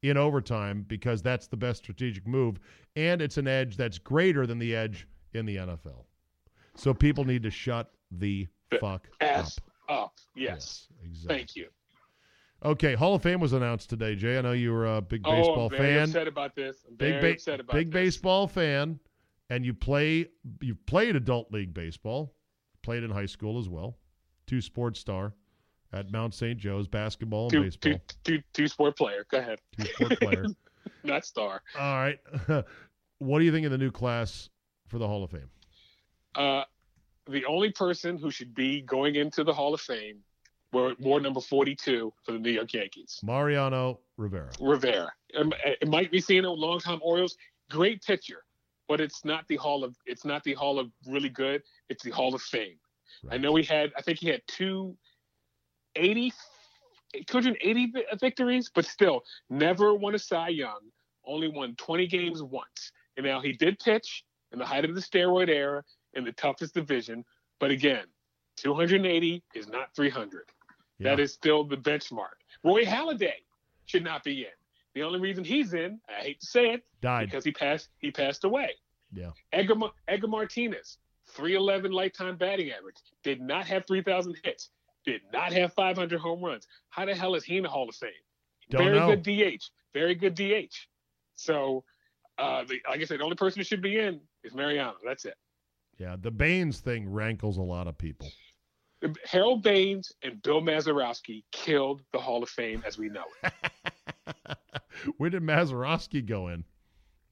in 0.02 0.18
overtime 0.18 0.84
because 0.88 1.22
that's 1.22 1.48
the 1.48 1.58
best 1.58 1.84
strategic 1.84 2.28
move 2.28 2.60
and 2.96 3.22
it's 3.22 3.38
an 3.38 3.48
edge 3.48 3.78
that's 3.78 3.98
greater 3.98 4.46
than 4.46 4.60
the 4.60 4.76
edge 4.76 5.08
in 5.34 5.46
the 5.46 5.58
NFL. 5.58 6.06
So 6.76 6.94
people 6.94 7.24
need 7.24 7.44
to 7.44 7.52
shut 7.52 7.92
the 8.12 8.48
fuck 8.80 9.08
Ass 9.22 9.60
up. 9.88 10.04
up. 10.04 10.14
Yes. 10.36 10.88
exactly. 11.04 11.38
Thank 11.38 11.56
you. 11.56 11.68
Okay, 12.64 12.94
Hall 12.94 13.16
of 13.16 13.24
Fame 13.24 13.40
was 13.40 13.54
announced 13.54 13.90
today, 13.90 14.16
Jay. 14.16 14.38
I 14.38 14.42
know 14.42 14.52
you 14.52 14.72
were 14.72 14.98
a 14.98 15.02
big 15.02 15.24
baseball 15.24 15.62
oh, 15.62 15.64
I'm 15.66 15.70
very 15.72 15.96
fan. 15.96 16.04
upset 16.04 16.28
about 16.28 16.56
this. 16.56 16.78
I'm 16.88 16.96
big 16.96 17.14
very 17.14 17.22
ba- 17.22 17.34
upset 17.34 17.60
about 17.60 17.76
big 17.76 17.88
this. 17.92 17.94
baseball 17.94 18.48
fan, 18.48 19.00
and 19.52 19.66
you 19.66 19.74
play 19.74 20.28
you 20.62 20.74
played 20.88 21.16
adult 21.16 21.52
league 21.52 21.74
baseball, 21.74 22.34
played 22.82 23.04
in 23.04 23.12
high 23.12 23.26
school 23.26 23.60
as 23.60 23.68
well, 23.68 23.98
two 24.48 24.62
sports 24.62 25.00
star 25.00 25.34
at 25.94 26.10
Mount 26.10 26.34
St. 26.34 26.58
Joe's 26.58 26.88
basketball 26.88 27.44
and 27.44 27.52
Two, 27.52 27.64
baseball, 27.64 27.92
two, 28.24 28.38
two, 28.38 28.44
two 28.54 28.68
sport 28.70 28.98
player. 28.98 29.26
Go 29.30 29.40
ahead. 29.40 29.60
two 29.78 29.86
sport 29.86 30.20
player. 30.22 30.46
Not 31.04 31.26
star. 31.26 31.62
All 31.78 31.96
right, 31.96 32.18
what 33.20 33.40
do 33.40 33.46
you 33.46 33.52
think 33.52 33.66
of 33.66 33.72
the 33.72 33.78
new 33.78 33.92
class 33.92 34.50
for 34.88 34.98
the 34.98 35.08
Hall 35.08 35.24
of 35.24 35.32
Fame? 35.32 35.50
Uh, 36.34 36.64
the 37.30 37.46
only 37.46 37.72
person 37.72 38.18
who 38.18 38.32
should 38.32 38.56
be 38.56 38.82
going 38.82 39.16
into 39.16 39.44
the 39.44 39.54
Hall 39.54 39.74
of 39.74 39.82
Fame 39.82 40.20
were 40.72 40.94
ward 41.00 41.24
number 41.24 41.42
42 41.42 42.14
for 42.24 42.32
the 42.32 42.40
New 42.40 42.52
York 42.52 42.74
Yankees. 42.74 43.20
Mariano 43.22 44.00
Rivera. 44.16 44.52
Rivera. 44.62 45.12
It 45.34 45.90
might 45.90 46.10
be 46.10 46.22
seen 46.22 46.46
a 46.46 46.50
long-time 46.50 47.00
Orioles. 47.04 47.36
Great 47.70 48.02
pitcher, 48.04 48.44
but 48.92 49.00
it's 49.00 49.24
not 49.24 49.48
the 49.48 49.56
Hall 49.56 49.86
of. 49.86 49.96
It's 50.06 50.26
not 50.26 50.44
the 50.44 50.54
Hall 50.54 50.78
of 50.78 50.92
really 51.08 51.30
good. 51.30 51.64
It's 51.88 52.04
the 52.04 52.10
Hall 52.10 52.36
of 52.36 52.42
Fame. 52.42 52.76
I 53.30 53.38
know 53.38 53.56
he 53.56 53.64
had. 53.64 53.94
I 53.98 54.02
think 54.02 54.20
he 54.20 54.28
had 54.28 54.42
two 54.48 54.98
80, 55.96 56.34
280 57.26 57.94
victories, 58.20 58.70
but 58.76 58.84
still 58.84 59.24
never 59.50 59.94
won 59.96 60.14
a 60.14 60.20
Cy 60.20 60.50
Young. 60.50 60.82
Only 61.26 61.48
won 61.48 61.74
20 61.76 62.06
games 62.08 62.44
once. 62.44 62.92
And 63.16 63.26
now 63.26 63.40
he 63.40 63.54
did 63.54 63.80
pitch 63.80 64.26
in 64.52 64.60
the 64.60 64.66
height 64.66 64.84
of 64.84 64.94
the 64.94 65.00
steroid 65.00 65.48
era 65.48 65.86
in 66.14 66.26
the 66.26 66.34
toughest 66.34 66.74
division, 66.74 67.24
but 67.62 67.72
again, 67.72 68.04
280 68.58 69.42
is 69.56 69.70
not 69.70 69.96
300. 69.96 70.50
That 71.00 71.18
Yeah. 71.18 71.24
is 71.24 71.32
still 71.32 71.64
the 71.64 71.78
benchmark. 71.78 72.36
Roy 72.62 72.84
Halladay 72.84 73.46
should 73.86 74.04
not 74.04 74.26
be 74.26 74.42
in. 74.42 74.61
The 74.94 75.04
only 75.04 75.20
reason 75.20 75.44
he's 75.44 75.74
in, 75.74 76.00
I 76.10 76.22
hate 76.22 76.40
to 76.42 76.46
say 76.46 76.72
it, 76.72 76.84
Died. 77.02 77.28
because 77.30 77.44
he 77.44 77.52
passed 77.52 77.90
he 78.00 78.12
passed 78.12 78.44
away. 78.44 78.72
Yeah. 79.14 79.32
Edgar, 79.54 79.76
Edgar 80.08 80.28
Martinez, 80.28 80.98
311 81.30 81.92
lifetime 81.92 82.38
batting 82.38 82.72
average, 82.72 82.98
did 83.24 83.42
not 83.42 83.66
have 83.68 83.86
3,000 83.86 84.38
hits, 84.44 84.70
did 85.06 85.22
not 85.34 85.54
have 85.54 85.74
500 85.74 86.20
home 86.20 86.44
runs. 86.44 86.68
How 86.90 87.06
the 87.06 87.16
hell 87.16 87.36
is 87.36 87.44
he 87.44 87.58
in 87.58 87.64
the 87.64 87.70
Hall 87.70 87.88
of 87.90 87.96
Fame? 87.96 88.10
Don't 88.70 88.86
very 88.86 89.00
know. 89.00 89.16
good 89.16 89.24
DH, 89.24 89.64
very 89.94 90.16
good 90.16 90.36
DH. 90.36 90.74
So, 91.36 91.84
uh, 92.38 92.64
the, 92.64 92.80
like 92.90 93.02
I 93.02 93.06
said, 93.06 93.20
the 93.20 93.24
only 93.24 93.36
person 93.36 93.60
who 93.60 93.64
should 93.64 93.82
be 93.82 94.00
in 94.00 94.22
is 94.44 94.54
Mariano. 94.54 94.96
That's 95.06 95.26
it. 95.26 95.36
Yeah, 95.98 96.16
the 96.20 96.32
Baines 96.32 96.80
thing 96.80 97.12
rankles 97.12 97.58
a 97.58 97.62
lot 97.62 97.88
of 97.88 97.98
people. 97.98 98.28
Harold 99.26 99.64
Baines 99.64 100.12
and 100.24 100.42
Bill 100.42 100.62
Mazeroski 100.62 101.44
killed 101.52 102.02
the 102.14 102.20
Hall 102.20 102.44
of 102.44 102.50
Fame 102.50 102.84
as 102.86 102.98
we 102.98 103.10
know 103.10 103.24
it. 103.44 103.54
Where 105.18 105.30
did 105.30 105.44
Mazeroski 105.44 106.26
go 106.26 106.48
in? 106.50 106.64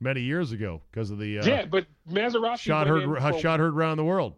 Many 0.02 0.22
years 0.22 0.54
ago 0.54 0.82
because 0.92 1.12
of 1.12 1.20
the 1.20 1.40
uh, 1.40 1.46
yeah, 1.46 1.66
but 1.66 1.86
Mazeroski 2.10 2.60
shot 2.60 2.88
heard 2.88 3.04
for- 3.04 3.40
shot 3.40 3.60
heard 3.60 3.74
around 3.76 3.98
the 3.98 4.06
world. 4.06 4.36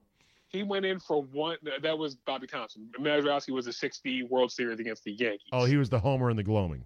He 0.48 0.64
went 0.64 0.86
in 0.86 1.00
for 1.00 1.22
one. 1.22 1.58
That 1.82 1.98
was 1.98 2.16
Bobby 2.16 2.48
Thomson. 2.48 2.90
Mazeroski 3.00 3.52
was 3.54 3.68
a 3.68 3.74
60 3.74 4.24
World 4.24 4.52
Series 4.52 4.80
against 4.80 5.04
the 5.04 5.12
Yankees. 5.14 5.48
Oh, 5.54 5.66
he 5.66 5.78
was 5.78 5.88
the 5.90 6.00
homer 6.00 6.30
and 6.30 6.38
the 6.38 6.44
gloaming. 6.44 6.84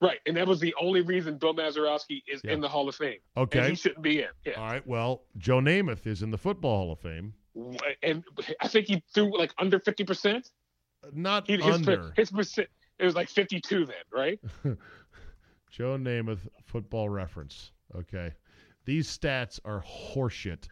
right, 0.00 0.18
and 0.26 0.36
that 0.36 0.46
was 0.46 0.60
the 0.60 0.72
only 0.80 1.00
reason 1.00 1.36
Bill 1.36 1.52
Mazeroski 1.52 2.22
is 2.28 2.40
Yeah. 2.44 2.52
in 2.52 2.60
the 2.60 2.68
Hall 2.68 2.88
of 2.88 2.94
Fame. 2.94 3.18
and 3.36 3.42
Okay. 3.42 3.70
he 3.70 3.74
shouldn't 3.74 4.02
be 4.02 4.20
in. 4.20 4.28
Yeah, 4.46 4.52
All 4.54 4.66
right. 4.66 4.86
Well, 4.86 5.24
Joe 5.36 5.58
Namath 5.60 6.06
is 6.06 6.22
in 6.22 6.30
the 6.30 6.38
Football 6.38 6.76
Hall 6.78 6.92
of 6.92 7.00
Fame. 7.00 7.34
and 8.02 8.24
I 8.60 8.68
think 8.68 8.86
he 8.86 9.02
threw 9.12 9.36
like 9.36 9.52
under 9.58 9.78
50 9.80 10.04
percent. 10.04 10.50
Not 11.12 11.48
His, 11.48 11.60
under. 11.62 12.12
his 12.16 12.30
percent 12.30 12.68
it 13.00 13.04
was 13.04 13.14
like 13.16 13.28
52 13.28 13.84
then, 13.84 13.96
right? 14.12 14.40
Joe 15.72 15.96
Namath, 15.96 16.46
Football 16.62 17.08
Reference. 17.08 17.72
Okay. 17.96 18.32
These 18.84 19.08
stats 19.08 19.58
are 19.64 19.82
horseshit. 19.82 20.68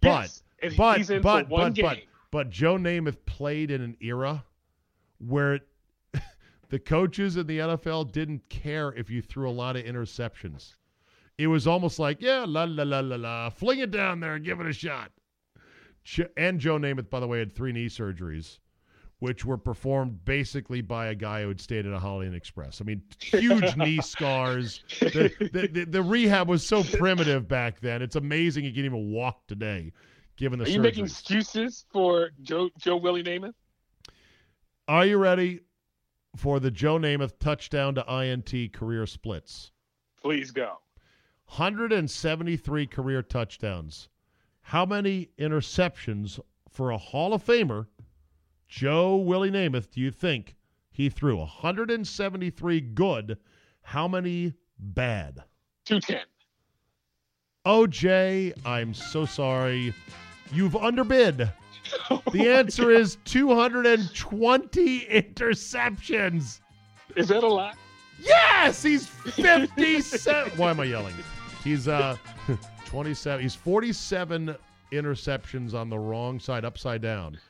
But 0.00 0.42
Yes, 0.62 0.76
but 0.76 1.06
but 1.22 1.48
but 1.48 1.48
but 1.48 1.74
game. 1.74 2.02
but 2.30 2.50
Joe 2.50 2.76
Namath 2.76 3.24
played 3.26 3.70
in 3.70 3.80
an 3.80 3.96
era 4.00 4.44
where 5.18 5.60
the 6.68 6.78
coaches 6.78 7.36
in 7.36 7.46
the 7.46 7.58
NFL 7.58 8.10
didn't 8.12 8.48
care 8.48 8.92
if 8.92 9.08
you 9.08 9.22
threw 9.22 9.48
a 9.48 9.52
lot 9.52 9.76
of 9.76 9.84
interceptions. 9.84 10.74
It 11.38 11.46
was 11.46 11.66
almost 11.66 11.98
like, 11.98 12.20
yeah, 12.20 12.44
la 12.46 12.64
la 12.64 12.82
la 12.82 13.00
la 13.00 13.16
la, 13.16 13.50
fling 13.50 13.78
it 13.78 13.90
down 13.90 14.20
there 14.20 14.34
and 14.34 14.44
give 14.44 14.60
it 14.60 14.66
a 14.66 14.72
shot. 14.72 15.12
And 16.36 16.58
Joe 16.58 16.76
Namath, 16.78 17.08
by 17.08 17.20
the 17.20 17.26
way, 17.26 17.38
had 17.38 17.54
three 17.54 17.72
knee 17.72 17.86
surgeries, 17.86 18.58
which 19.20 19.44
were 19.44 19.58
performed 19.58 20.24
basically 20.24 20.80
by 20.80 21.06
a 21.06 21.14
guy 21.14 21.42
who 21.42 21.48
had 21.48 21.60
stayed 21.60 21.86
at 21.86 21.92
a 21.92 21.98
Holiday 21.98 22.28
Inn 22.28 22.34
Express. 22.34 22.80
I 22.80 22.84
mean, 22.84 23.02
huge 23.20 23.76
knee 23.76 24.00
scars. 24.00 24.82
The, 24.98 25.30
the, 25.52 25.68
the, 25.68 25.84
the 25.84 26.02
rehab 26.02 26.48
was 26.48 26.66
so 26.66 26.82
primitive 26.82 27.46
back 27.46 27.80
then. 27.80 28.02
It's 28.02 28.16
amazing 28.16 28.64
he 28.64 28.72
can 28.72 28.84
even 28.84 29.12
walk 29.12 29.46
today, 29.46 29.92
given 30.36 30.58
the 30.58 30.64
Are 30.64 30.68
you 30.68 30.80
making 30.80 31.04
excuses 31.04 31.84
for 31.92 32.30
Joe 32.42 32.70
Joe 32.78 32.96
Willie 32.96 33.22
Namath? 33.22 33.54
Are 34.88 35.04
you 35.04 35.18
ready 35.18 35.60
for 36.36 36.58
the 36.58 36.70
Joe 36.70 36.98
Namath 36.98 37.38
touchdown 37.38 37.94
to 37.96 38.22
INT 38.22 38.72
career 38.72 39.06
splits? 39.06 39.70
Please 40.22 40.50
go. 40.50 40.78
173 41.56 42.86
career 42.86 43.22
touchdowns. 43.22 44.08
How 44.62 44.86
many 44.86 45.30
interceptions 45.38 46.38
for 46.70 46.90
a 46.90 46.98
Hall 46.98 47.34
of 47.34 47.44
Famer, 47.44 47.86
Joe 48.70 49.16
Willie 49.16 49.50
Namath, 49.50 49.90
do 49.90 50.00
you 50.00 50.12
think 50.12 50.54
he 50.92 51.10
threw? 51.10 51.38
173 51.38 52.80
good. 52.80 53.36
How 53.82 54.06
many 54.06 54.54
bad? 54.78 55.42
210. 55.86 56.20
OJ, 57.66 58.52
I'm 58.64 58.94
so 58.94 59.26
sorry. 59.26 59.92
You've 60.52 60.76
underbid. 60.76 61.52
The 62.32 62.48
answer 62.48 62.92
is 62.92 63.18
220 63.24 65.00
interceptions. 65.06 66.60
Is 67.16 67.28
that 67.28 67.42
a 67.42 67.48
lot? 67.48 67.76
Yes, 68.20 68.80
he's 68.80 69.08
57. 69.08 70.52
Why 70.56 70.70
am 70.70 70.78
I 70.78 70.84
yelling? 70.84 71.14
He's 71.64 71.88
uh 71.88 72.16
27. 72.86 73.42
He's 73.42 73.56
47 73.56 74.54
interceptions 74.92 75.74
on 75.74 75.90
the 75.90 75.98
wrong 75.98 76.38
side, 76.38 76.64
upside 76.64 77.02
down. 77.02 77.40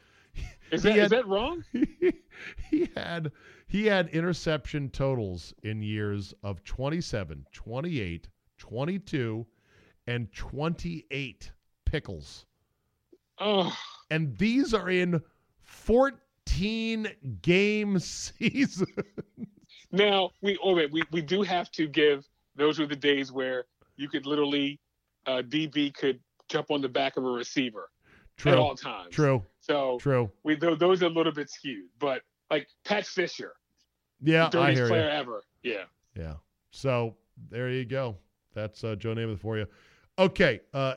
Is 0.72 0.82
He 0.82 0.90
that, 0.90 0.96
is 0.96 1.02
had- 1.02 1.10
that 1.12 1.26
wrong? 1.26 1.64
he 2.70 2.88
had 2.96 3.32
he 3.66 3.86
had 3.86 4.08
interception 4.08 4.90
totals 4.90 5.54
in 5.62 5.80
years 5.82 6.34
of 6.42 6.64
27, 6.64 7.46
28, 7.52 8.28
22, 8.58 9.46
and 10.08 10.32
28 10.32 11.52
pickles. 11.84 12.46
Oh, 13.38 13.74
And 14.10 14.36
these 14.36 14.74
are 14.74 14.90
in 14.90 15.22
14 15.60 17.06
game 17.42 17.98
seasons. 17.98 18.88
now 19.92 20.30
we 20.42 20.58
oh 20.62 20.74
wait, 20.74 20.92
we 20.92 21.02
we 21.12 21.22
do 21.22 21.42
have 21.42 21.70
to 21.72 21.86
give. 21.86 22.26
Those 22.56 22.78
were 22.78 22.86
the 22.86 22.96
days 22.96 23.30
where 23.32 23.64
you 23.96 24.08
could 24.08 24.26
literally, 24.26 24.80
uh, 25.26 25.42
DB 25.48 25.94
could 25.94 26.18
jump 26.48 26.70
on 26.70 26.80
the 26.82 26.88
back 26.88 27.16
of 27.16 27.24
a 27.24 27.30
receiver 27.30 27.88
at 28.46 28.58
all 28.58 28.74
True. 28.76 28.90
times. 28.90 29.14
True. 29.14 29.44
So 29.60 29.98
True. 30.00 30.30
we 30.42 30.54
tho- 30.56 30.74
those 30.76 31.02
are 31.02 31.06
a 31.06 31.10
little 31.10 31.32
bit 31.32 31.50
skewed, 31.50 31.88
but 31.98 32.22
like 32.50 32.68
Pat 32.84 33.06
Fisher, 33.06 33.54
Yeah, 34.20 34.48
the 34.50 34.58
I 34.60 34.66
dirtiest 34.72 34.78
hear 34.78 34.88
player 34.88 35.04
you. 35.04 35.08
ever. 35.18 35.42
Yeah. 35.62 35.84
Yeah. 36.16 36.34
So 36.70 37.16
there 37.50 37.70
you 37.70 37.84
go. 37.84 38.16
That's 38.54 38.82
uh, 38.84 38.96
Joe 38.96 39.14
Namath 39.14 39.40
for 39.40 39.58
you. 39.58 39.66
Okay. 40.18 40.60
Uh, 40.74 40.94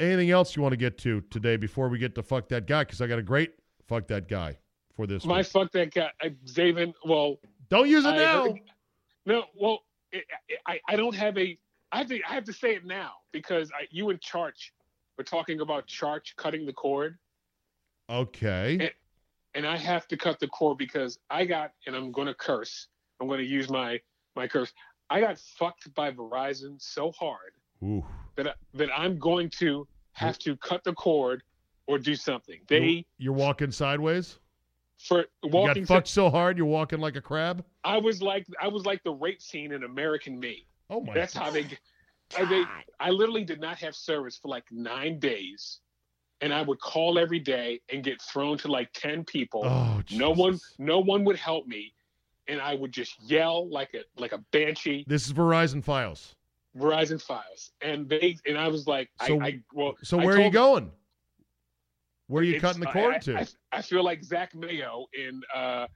anything 0.00 0.30
else 0.30 0.54
you 0.56 0.62
want 0.62 0.72
to 0.72 0.76
get 0.76 0.98
to 0.98 1.20
today 1.30 1.56
before 1.56 1.88
we 1.88 1.98
get 1.98 2.14
to 2.14 2.22
fuck 2.22 2.48
that 2.48 2.66
guy? 2.66 2.84
Because 2.84 3.00
I 3.00 3.06
got 3.06 3.18
a 3.18 3.22
great 3.22 3.52
fuck 3.88 4.06
that 4.08 4.28
guy 4.28 4.56
for 4.94 5.06
this. 5.06 5.24
My 5.24 5.38
week. 5.38 5.46
fuck 5.46 5.72
that 5.72 5.92
guy, 5.92 6.10
I. 6.22 6.34
Well, 7.04 7.38
Don't 7.70 7.88
use 7.88 8.04
it 8.04 8.08
I 8.08 8.16
now. 8.16 8.42
heard- 8.44 8.60
no, 9.26 9.44
well, 9.56 9.80
it, 10.12 10.24
I 10.66 10.80
I 10.88 10.96
don't 10.96 11.14
have 11.14 11.36
a. 11.38 11.58
I 11.92 11.98
have 11.98 12.08
to 12.08 12.20
I 12.28 12.34
have 12.34 12.44
to 12.44 12.52
say 12.52 12.74
it 12.74 12.84
now 12.84 13.12
because 13.32 13.70
I, 13.72 13.86
you 13.90 14.10
and 14.10 14.20
Charch 14.20 14.70
were 15.18 15.24
talking 15.24 15.60
about 15.60 15.86
Charge 15.86 16.34
cutting 16.36 16.66
the 16.66 16.72
cord, 16.72 17.18
Okay. 18.10 18.76
It- 18.80 18.94
and 19.54 19.66
I 19.66 19.76
have 19.76 20.08
to 20.08 20.16
cut 20.16 20.40
the 20.40 20.48
cord 20.48 20.78
because 20.78 21.18
I 21.28 21.44
got 21.44 21.72
and 21.86 21.94
I'm 21.94 22.10
going 22.10 22.26
to 22.26 22.34
curse. 22.34 22.88
I'm 23.20 23.28
going 23.28 23.38
to 23.40 23.46
use 23.46 23.68
my 23.68 24.00
my 24.34 24.48
curse. 24.48 24.72
I 25.10 25.20
got 25.20 25.38
fucked 25.38 25.92
by 25.94 26.10
Verizon 26.10 26.80
so 26.80 27.12
hard 27.12 27.52
Ooh. 27.82 28.02
that 28.36 28.48
I, 28.48 28.52
that 28.74 28.88
I'm 28.96 29.18
going 29.18 29.50
to 29.60 29.86
have 30.12 30.38
to 30.40 30.56
cut 30.56 30.82
the 30.84 30.94
cord 30.94 31.42
or 31.86 31.98
do 31.98 32.14
something. 32.14 32.60
They 32.66 33.04
You're, 33.18 33.34
walking 33.34 33.70
sideways. 33.72 34.38
for 34.98 35.26
You 35.42 35.50
walking. 35.50 35.82
got 35.84 35.96
fucked 35.96 36.08
so 36.08 36.30
hard 36.30 36.56
you're 36.56 36.64
walking 36.66 37.00
like 37.00 37.16
a 37.16 37.20
crab. 37.20 37.62
I 37.84 37.98
was 37.98 38.22
like 38.22 38.46
I 38.60 38.68
was 38.68 38.86
like 38.86 39.02
the 39.04 39.12
rape 39.12 39.42
scene 39.42 39.72
in 39.72 39.84
American 39.84 40.40
Me. 40.40 40.66
Oh 40.88 41.02
my. 41.02 41.12
That's 41.12 41.34
how 41.34 41.50
they. 41.50 41.66
I, 42.38 42.44
they, 42.44 42.64
I 43.00 43.10
literally 43.10 43.44
did 43.44 43.60
not 43.60 43.78
have 43.78 43.94
service 43.94 44.38
for 44.40 44.48
like 44.48 44.64
nine 44.70 45.18
days, 45.18 45.80
and 46.40 46.52
I 46.52 46.62
would 46.62 46.80
call 46.80 47.18
every 47.18 47.38
day 47.38 47.80
and 47.92 48.02
get 48.02 48.20
thrown 48.20 48.58
to 48.58 48.68
like 48.68 48.92
ten 48.92 49.24
people. 49.24 49.62
Oh. 49.64 50.02
no 50.12 50.30
one, 50.30 50.58
no 50.78 51.00
one 51.00 51.24
would 51.24 51.36
help 51.36 51.66
me, 51.66 51.92
and 52.48 52.60
I 52.60 52.74
would 52.74 52.92
just 52.92 53.22
yell 53.22 53.68
like 53.68 53.94
a 53.94 54.02
like 54.20 54.32
a 54.32 54.38
banshee. 54.52 55.04
This 55.06 55.26
is 55.26 55.32
Verizon 55.32 55.82
Files. 55.82 56.34
Verizon 56.76 57.20
Files, 57.20 57.72
and 57.80 58.08
they 58.08 58.36
and 58.46 58.56
I 58.56 58.68
was 58.68 58.86
like, 58.86 59.10
So- 59.26 59.40
I, 59.40 59.46
I 59.46 59.60
well, 59.72 59.94
So 60.02 60.18
I 60.18 60.24
where 60.24 60.36
are 60.36 60.40
you 60.40 60.50
going? 60.50 60.90
Where 62.28 62.40
are 62.40 62.44
you 62.44 62.60
cutting 62.60 62.80
the 62.80 62.86
cord 62.86 63.16
I, 63.16 63.18
to? 63.18 63.38
I, 63.40 63.46
I 63.72 63.82
feel 63.82 64.02
like 64.02 64.24
Zach 64.24 64.54
Mayo 64.54 65.06
in 65.12 65.42
uh, 65.54 65.86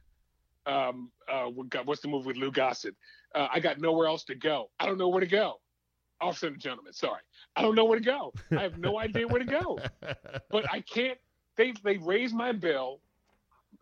um, 0.66 1.10
uh, 1.32 1.46
what's 1.46 2.02
the 2.02 2.08
movie 2.08 2.26
with 2.26 2.36
Lou 2.36 2.50
Gossett? 2.50 2.94
Uh, 3.34 3.48
I 3.50 3.60
got 3.60 3.80
nowhere 3.80 4.06
else 4.06 4.24
to 4.24 4.34
go. 4.34 4.70
I 4.78 4.86
don't 4.86 4.98
know 4.98 5.08
where 5.08 5.20
to 5.20 5.26
go. 5.26 5.60
Officer 6.20 6.46
and 6.48 6.58
gentlemen, 6.58 6.92
sorry, 6.92 7.20
I 7.56 7.62
don't 7.62 7.74
know 7.74 7.84
where 7.84 7.98
to 7.98 8.04
go. 8.04 8.32
I 8.52 8.62
have 8.62 8.78
no 8.78 8.98
idea 8.98 9.26
where 9.28 9.38
to 9.38 9.44
go. 9.44 9.78
But 10.50 10.70
I 10.72 10.80
can't. 10.80 11.18
They 11.56 11.72
they 11.84 11.98
raised 11.98 12.34
my 12.34 12.52
bill. 12.52 13.00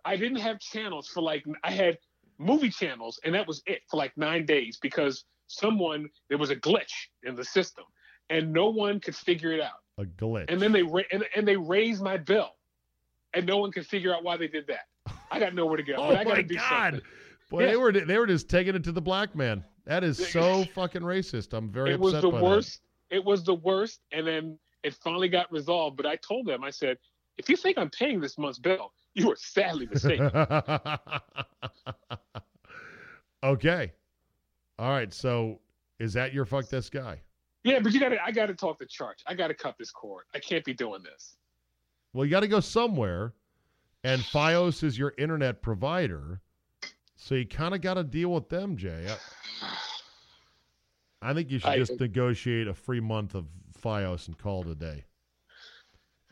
I 0.05 0.17
didn't 0.17 0.39
have 0.39 0.59
channels 0.61 1.09
for 1.09 1.23
like 1.23 1.45
I 1.63 1.71
had 1.71 1.99
movie 2.39 2.71
channels, 2.71 3.21
and 3.25 3.35
that 3.35 3.47
was 3.47 3.63
it 3.67 3.83
for 3.91 3.97
like 3.97 4.17
nine 4.17 4.47
days 4.47 4.79
because 4.81 5.25
someone 5.47 6.09
there 6.29 6.39
was 6.39 6.51
a 6.51 6.57
glitch 6.57 7.09
in 7.23 7.35
the 7.37 7.45
system, 7.45 7.85
and 8.31 8.53
no 8.53 8.69
one 8.71 8.99
could 9.01 9.15
figure 9.15 9.53
it 9.53 9.61
out 9.61 9.83
a 9.99 10.05
glitch. 10.05 10.47
and 10.49 10.61
then 10.61 10.73
they 10.73 10.83
ra- 10.83 11.03
and, 11.13 11.25
and 11.37 11.47
they 11.47 11.57
raised 11.57 12.03
my 12.03 12.17
bill, 12.17 12.51
and 13.35 13.47
no 13.47 13.59
one 13.59 13.71
could 13.71 13.87
figure 13.87 14.13
out 14.15 14.25
why 14.25 14.37
they 14.37 14.49
did 14.49 14.67
that. 14.67 14.87
I 15.31 15.39
got 15.39 15.55
nowhere 15.55 15.77
to 15.77 15.83
go. 15.85 15.95
Oh 15.99 16.09
I 16.11 16.25
got 16.25 16.27
my 16.35 16.43
do 16.43 16.57
God. 16.57 16.69
something. 16.95 17.01
Boy, 17.51 17.61
Yeah. 17.61 17.67
they 17.71 17.77
were 17.77 17.93
they 17.93 18.19
were 18.19 18.27
just 18.27 18.49
taking 18.49 18.75
it 18.75 18.85
to 18.85 18.93
the 18.93 19.03
black 19.03 19.35
man. 19.37 19.65
That 19.87 20.03
is 20.03 20.33
so 20.33 20.65
fucking 20.75 21.03
racist. 21.03 21.53
I'm 21.53 21.71
very 21.71 21.91
It 21.91 21.95
upset 21.95 22.03
was 22.03 22.23
the 22.23 22.31
worst. 22.31 22.81
It 23.11 23.25
was 23.25 23.45
the 23.45 23.55
worst, 23.55 24.01
and 24.13 24.27
then 24.27 24.59
it 24.83 24.95
finally 24.95 25.29
got 25.29 25.53
resolved. 25.53 25.97
But 25.97 26.07
I 26.07 26.17
told 26.17 26.47
them, 26.47 26.65
I 26.65 26.71
said, 26.71 26.99
if 27.37 27.49
you 27.49 27.57
think 27.57 27.77
I'm 27.79 27.91
paying 27.91 28.21
this 28.21 28.39
month's 28.39 28.59
bill, 28.59 28.93
you 29.15 29.31
are 29.31 29.37
sadly 29.37 29.87
mistaken. 29.91 30.31
okay. 33.45 33.93
All 34.79 34.91
right. 34.91 35.13
So 35.13 35.61
is 35.99 36.13
that 36.15 36.33
your 36.33 36.45
fuck 36.45 36.69
this 36.69 36.89
guy? 36.89 37.21
yeah, 37.65 37.81
but 37.81 37.93
you 37.93 38.01
got 38.01 38.11
to. 38.11 38.23
I 38.23 38.31
got 38.31 38.47
to 38.47 38.55
talk 38.55 38.79
to 38.79 38.87
Charge. 38.87 39.19
I 39.27 39.35
got 39.35 39.49
to 39.49 39.55
cut 39.55 39.77
this 39.79 39.91
cord. 39.91 40.25
I 40.35 40.39
can't 40.39 40.65
be 40.65 40.75
doing 40.75 41.03
this. 41.03 41.37
Well, 42.13 42.25
you 42.25 42.31
got 42.31 42.41
to 42.41 42.49
go 42.49 42.61
somewhere, 42.61 43.33
and 44.05 44.21
FiOS 44.23 44.83
is 44.85 44.99
your 44.99 45.15
internet 45.19 45.63
provider, 45.63 46.41
so 47.17 47.35
you 47.35 47.47
kind 47.47 47.75
of 47.75 47.81
got 47.81 47.95
to 47.95 48.05
deal 48.05 48.31
with 48.33 48.49
them, 48.49 48.77
Jay. 48.77 49.07
I, 49.63 51.31
I 51.31 51.35
think 51.35 51.51
you 51.51 51.59
should 51.59 51.69
I- 51.71 51.79
just 51.79 51.99
negotiate 52.01 52.67
a 52.69 52.75
free 52.75 53.01
month 53.01 53.35
of 53.35 53.47
FiOS 53.83 54.29
and 54.29 54.37
call 54.39 54.63
it 54.63 54.69
a 54.69 54.75
day. 54.75 55.05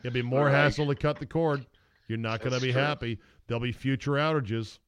It'll 0.03 0.13
be 0.13 0.21
more 0.21 0.39
All 0.41 0.45
right. 0.45 0.51
hassle 0.53 0.87
to 0.87 0.95
cut 0.95 1.17
the 1.19 1.25
cord. 1.25 1.65
You're 2.07 2.17
not 2.17 2.41
going 2.41 2.53
to 2.53 2.59
be 2.59 2.71
true. 2.73 2.81
happy. 2.81 3.19
There'll 3.47 3.61
be 3.61 3.71
future 3.71 4.11
outages. 4.13 4.79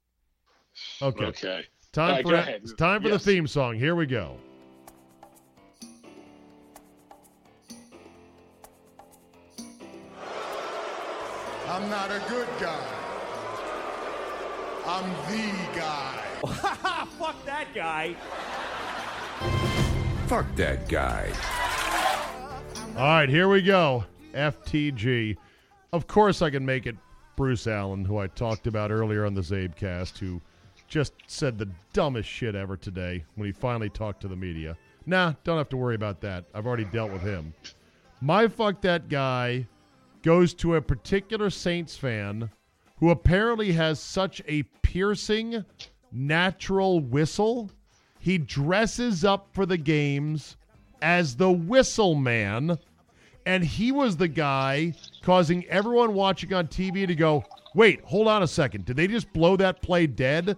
Okay. 1.01 1.25
Okay. 1.25 1.63
Time 1.93 2.03
All 2.09 2.15
right, 2.15 2.23
for 2.23 2.29
go 2.31 2.35
that- 2.35 2.47
ahead. 2.49 2.61
it's 2.63 2.73
time 2.73 3.01
for 3.01 3.07
Yes. 3.07 3.23
the 3.23 3.31
theme 3.31 3.47
song. 3.47 3.75
Here 3.75 3.95
we 3.95 4.05
go. 4.05 4.37
I'm 11.67 11.89
not 11.89 12.11
a 12.11 12.21
good 12.29 12.47
guy. 12.59 13.04
I'm 14.87 15.09
the 15.31 15.79
guy. 15.79 16.23
Fuck 17.17 17.45
that 17.45 17.73
guy. 17.73 18.13
Fuck 20.27 20.55
that 20.55 20.87
guy. 20.87 21.31
All 22.95 23.03
right, 23.03 23.27
here 23.27 23.49
we 23.49 23.63
go. 23.63 24.05
FTG. 24.33 25.37
Of 25.91 26.05
course, 26.07 26.41
I 26.43 26.51
can 26.51 26.65
make 26.65 26.85
it 26.85 26.95
Bruce 27.35 27.65
Allen, 27.65 28.05
who 28.05 28.19
I 28.19 28.27
talked 28.27 28.67
about 28.67 28.91
earlier 28.91 29.25
on 29.25 29.33
the 29.33 29.41
Zabecast, 29.41 30.19
who 30.19 30.39
just 30.87 31.13
said 31.25 31.57
the 31.57 31.69
dumbest 31.93 32.29
shit 32.29 32.53
ever 32.53 32.77
today 32.77 33.25
when 33.35 33.47
he 33.47 33.51
finally 33.51 33.89
talked 33.89 34.21
to 34.21 34.27
the 34.27 34.35
media. 34.35 34.77
Nah, 35.07 35.33
don't 35.43 35.57
have 35.57 35.69
to 35.69 35.77
worry 35.77 35.95
about 35.95 36.21
that. 36.21 36.45
I've 36.53 36.67
already 36.67 36.85
dealt 36.85 37.11
with 37.11 37.21
him. 37.21 37.53
My 38.21 38.47
fuck 38.47 38.81
that 38.81 39.09
guy 39.09 39.67
goes 40.21 40.53
to 40.55 40.75
a 40.75 40.81
particular 40.81 41.49
Saints 41.49 41.97
fan 41.97 42.49
who 42.97 43.09
apparently 43.09 43.73
has 43.73 43.99
such 43.99 44.41
a 44.47 44.63
piercing, 44.81 45.65
natural 46.11 46.99
whistle. 46.99 47.71
He 48.19 48.37
dresses 48.37 49.23
up 49.23 49.49
for 49.51 49.65
the 49.65 49.77
games 49.77 50.57
as 51.01 51.35
the 51.35 51.51
whistle 51.51 52.15
man, 52.15 52.77
and 53.45 53.63
he 53.63 53.91
was 53.91 54.17
the 54.17 54.27
guy 54.27 54.93
causing 55.21 55.65
everyone 55.65 56.13
watching 56.13 56.53
on 56.53 56.67
TV 56.67 57.05
to 57.05 57.15
go, 57.15 57.43
wait, 57.75 58.01
hold 58.03 58.27
on 58.27 58.41
a 58.41 58.47
second. 58.47 58.85
Did 58.85 58.95
they 58.95 59.07
just 59.07 59.31
blow 59.33 59.55
that 59.57 59.81
play 59.81 60.07
dead? 60.07 60.57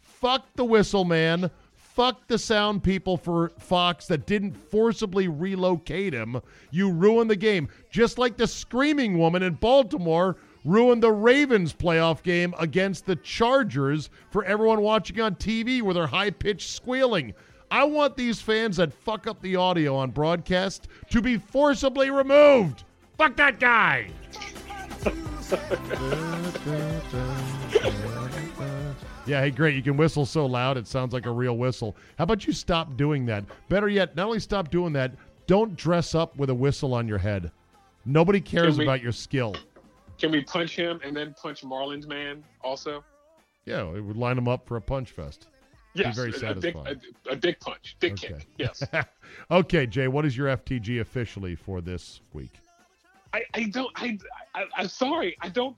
Fuck 0.00 0.44
the 0.56 0.64
whistle 0.64 1.04
man. 1.04 1.50
Fuck 1.74 2.28
the 2.28 2.38
sound 2.38 2.82
people 2.82 3.16
for 3.16 3.50
Fox 3.58 4.06
that 4.06 4.26
didn't 4.26 4.54
forcibly 4.54 5.28
relocate 5.28 6.12
him. 6.12 6.40
You 6.70 6.90
ruined 6.90 7.30
the 7.30 7.36
game. 7.36 7.68
Just 7.90 8.18
like 8.18 8.36
the 8.36 8.46
screaming 8.46 9.18
woman 9.18 9.42
in 9.42 9.54
Baltimore 9.54 10.36
ruined 10.64 11.02
the 11.02 11.12
Ravens 11.12 11.72
playoff 11.72 12.22
game 12.22 12.54
against 12.58 13.06
the 13.06 13.16
Chargers 13.16 14.10
for 14.30 14.44
everyone 14.44 14.82
watching 14.82 15.20
on 15.20 15.34
TV 15.36 15.82
with 15.82 15.96
their 15.96 16.06
high 16.06 16.30
pitched 16.30 16.70
squealing. 16.70 17.34
I 17.70 17.84
want 17.84 18.16
these 18.16 18.40
fans 18.40 18.76
that 18.78 18.92
fuck 18.92 19.26
up 19.26 19.40
the 19.40 19.56
audio 19.56 19.96
on 19.96 20.10
broadcast 20.10 20.88
to 21.10 21.22
be 21.22 21.38
forcibly 21.38 22.10
removed. 22.10 22.84
Fuck 23.16 23.36
that 23.36 23.60
guy. 23.60 24.10
Yeah, 29.26 29.42
hey, 29.42 29.50
great. 29.50 29.76
You 29.76 29.82
can 29.82 29.96
whistle 29.96 30.26
so 30.26 30.46
loud 30.46 30.76
it 30.76 30.88
sounds 30.88 31.12
like 31.12 31.26
a 31.26 31.30
real 31.30 31.56
whistle. 31.56 31.94
How 32.18 32.24
about 32.24 32.46
you 32.46 32.52
stop 32.52 32.96
doing 32.96 33.26
that? 33.26 33.44
Better 33.68 33.88
yet, 33.88 34.16
not 34.16 34.26
only 34.26 34.40
stop 34.40 34.70
doing 34.70 34.92
that, 34.94 35.12
don't 35.46 35.76
dress 35.76 36.14
up 36.14 36.36
with 36.36 36.50
a 36.50 36.54
whistle 36.54 36.94
on 36.94 37.06
your 37.06 37.18
head. 37.18 37.52
Nobody 38.04 38.40
cares 38.40 38.78
we- 38.78 38.84
about 38.84 39.02
your 39.02 39.12
skill. 39.12 39.54
Can 40.20 40.30
we 40.30 40.42
punch 40.42 40.76
him 40.76 41.00
and 41.02 41.16
then 41.16 41.34
punch 41.40 41.62
Marlins 41.62 42.06
man 42.06 42.44
also? 42.62 43.02
Yeah, 43.64 43.88
it 43.94 44.00
would 44.00 44.16
line 44.16 44.36
them 44.36 44.48
up 44.48 44.66
for 44.66 44.76
a 44.76 44.80
punch 44.80 45.10
fest. 45.10 45.48
Be 45.94 46.02
Yes, 46.02 46.14
very 46.14 46.30
a, 46.30 46.34
a 46.50 46.54
dick, 46.54 46.74
satisfying. 46.74 47.00
a, 47.28 47.32
a 47.32 47.36
dick 47.36 47.58
punch, 47.60 47.96
dick 47.98 48.12
Okay. 48.12 48.28
kick. 48.34 48.46
Yes. 48.58 48.82
okay, 49.50 49.86
Jay, 49.86 50.06
what 50.08 50.24
is 50.24 50.36
your 50.36 50.46
FTG 50.56 51.00
officially 51.00 51.54
for 51.56 51.80
this 51.80 52.20
week? 52.32 52.52
I, 53.32 53.42
I 53.54 53.64
don't. 53.64 53.90
I, 53.96 54.18
I 54.54 54.64
I'm 54.76 54.88
sorry. 54.88 55.36
I 55.40 55.48
don't. 55.48 55.76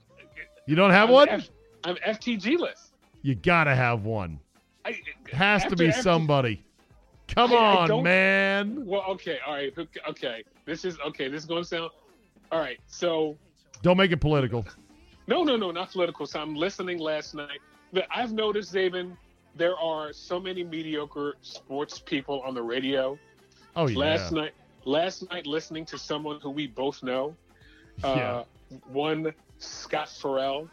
You 0.67 0.75
don't 0.75 0.91
have 0.91 1.09
I'm 1.09 1.13
one? 1.13 1.29
F, 1.29 1.49
I'm 1.83 1.95
FTG 1.95 2.57
list. 2.59 2.93
You 3.21 3.35
gotta 3.35 3.73
have 3.75 4.03
one. 4.03 4.39
I, 4.85 4.99
Has 5.31 5.63
to 5.65 5.75
be 5.75 5.87
FT 5.87 6.01
somebody. 6.01 6.63
Come 7.27 7.53
I- 7.53 7.55
on, 7.89 8.03
man. 8.03 8.85
Well, 8.85 9.03
okay, 9.11 9.37
all 9.45 9.53
right, 9.53 9.73
okay. 10.09 10.43
This 10.65 10.83
is 10.85 10.97
okay. 11.07 11.27
This 11.29 11.41
is 11.43 11.47
going 11.47 11.63
to 11.63 11.67
sound. 11.67 11.91
All 12.51 12.59
right, 12.59 12.79
so 12.87 13.35
Don't 13.83 13.97
make 13.97 14.11
it 14.11 14.17
political. 14.21 14.65
no, 15.27 15.43
no, 15.43 15.55
no, 15.57 15.69
not 15.71 15.91
political. 15.91 16.25
So 16.25 16.39
I'm 16.41 16.55
listening 16.55 16.97
last 16.97 17.35
night. 17.35 17.59
I've 18.09 18.33
noticed, 18.33 18.73
Zabin, 18.73 19.15
there 19.55 19.77
are 19.77 20.11
so 20.13 20.39
many 20.39 20.63
mediocre 20.63 21.35
sports 21.41 21.99
people 21.99 22.41
on 22.41 22.55
the 22.55 22.61
radio. 22.63 23.19
Oh 23.75 23.87
yeah. 23.87 23.97
Last 23.99 24.31
night, 24.31 24.53
last 24.85 25.29
night, 25.29 25.45
listening 25.45 25.85
to 25.87 25.97
someone 25.99 26.39
who 26.39 26.49
we 26.49 26.65
both 26.65 27.03
know. 27.03 27.35
Uh, 28.03 28.15
Yeah. 28.17 28.43
One 28.91 29.31
Scott 29.59 30.09
Ferrall. 30.09 30.67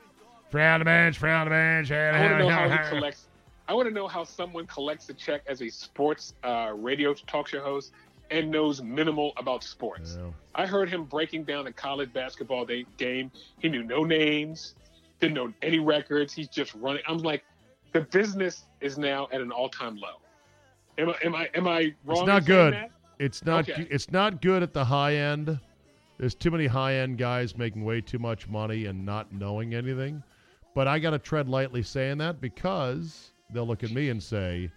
Frown 0.50 0.80
the 0.80 0.84
bench, 0.86 1.18
frown 1.18 1.46
the 1.46 1.50
bench. 1.50 1.90
I 1.90 2.18
want 2.20 2.32
to 2.32 2.38
know 2.38 2.48
how 2.48 2.68
he 2.68 2.88
collects. 2.88 3.26
I 3.68 3.74
want 3.74 3.88
to 3.88 3.94
know 3.94 4.08
how 4.08 4.24
someone 4.24 4.66
collects 4.66 5.08
a 5.10 5.14
check 5.14 5.42
as 5.46 5.60
a 5.62 5.68
sports 5.68 6.34
uh, 6.42 6.72
radio 6.74 7.12
talk 7.14 7.48
show 7.48 7.62
host 7.62 7.92
and 8.30 8.50
knows 8.50 8.82
minimal 8.82 9.32
about 9.36 9.64
sports. 9.64 10.16
Yeah. 10.18 10.30
I 10.54 10.66
heard 10.66 10.88
him 10.88 11.04
breaking 11.04 11.44
down 11.44 11.66
a 11.66 11.72
college 11.72 12.12
basketball 12.12 12.64
day, 12.64 12.84
game. 12.96 13.30
He 13.58 13.68
knew 13.68 13.82
no 13.82 14.04
names, 14.04 14.74
didn't 15.20 15.34
know 15.34 15.52
any 15.62 15.78
records. 15.78 16.32
He's 16.32 16.48
just 16.48 16.74
running. 16.74 17.02
I'm 17.06 17.18
like, 17.18 17.44
the 17.92 18.02
business 18.02 18.64
is 18.80 18.98
now 18.98 19.28
at 19.32 19.40
an 19.40 19.50
all-time 19.50 19.96
low. 19.96 20.20
Am 20.98 21.10
I? 21.10 21.14
Am 21.24 21.34
I? 21.34 21.48
Am 21.54 21.68
I 21.68 21.94
wrong? 22.04 22.18
It's 22.18 22.26
not 22.26 22.44
good. 22.44 22.74
that? 22.74 22.90
It's 23.18 23.44
not. 23.44 23.68
Okay. 23.68 23.86
It's 23.90 24.10
not 24.10 24.42
good 24.42 24.62
at 24.62 24.72
the 24.72 24.84
high 24.84 25.14
end. 25.14 25.58
There's 26.18 26.34
too 26.34 26.50
many 26.50 26.66
high 26.66 26.96
end 26.96 27.16
guys 27.16 27.56
making 27.56 27.84
way 27.84 28.00
too 28.00 28.18
much 28.18 28.48
money 28.48 28.86
and 28.86 29.04
not 29.06 29.32
knowing 29.32 29.74
anything. 29.74 30.22
But 30.74 30.86
I 30.88 30.98
got 30.98 31.10
to 31.10 31.18
tread 31.18 31.48
lightly 31.48 31.82
saying 31.82 32.18
that 32.18 32.40
because 32.40 33.30
they'll 33.52 33.66
look 33.66 33.82
at 33.82 33.90
me 33.92 34.10
and 34.10 34.22
say, 34.22 34.70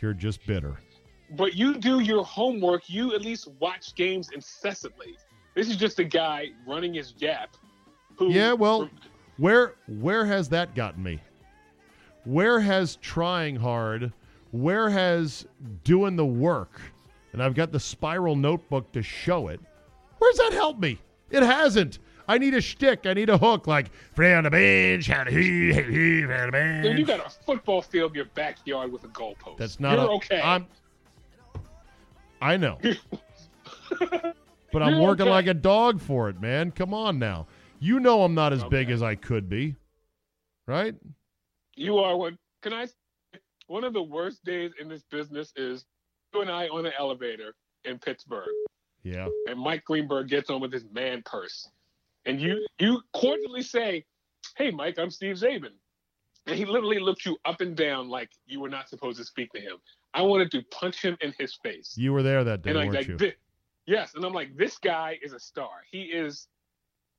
"You're 0.00 0.12
just 0.12 0.46
bitter." 0.46 0.76
But 1.30 1.54
you 1.54 1.78
do 1.78 2.00
your 2.00 2.24
homework. 2.24 2.88
You 2.88 3.14
at 3.14 3.22
least 3.22 3.48
watch 3.58 3.94
games 3.94 4.30
incessantly. 4.34 5.16
This 5.54 5.68
is 5.68 5.76
just 5.76 5.98
a 5.98 6.04
guy 6.04 6.50
running 6.66 6.94
his 6.94 7.14
yap. 7.18 7.56
Who, 8.16 8.30
Yeah, 8.30 8.52
well, 8.52 8.88
where 9.38 9.74
where 9.86 10.24
has 10.26 10.48
that 10.50 10.74
gotten 10.74 11.02
me? 11.02 11.20
Where 12.24 12.60
has 12.60 12.96
trying 12.96 13.56
hard? 13.56 14.12
Where 14.52 14.88
has 14.90 15.46
doing 15.82 16.16
the 16.16 16.26
work? 16.26 16.80
And 17.32 17.42
I've 17.42 17.54
got 17.54 17.72
the 17.72 17.80
spiral 17.80 18.36
notebook 18.36 18.92
to 18.92 19.02
show 19.02 19.48
it. 19.48 19.60
Where's 20.18 20.36
that 20.36 20.52
helped 20.52 20.80
me? 20.80 20.98
It 21.30 21.42
hasn't. 21.42 21.98
I 22.26 22.38
need 22.38 22.54
a 22.54 22.60
shtick. 22.60 23.06
I 23.06 23.12
need 23.12 23.28
a 23.28 23.36
hook 23.36 23.66
like 23.66 23.90
Ferrall 24.14 24.38
on 24.38 24.44
the 24.44 24.50
bench, 24.50 25.08
how 25.08 25.24
to 25.24 25.30
he 25.30 25.72
he 25.72 25.82
he 25.82 26.24
on 26.24 26.46
the 26.46 26.52
bench. 26.52 26.84
Dude, 26.84 26.98
you 26.98 27.04
got 27.04 27.26
a 27.26 27.28
football 27.28 27.82
field 27.82 28.12
in 28.12 28.16
your 28.16 28.24
backyard 28.26 28.92
with 28.92 29.04
a 29.04 29.08
goalpost. 29.08 29.58
That's 29.58 29.80
not 29.80 29.98
You're 29.98 30.06
a- 30.06 30.14
okay. 30.14 30.40
I'm 30.40 30.66
I 32.40 32.56
know. 32.56 32.78
but 34.72 34.82
I'm 34.82 35.00
working 35.00 35.22
okay. 35.22 35.30
like 35.30 35.46
a 35.46 35.54
dog 35.54 36.00
for 36.00 36.28
it, 36.28 36.40
man. 36.40 36.70
Come 36.70 36.92
on 36.92 37.18
now. 37.18 37.46
You 37.78 38.00
know 38.00 38.22
I'm 38.22 38.34
not 38.34 38.52
as 38.52 38.64
big 38.64 38.90
as 38.90 39.02
I 39.02 39.14
could 39.14 39.48
be. 39.48 39.76
Right? 40.66 40.94
You 41.76 41.98
are 41.98 42.16
one. 42.16 42.38
Can 42.62 42.72
I? 42.72 42.86
One 43.66 43.84
of 43.84 43.92
the 43.92 44.02
worst 44.02 44.44
days 44.44 44.72
in 44.80 44.88
this 44.88 45.02
business 45.10 45.52
is 45.56 45.84
you 46.34 46.40
and 46.40 46.50
I 46.50 46.68
on 46.68 46.86
an 46.86 46.92
elevator 46.98 47.54
in 47.84 47.98
Pittsburgh, 47.98 48.48
Yeah. 49.02 49.28
and 49.48 49.58
Mike 49.58 49.84
Greenberg 49.84 50.28
gets 50.28 50.50
on 50.50 50.60
with 50.60 50.72
his 50.72 50.84
man 50.92 51.22
purse, 51.24 51.68
and 52.24 52.40
you 52.40 52.66
you 52.78 53.02
cordially 53.12 53.62
say, 53.62 54.04
"Hey, 54.56 54.70
Mike, 54.70 54.98
I'm 54.98 55.10
Steve 55.10 55.36
Zabin," 55.36 55.72
and 56.46 56.56
he 56.56 56.64
literally 56.64 56.98
looks 56.98 57.26
you 57.26 57.36
up 57.44 57.60
and 57.60 57.76
down 57.76 58.08
like 58.08 58.30
you 58.46 58.60
were 58.60 58.70
not 58.70 58.88
supposed 58.88 59.18
to 59.18 59.24
speak 59.24 59.52
to 59.52 59.60
him. 59.60 59.76
I 60.14 60.22
wanted 60.22 60.50
to 60.52 60.62
punch 60.70 61.02
him 61.02 61.16
in 61.20 61.34
his 61.38 61.54
face. 61.54 61.94
You 61.96 62.12
were 62.12 62.22
there 62.22 62.44
that 62.44 62.62
day, 62.62 62.70
and 62.70 62.78
like, 62.78 62.86
weren't 62.92 63.08
like 63.10 63.20
you? 63.20 63.32
yes, 63.86 64.14
and 64.14 64.24
I'm 64.24 64.32
like, 64.32 64.56
this 64.56 64.78
guy 64.78 65.18
is 65.22 65.32
a 65.32 65.40
star. 65.40 65.70
He 65.90 66.04
is 66.04 66.48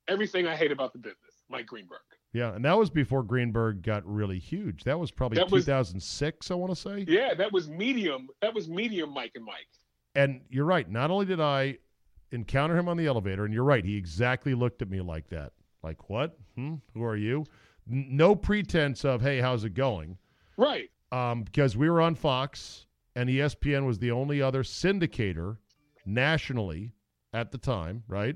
everything 0.08 0.48
I 0.48 0.56
hate 0.56 0.72
about 0.72 0.94
the 0.94 1.00
business, 1.00 1.44
Mike 1.50 1.66
Greenberg. 1.68 2.00
Yeah, 2.34 2.54
and 2.54 2.64
that 2.66 2.78
was 2.78 2.90
before 2.90 3.24
Greenberg 3.24 3.82
got 3.82 4.06
really 4.06 4.40
huge. 4.40 4.84
That 4.84 5.00
was 5.00 5.10
probably 5.12 5.38
That 5.38 5.50
was- 5.52 5.66
2006, 5.66 6.52
I 6.52 6.54
want 6.56 6.72
to 6.72 6.76
say. 6.76 7.06
Yeah, 7.08 7.34
that 7.34 7.52
was 7.52 7.70
medium. 7.70 8.28
That 8.42 8.54
was 8.54 8.68
medium, 8.68 9.14
Mike 9.14 9.32
and 9.36 9.46
Mike. 9.46 9.68
And 10.16 10.42
you're 10.50 10.66
right. 10.66 10.90
Not 10.90 11.12
only 11.12 11.26
did 11.26 11.40
I 11.42 11.78
encounter 12.32 12.78
him 12.78 12.88
on 12.90 12.98
the 12.98 13.06
elevator, 13.08 13.46
and 13.46 13.54
you're 13.54 13.64
right, 13.64 13.84
he 13.86 13.96
exactly 13.96 14.54
looked 14.54 14.82
at 14.82 14.90
me 14.90 15.02
like 15.02 15.30
that. 15.30 15.54
Like, 15.84 16.10
what? 16.10 16.38
Hmm? 16.56 16.76
Who 16.94 17.04
are 17.04 17.16
you? 17.16 17.46
N- 17.92 18.08
no 18.12 18.36
pretense 18.36 19.06
of, 19.06 19.22
hey, 19.22 19.40
how's 19.40 19.64
it 19.64 19.74
going? 19.74 20.18
Right. 20.58 20.90
um, 21.12 21.44
because 21.44 21.78
we 21.78 21.90
were 21.90 22.02
on 22.02 22.16
Fox 22.16 22.85
and 23.16 23.30
ESPN 23.30 23.86
was 23.86 24.00
the 24.00 24.12
only 24.12 24.42
other 24.42 24.64
syndicator 24.64 25.58
nationally 26.06 26.92
at 27.34 27.52
the 27.52 27.58
time, 27.58 28.04
right? 28.08 28.36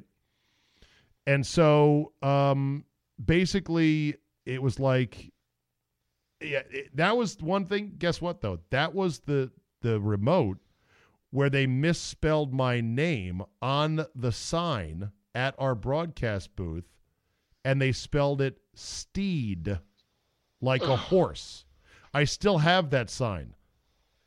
And 1.28 1.46
so 1.46 2.14
um, 2.22 2.86
basically, 3.24 4.16
it 4.46 4.62
was 4.62 4.80
like, 4.80 5.32
yeah, 6.42 6.62
it, 6.72 6.96
that 6.96 7.18
was 7.18 7.38
one 7.42 7.66
thing. 7.66 7.94
Guess 7.98 8.22
what 8.22 8.42
though? 8.42 8.60
That 8.70 8.94
was 8.96 9.20
the 9.20 9.52
the 9.82 10.00
remote 10.00 10.58
where 11.32 11.50
they 11.50 11.68
misspelled 11.68 12.54
my 12.54 12.82
name 12.82 13.42
on 13.62 14.06
the 14.16 14.32
sign 14.32 15.12
at 15.36 15.56
our 15.60 15.76
broadcast 15.76 16.56
booth 16.56 16.86
and 17.64 17.82
they 17.82 17.92
spelled 17.92 18.42
it 18.42 18.58
steed 18.74 19.80
like 20.62 20.82
a 20.84 20.96
horse. 20.96 21.66
I 22.14 22.24
still 22.24 22.58
have 22.58 22.90
that 22.90 23.10
sign. 23.10 23.54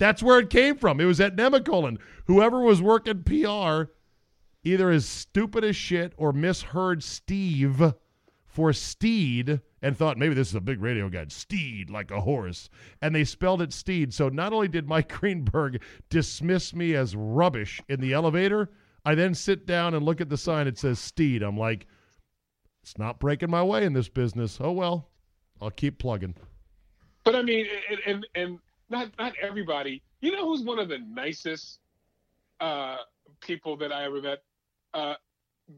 That's 0.02 0.20
where 0.20 0.40
it 0.40 0.50
came 0.50 0.78
from. 0.78 1.00
It 1.00 1.04
was 1.04 1.20
at 1.20 1.36
Nemacolin. 1.36 1.96
Whoever 2.24 2.60
was 2.60 2.82
working 2.82 3.22
PR 3.22 3.92
either 4.64 4.90
is 4.90 5.08
stupid 5.08 5.62
as 5.62 5.76
shit 5.76 6.12
or 6.16 6.32
misheard 6.32 7.04
Steve 7.04 7.94
for 8.44 8.72
Steed 8.72 9.60
and 9.80 9.96
thought 9.96 10.18
maybe 10.18 10.34
this 10.34 10.48
is 10.48 10.56
a 10.56 10.60
big 10.60 10.82
radio 10.82 11.08
guy. 11.08 11.26
Steed 11.28 11.88
like 11.88 12.10
a 12.10 12.22
horse. 12.22 12.68
And 13.00 13.14
they 13.14 13.22
spelled 13.22 13.62
it 13.62 13.72
Steed. 13.72 14.12
So 14.12 14.28
not 14.28 14.52
only 14.52 14.66
did 14.66 14.88
Mike 14.88 15.08
Greenberg 15.20 15.80
dismiss 16.10 16.74
me 16.74 16.96
as 16.96 17.14
rubbish 17.14 17.80
in 17.88 18.00
the 18.00 18.12
elevator, 18.12 18.70
I 19.04 19.14
then 19.14 19.36
sit 19.36 19.66
down 19.66 19.94
and 19.94 20.04
look 20.04 20.20
at 20.20 20.28
the 20.28 20.36
sign. 20.36 20.66
It 20.66 20.78
says 20.78 20.98
Steed. 20.98 21.44
I'm 21.44 21.56
like, 21.56 21.86
it's 22.82 22.98
not 22.98 23.20
breaking 23.20 23.50
my 23.50 23.62
way 23.62 23.84
in 23.84 23.92
this 23.92 24.08
business. 24.08 24.58
Oh 24.60 24.72
well, 24.72 25.10
I'll 25.60 25.70
keep 25.70 26.00
plugging. 26.00 26.34
But 27.22 27.36
I 27.36 27.42
mean, 27.42 27.66
and 27.88 28.00
and, 28.04 28.26
and 28.34 28.58
not 28.92 29.08
not 29.18 29.32
everybody. 29.42 30.02
You 30.20 30.30
know 30.32 30.46
who's 30.46 30.62
one 30.62 30.78
of 30.78 30.88
the 30.88 30.98
nicest 30.98 31.80
uh, 32.60 32.98
people 33.40 33.76
that 33.78 33.90
I 33.90 34.04
ever 34.04 34.22
met? 34.22 34.42
Uh, 34.94 35.14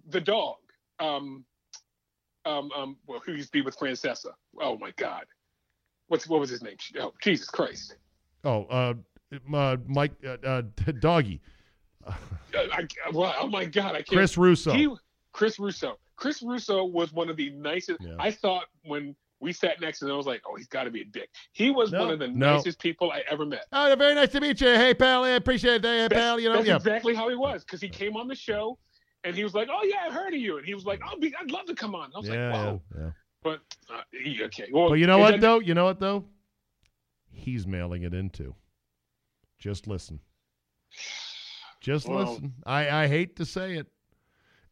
the 0.09 0.21
dog. 0.21 0.57
Um, 1.01 1.45
um, 2.45 2.71
um, 2.77 2.97
well, 3.07 3.23
who 3.25 3.33
used 3.33 3.49
to 3.49 3.53
be 3.53 3.63
with 3.63 3.79
Francesa? 3.79 4.33
Oh 4.61 4.77
my 4.77 4.93
God, 4.97 5.25
what's 6.09 6.29
what 6.29 6.41
was 6.41 6.51
his 6.51 6.63
name? 6.63 6.77
Oh 7.01 7.15
Jesus 7.23 7.49
Christ! 7.49 7.97
Oh, 8.45 8.65
uh, 8.65 8.95
uh 9.55 9.77
Mike, 9.87 10.13
uh, 10.27 10.37
uh, 10.47 10.63
Doggy, 11.01 11.41
Uh, 12.07 12.13
I, 12.55 12.87
well, 13.13 13.35
oh 13.41 13.49
my 13.49 13.65
God, 13.65 13.93
I 13.93 14.03
can't. 14.03 14.09
Chris 14.09 14.37
Russo. 14.37 14.73
He, 14.73 14.89
Chris 15.33 15.59
Russo. 15.59 15.99
Chris 16.17 16.43
Russo 16.43 16.85
was 16.85 17.13
one 17.13 17.29
of 17.29 17.37
the 17.37 17.51
nicest. 17.51 18.01
Yeah. 18.01 18.15
I 18.19 18.31
thought 18.31 18.67
when 18.85 19.17
we 19.45 19.53
sat 19.53 19.81
next 19.81 20.01
to 20.01 20.07
him, 20.07 20.13
I 20.13 20.17
was 20.17 20.27
like, 20.27 20.43
oh, 20.49 20.57
he's 20.57 20.67
got 20.67 20.85
to 20.85 20.91
be 20.91 21.03
a 21.03 21.05
dick. 21.05 21.29
He 21.53 21.71
was 21.71 21.93
No, 21.93 22.01
one 22.01 22.11
of 22.11 22.19
the 22.19 22.29
no. 22.29 22.55
nicest 22.55 22.81
people 22.81 23.13
I 23.13 23.23
ever 23.31 23.47
met. 23.47 23.67
Oh, 23.73 23.95
very 23.97 24.15
nice 24.15 24.31
to 24.31 24.41
meet 24.41 24.61
you. 24.61 24.69
Hey, 24.69 24.95
pal. 24.95 25.25
I 25.25 25.31
appreciate 25.31 25.77
it. 25.77 25.85
Hey, 25.85 25.99
That's, 26.09 26.15
pal. 26.15 26.41
You 26.41 26.49
know, 26.49 26.57
that's 26.57 26.67
yeah. 26.67 26.77
exactly 26.77 27.15
how 27.15 27.29
he 27.29 27.37
was 27.37 27.63
because 27.65 27.81
he 27.81 27.89
came 27.89 28.17
on 28.17 28.27
the 28.27 28.35
show 28.35 28.79
and 29.25 29.35
he 29.35 29.43
was 29.43 29.55
like, 29.55 29.69
"Oh 29.71 29.83
yeah, 29.85 30.07
I 30.09 30.13
heard 30.13 30.35
of 30.35 30.41
you," 30.41 30.59
and 30.59 30.67
he 30.67 30.75
was 30.75 30.85
like, 30.85 31.01
"I'll 31.03 31.19
be, 31.19 31.35
I'd 31.41 31.51
love 31.51 31.67
to 31.67 31.75
come 31.75 31.95
on." 31.95 32.11
I 32.15 32.19
was 32.19 32.29
yeah, 32.29 32.53
like, 32.53 32.55
"Wow," 32.55 32.81
yeah, 32.97 33.11
but 33.43 33.61
uh, 33.91 34.45
okay. 34.45 34.69
Well, 34.73 34.91
But 34.91 34.95
you 34.95 35.07
know 35.07 35.19
what, 35.19 35.41
though? 35.41 35.61
You 35.61 35.75
know 35.75 35.85
what, 35.85 35.99
though? 36.01 36.25
He's 37.31 37.67
mailing 37.67 38.03
it 38.03 38.15
into. 38.15 38.55
Just 39.59 39.87
listen. 39.87 40.21
Just 41.81 42.09
Well- 42.09 42.33
listen. 42.33 42.55
I, 42.65 43.05
I 43.05 43.09
hate 43.09 43.37
to 43.37 43.45
say 43.45 43.77
it. 43.77 43.87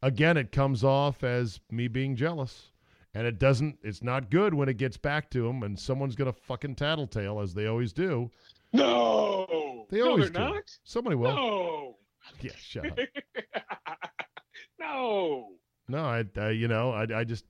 Again, 0.01 0.35
it 0.37 0.51
comes 0.51 0.83
off 0.83 1.23
as 1.23 1.59
me 1.71 1.87
being 1.87 2.15
jealous. 2.15 2.71
And 3.15 3.27
it 3.27 3.37
doesn't, 3.39 3.77
it's 3.83 4.01
not 4.01 4.31
good 4.31 4.53
when 4.53 4.69
it 4.69 4.77
gets 4.77 4.97
back 4.97 5.29
to 5.31 5.47
him 5.47 5.61
and 5.63 5.79
someone's 5.79 6.15
going 6.15 6.31
to 6.33 6.39
fucking 6.41 6.75
tattletale, 6.75 7.39
as 7.39 7.53
they 7.53 7.67
always 7.67 7.93
do. 7.93 8.31
No, 8.71 9.85
They 9.91 10.01
always 10.01 10.31
they're 10.31 10.47
do. 10.47 10.53
not. 10.55 10.77
Somebody 10.83 11.15
will. 11.15 11.35
No, 11.35 11.97
Yeah, 12.41 12.51
shut 12.57 12.87
up. 12.87 12.97
no. 14.79 15.49
No, 15.87 16.03
I, 16.03 16.23
I 16.37 16.49
you 16.49 16.67
know, 16.67 16.91
I, 16.91 17.05
I 17.19 17.23
just, 17.23 17.45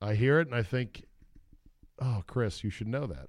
I 0.00 0.14
hear 0.14 0.40
it 0.40 0.46
and 0.46 0.56
I 0.56 0.62
think, 0.62 1.04
oh, 2.00 2.22
Chris, 2.26 2.64
you 2.64 2.70
should 2.70 2.88
know 2.88 3.06
that. 3.06 3.28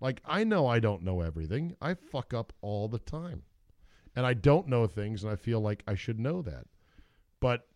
Like, 0.00 0.20
I 0.24 0.44
know 0.44 0.66
I 0.66 0.78
don't 0.80 1.02
know 1.02 1.22
everything. 1.22 1.74
I 1.80 1.94
fuck 1.94 2.34
up 2.34 2.52
all 2.60 2.88
the 2.88 2.98
time. 2.98 3.42
And 4.14 4.24
I 4.24 4.34
don't 4.34 4.68
know 4.68 4.86
things, 4.86 5.24
and 5.24 5.32
I 5.32 5.36
feel 5.36 5.60
like 5.60 5.82
I 5.88 5.96
should 5.96 6.20
know 6.20 6.40
that. 6.42 6.66
But, 7.40 7.66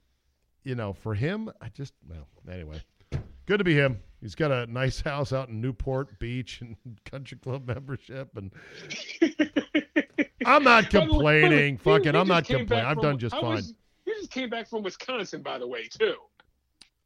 you 0.63 0.77
know, 0.77 0.93
for 0.93 1.15
him, 1.15 1.51
I 1.61 1.69
just, 1.71 1.95
well, 2.09 2.29
anyway. 2.49 2.81
Good 3.49 3.59
to 3.59 3.65
be 3.65 3.73
him. 3.75 3.99
He's 4.21 4.35
got 4.35 4.51
a 4.53 4.67
nice 4.67 5.01
house 5.11 5.33
out 5.33 5.49
in 5.49 5.59
Newport 5.63 6.19
Beach 6.19 6.61
and 6.61 6.77
country 7.11 7.39
club 7.39 7.67
membership. 7.67 8.29
And 8.37 8.53
I'm 10.45 10.63
not 10.63 10.85
By 10.93 11.07
the 11.07 11.15
way- 11.15 11.41
complaining. 11.41 11.75
he- 11.79 11.83
Fuck 11.83 12.05
it. 12.05 12.15
I'm 12.15 12.29
not 12.29 12.45
complaining. 12.45 12.85
I've 12.85 12.95
from- 12.97 13.03
done 13.05 13.19
just 13.19 13.35
I 13.35 13.41
fine. 13.41 13.55
was- 13.57 13.75
he 14.05 14.13
just 14.13 14.31
came 14.31 14.51
back 14.51 14.69
from 14.69 14.83
Wisconsin, 14.83 15.41
by 15.43 15.59
the 15.59 15.67
way, 15.67 15.87
too, 15.87 16.17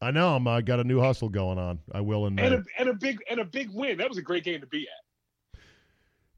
I 0.01 0.11
know. 0.11 0.34
I'm 0.34 0.47
uh, 0.49 0.61
got 0.62 0.80
a 0.80 0.84
new 0.84 1.01
hustle 1.01 1.28
going 1.28 1.59
on. 1.59 1.78
I 1.93 2.01
will 2.01 2.26
in 2.26 2.36
and 2.40 2.55
a, 2.55 2.64
and 2.76 2.88
a 2.88 2.95
big 2.95 3.18
and 3.30 3.38
a 3.40 3.45
big 3.45 3.70
win. 3.72 3.99
That 3.99 4.09
was 4.09 4.18
a 4.18 4.22
great 4.22 4.43
game 4.43 4.61
to 4.61 4.66
be 4.66 4.82
at. 4.88 5.61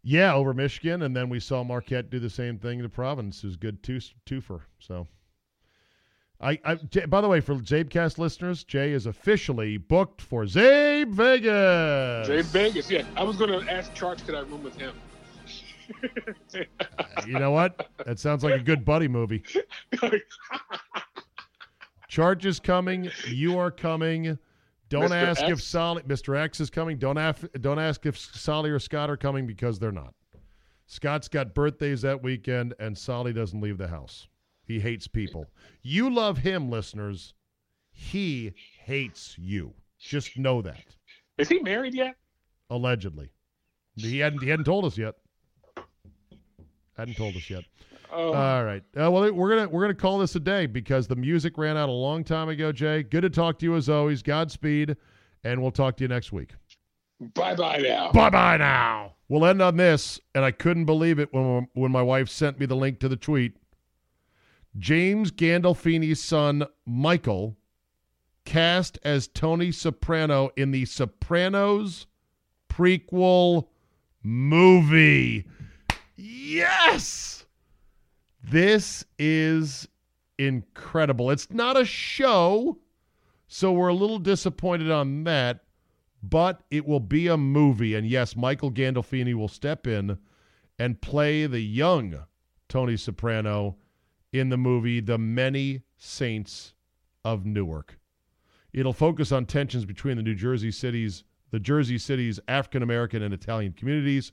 Yeah, 0.02 0.34
over 0.34 0.52
Michigan, 0.52 1.00
and 1.02 1.16
then 1.16 1.30
we 1.30 1.40
saw 1.40 1.64
Marquette 1.64 2.10
do 2.10 2.18
the 2.18 2.28
same 2.28 2.58
thing 2.58 2.82
to 2.82 2.88
Providence. 2.90 3.42
It 3.42 3.46
was 3.46 3.56
good 3.56 3.82
two 3.82 4.00
twofer. 4.26 4.60
So, 4.80 5.06
I, 6.44 6.58
I 6.64 6.74
J- 6.74 7.06
by 7.06 7.22
the 7.22 7.28
way, 7.28 7.40
for 7.40 7.54
Zabecast 7.54 8.18
listeners, 8.18 8.64
Jay 8.64 8.92
is 8.92 9.06
officially 9.06 9.78
booked 9.78 10.20
for 10.20 10.44
Zabe 10.44 11.10
Vegas. 11.10 12.28
Jay 12.28 12.42
Vegas, 12.42 12.90
yeah. 12.90 13.04
I 13.16 13.24
was 13.24 13.36
going 13.36 13.50
to 13.50 13.72
ask 13.72 13.94
Charles, 13.94 14.20
could 14.22 14.34
I 14.34 14.40
room 14.40 14.62
with 14.62 14.76
him? 14.76 14.94
Uh, 16.54 17.22
you 17.26 17.38
know 17.38 17.50
what? 17.50 17.88
That 18.06 18.18
sounds 18.18 18.44
like 18.44 18.54
a 18.54 18.62
good 18.62 18.84
buddy 18.84 19.08
movie. 19.08 19.42
Charge 22.08 22.46
is 22.46 22.60
coming. 22.60 23.10
You 23.26 23.58
are 23.58 23.70
coming. 23.70 24.38
Don't 24.88 25.10
Mr. 25.10 25.22
ask 25.22 25.42
if? 25.44 25.62
Solly, 25.62 26.02
Mr. 26.02 26.36
X 26.36 26.60
is 26.60 26.70
coming. 26.70 26.98
Don't 26.98 27.18
ask. 27.18 27.42
Don't 27.60 27.78
ask 27.78 28.06
if 28.06 28.18
Solly 28.18 28.70
or 28.70 28.78
Scott 28.78 29.10
are 29.10 29.16
coming 29.16 29.46
because 29.46 29.78
they're 29.78 29.92
not. 29.92 30.14
Scott's 30.86 31.28
got 31.28 31.54
birthdays 31.54 32.02
that 32.02 32.22
weekend, 32.22 32.74
and 32.78 32.96
Solly 32.96 33.32
doesn't 33.32 33.60
leave 33.60 33.78
the 33.78 33.88
house. 33.88 34.28
He 34.66 34.80
hates 34.80 35.06
people. 35.06 35.46
You 35.82 36.10
love 36.10 36.38
him, 36.38 36.70
listeners. 36.70 37.34
He 37.90 38.52
hates 38.82 39.36
you. 39.38 39.74
Just 39.98 40.36
know 40.38 40.62
that. 40.62 40.84
Is 41.38 41.48
he 41.48 41.60
married 41.60 41.94
yet? 41.94 42.16
Allegedly, 42.70 43.30
he 43.94 44.18
hadn't. 44.18 44.42
He 44.42 44.48
hadn't 44.48 44.64
told 44.64 44.84
us 44.84 44.96
yet. 44.98 45.14
Hadn't 46.96 47.16
told 47.16 47.36
us 47.36 47.48
yet. 47.50 47.64
Oh, 48.12 48.32
All 48.32 48.64
right. 48.64 48.82
Uh, 48.96 49.10
well, 49.10 49.32
we're 49.32 49.56
gonna 49.56 49.68
we're 49.68 49.82
gonna 49.82 49.94
call 49.94 50.18
this 50.18 50.34
a 50.36 50.40
day 50.40 50.66
because 50.66 51.06
the 51.08 51.16
music 51.16 51.58
ran 51.58 51.76
out 51.76 51.88
a 51.88 51.92
long 51.92 52.22
time 52.24 52.48
ago. 52.48 52.70
Jay, 52.72 53.02
good 53.02 53.22
to 53.22 53.30
talk 53.30 53.58
to 53.58 53.66
you 53.66 53.74
as 53.76 53.88
always. 53.88 54.22
Godspeed, 54.22 54.96
and 55.42 55.60
we'll 55.60 55.72
talk 55.72 55.96
to 55.96 56.04
you 56.04 56.08
next 56.08 56.32
week. 56.32 56.52
bye 57.34 57.54
bye 57.54 57.78
now. 57.78 58.12
Bye 58.12 58.30
bye 58.30 58.56
now. 58.56 59.14
We'll 59.28 59.44
end 59.46 59.60
on 59.62 59.76
this, 59.76 60.20
and 60.34 60.44
I 60.44 60.52
couldn't 60.52 60.84
believe 60.84 61.18
it 61.18 61.32
when 61.32 61.66
when 61.74 61.90
my 61.90 62.02
wife 62.02 62.28
sent 62.28 62.58
me 62.60 62.66
the 62.66 62.76
link 62.76 63.00
to 63.00 63.08
the 63.08 63.16
tweet. 63.16 63.56
James 64.78 65.30
Gandolfini's 65.30 66.22
son 66.22 66.66
Michael, 66.84 67.56
cast 68.44 68.98
as 69.04 69.28
Tony 69.28 69.70
Soprano 69.70 70.50
in 70.56 70.70
the 70.70 70.84
Sopranos 70.84 72.06
prequel 72.68 73.68
movie. 74.22 75.46
Yes. 76.16 77.46
This 78.42 79.04
is 79.18 79.88
incredible. 80.38 81.30
It's 81.30 81.50
not 81.50 81.80
a 81.80 81.84
show, 81.84 82.78
so 83.46 83.72
we're 83.72 83.88
a 83.88 83.94
little 83.94 84.18
disappointed 84.18 84.90
on 84.90 85.24
that, 85.24 85.64
but 86.22 86.62
it 86.70 86.86
will 86.86 87.00
be 87.00 87.28
a 87.28 87.36
movie. 87.36 87.94
And 87.94 88.06
yes, 88.06 88.36
Michael 88.36 88.70
Gandolfini 88.70 89.34
will 89.34 89.48
step 89.48 89.86
in 89.86 90.18
and 90.78 91.00
play 91.00 91.46
the 91.46 91.60
young 91.60 92.24
Tony 92.68 92.96
Soprano 92.96 93.76
in 94.34 94.48
the 94.48 94.56
movie 94.56 94.98
The 94.98 95.16
Many 95.16 95.82
Saints 95.96 96.74
of 97.24 97.46
Newark. 97.46 98.00
It'll 98.72 98.92
focus 98.92 99.30
on 99.30 99.46
tensions 99.46 99.84
between 99.84 100.16
the 100.16 100.24
New 100.24 100.34
Jersey 100.34 100.72
cities, 100.72 101.22
the 101.52 101.60
Jersey 101.60 101.98
city's 101.98 102.40
African 102.48 102.82
American 102.82 103.22
and 103.22 103.32
Italian 103.32 103.74
communities. 103.74 104.32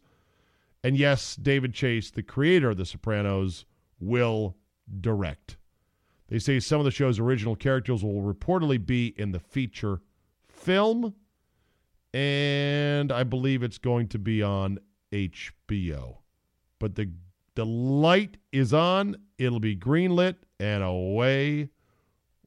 And 0.84 0.97
yes, 0.97 1.36
David 1.36 1.76
Chase, 1.76 2.10
the 2.10 2.24
creator 2.24 2.72
of 2.72 2.78
The 2.78 2.86
Sopranos, 2.88 3.66
will 3.99 4.58
direct. 4.99 5.58
They 6.30 6.39
say 6.39 6.60
some 6.60 6.80
of 6.80 6.86
the 6.86 6.91
show's 6.91 7.20
original 7.20 7.56
characters 7.56 8.04
will 8.04 8.24
reportedly 8.24 8.84
be 8.84 9.14
in 9.18 9.34
the 9.34 9.39
feature 9.39 10.02
film, 10.47 11.14
and 12.12 13.12
I 13.12 13.24
believe 13.24 13.62
it's 13.62 13.78
going 13.78 14.08
to 14.08 14.18
be 14.18 14.41
on 14.41 14.80
HBO. 15.12 16.18
But 16.80 16.95
the 16.95 17.12
the 17.62 17.66
light 17.68 18.38
is 18.51 18.74
on, 18.74 19.16
it'll 19.38 19.59
be 19.59 19.76
greenlit, 19.76 20.38
and 20.59 20.82
away 20.82 21.70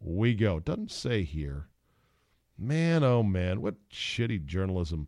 we 0.00 0.34
go. 0.34 0.58
Doesn't 0.58 0.90
say 0.90 1.22
here. 1.22 1.68
Man, 2.58 3.04
oh 3.04 3.22
man, 3.22 3.62
what 3.62 3.76
shitty 3.90 4.44
journalism. 4.44 5.06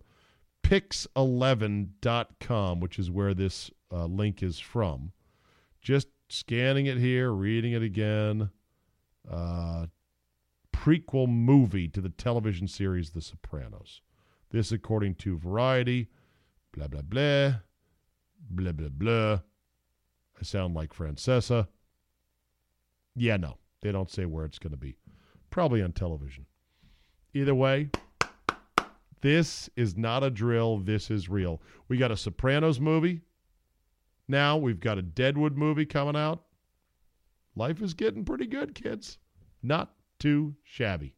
Pix11.com, 0.63 2.79
which 2.79 3.01
is 3.01 3.11
where 3.11 3.35
this 3.35 3.73
uh, 3.93 4.05
link 4.05 4.45
is 4.45 4.61
from. 4.61 5.11
Just 5.83 6.07
scanning 6.29 6.87
it 6.87 6.99
here, 6.99 7.33
reading 7.33 7.73
it 7.73 7.83
again. 7.83 8.51
Uh, 9.29 9.87
prequel 10.73 11.29
movie 11.29 11.89
to 11.89 12.01
the 12.01 12.11
television 12.11 12.69
series 12.69 13.11
The 13.11 13.23
Sopranos. 13.23 14.03
This, 14.51 14.71
according 14.71 15.17
to 15.17 15.37
Variety. 15.37 16.11
Blah, 16.71 16.87
blah, 16.87 17.03
blah. 17.03 17.55
Blah, 18.49 18.71
blah, 18.71 18.89
blah. 18.89 19.41
I 20.39 20.43
sound 20.43 20.75
like 20.75 20.93
Francesa. 20.95 21.69
Yeah, 23.15 23.37
no, 23.39 23.57
they 23.83 23.93
don't 23.93 24.11
say 24.11 24.27
where 24.27 24.45
it's 24.45 24.59
going 24.59 24.73
to 24.73 24.77
be. 24.77 24.97
probably 25.51 25.83
on 25.83 25.93
television. 25.93 26.45
Either 27.33 27.55
way, 27.55 27.89
this 29.23 29.71
is 29.77 29.97
not 29.97 30.23
a 30.23 30.31
drill. 30.31 30.79
This 30.79 31.11
is 31.11 31.29
real. 31.29 31.63
We 31.89 31.97
got 31.97 32.11
a 32.11 32.17
Sopranos 32.17 32.79
movie. 32.79 33.23
Now 34.29 34.57
we've 34.59 34.81
got 34.81 34.99
a 34.99 35.03
Deadwood 35.03 35.57
movie 35.57 35.87
coming 35.87 36.17
out. 36.17 36.43
Life 37.55 37.81
is 37.81 37.95
getting 37.95 38.25
pretty 38.25 38.47
good, 38.47 38.75
kids. 38.75 39.19
Not 39.63 39.95
too 40.19 40.55
shabby. 40.63 41.16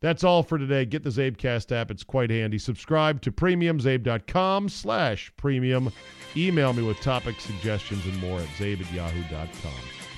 That's 0.00 0.24
all 0.24 0.42
for 0.42 0.56
today. 0.56 0.86
Get 0.86 1.02
the 1.02 1.10
Zabecast 1.10 1.72
app. 1.72 1.90
It's 1.90 2.04
quite 2.04 2.30
handy. 2.30 2.58
Subscribe 2.58 3.20
to 3.22 3.32
premiumzabe.com 3.32 4.70
slash 4.70 5.30
premium. 5.36 5.92
Email 6.36 6.72
me 6.72 6.82
with 6.82 7.00
topic 7.00 7.38
suggestions 7.40 8.06
and 8.06 8.18
more 8.20 8.40
at 8.40 8.48
zabe 8.48 8.80
at 8.80 8.92
yahoo.com. 8.92 9.72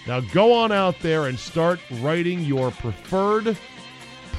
Now 0.07 0.21
go 0.21 0.53
on 0.53 0.73
out 0.73 0.99
there 1.01 1.27
and 1.27 1.39
start 1.39 1.81
writing 2.01 2.41
your 2.41 2.71
preferred 2.71 3.57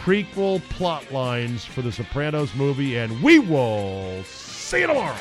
prequel 0.04 0.62
plot 0.70 1.12
lines 1.12 1.66
for 1.66 1.82
the 1.82 1.92
Sopranos 1.92 2.54
movie, 2.56 2.98
and 2.98 3.22
we 3.22 3.40
will 3.40 4.24
see 4.24 4.82
you 4.82 4.88
tomorrow. 4.88 5.16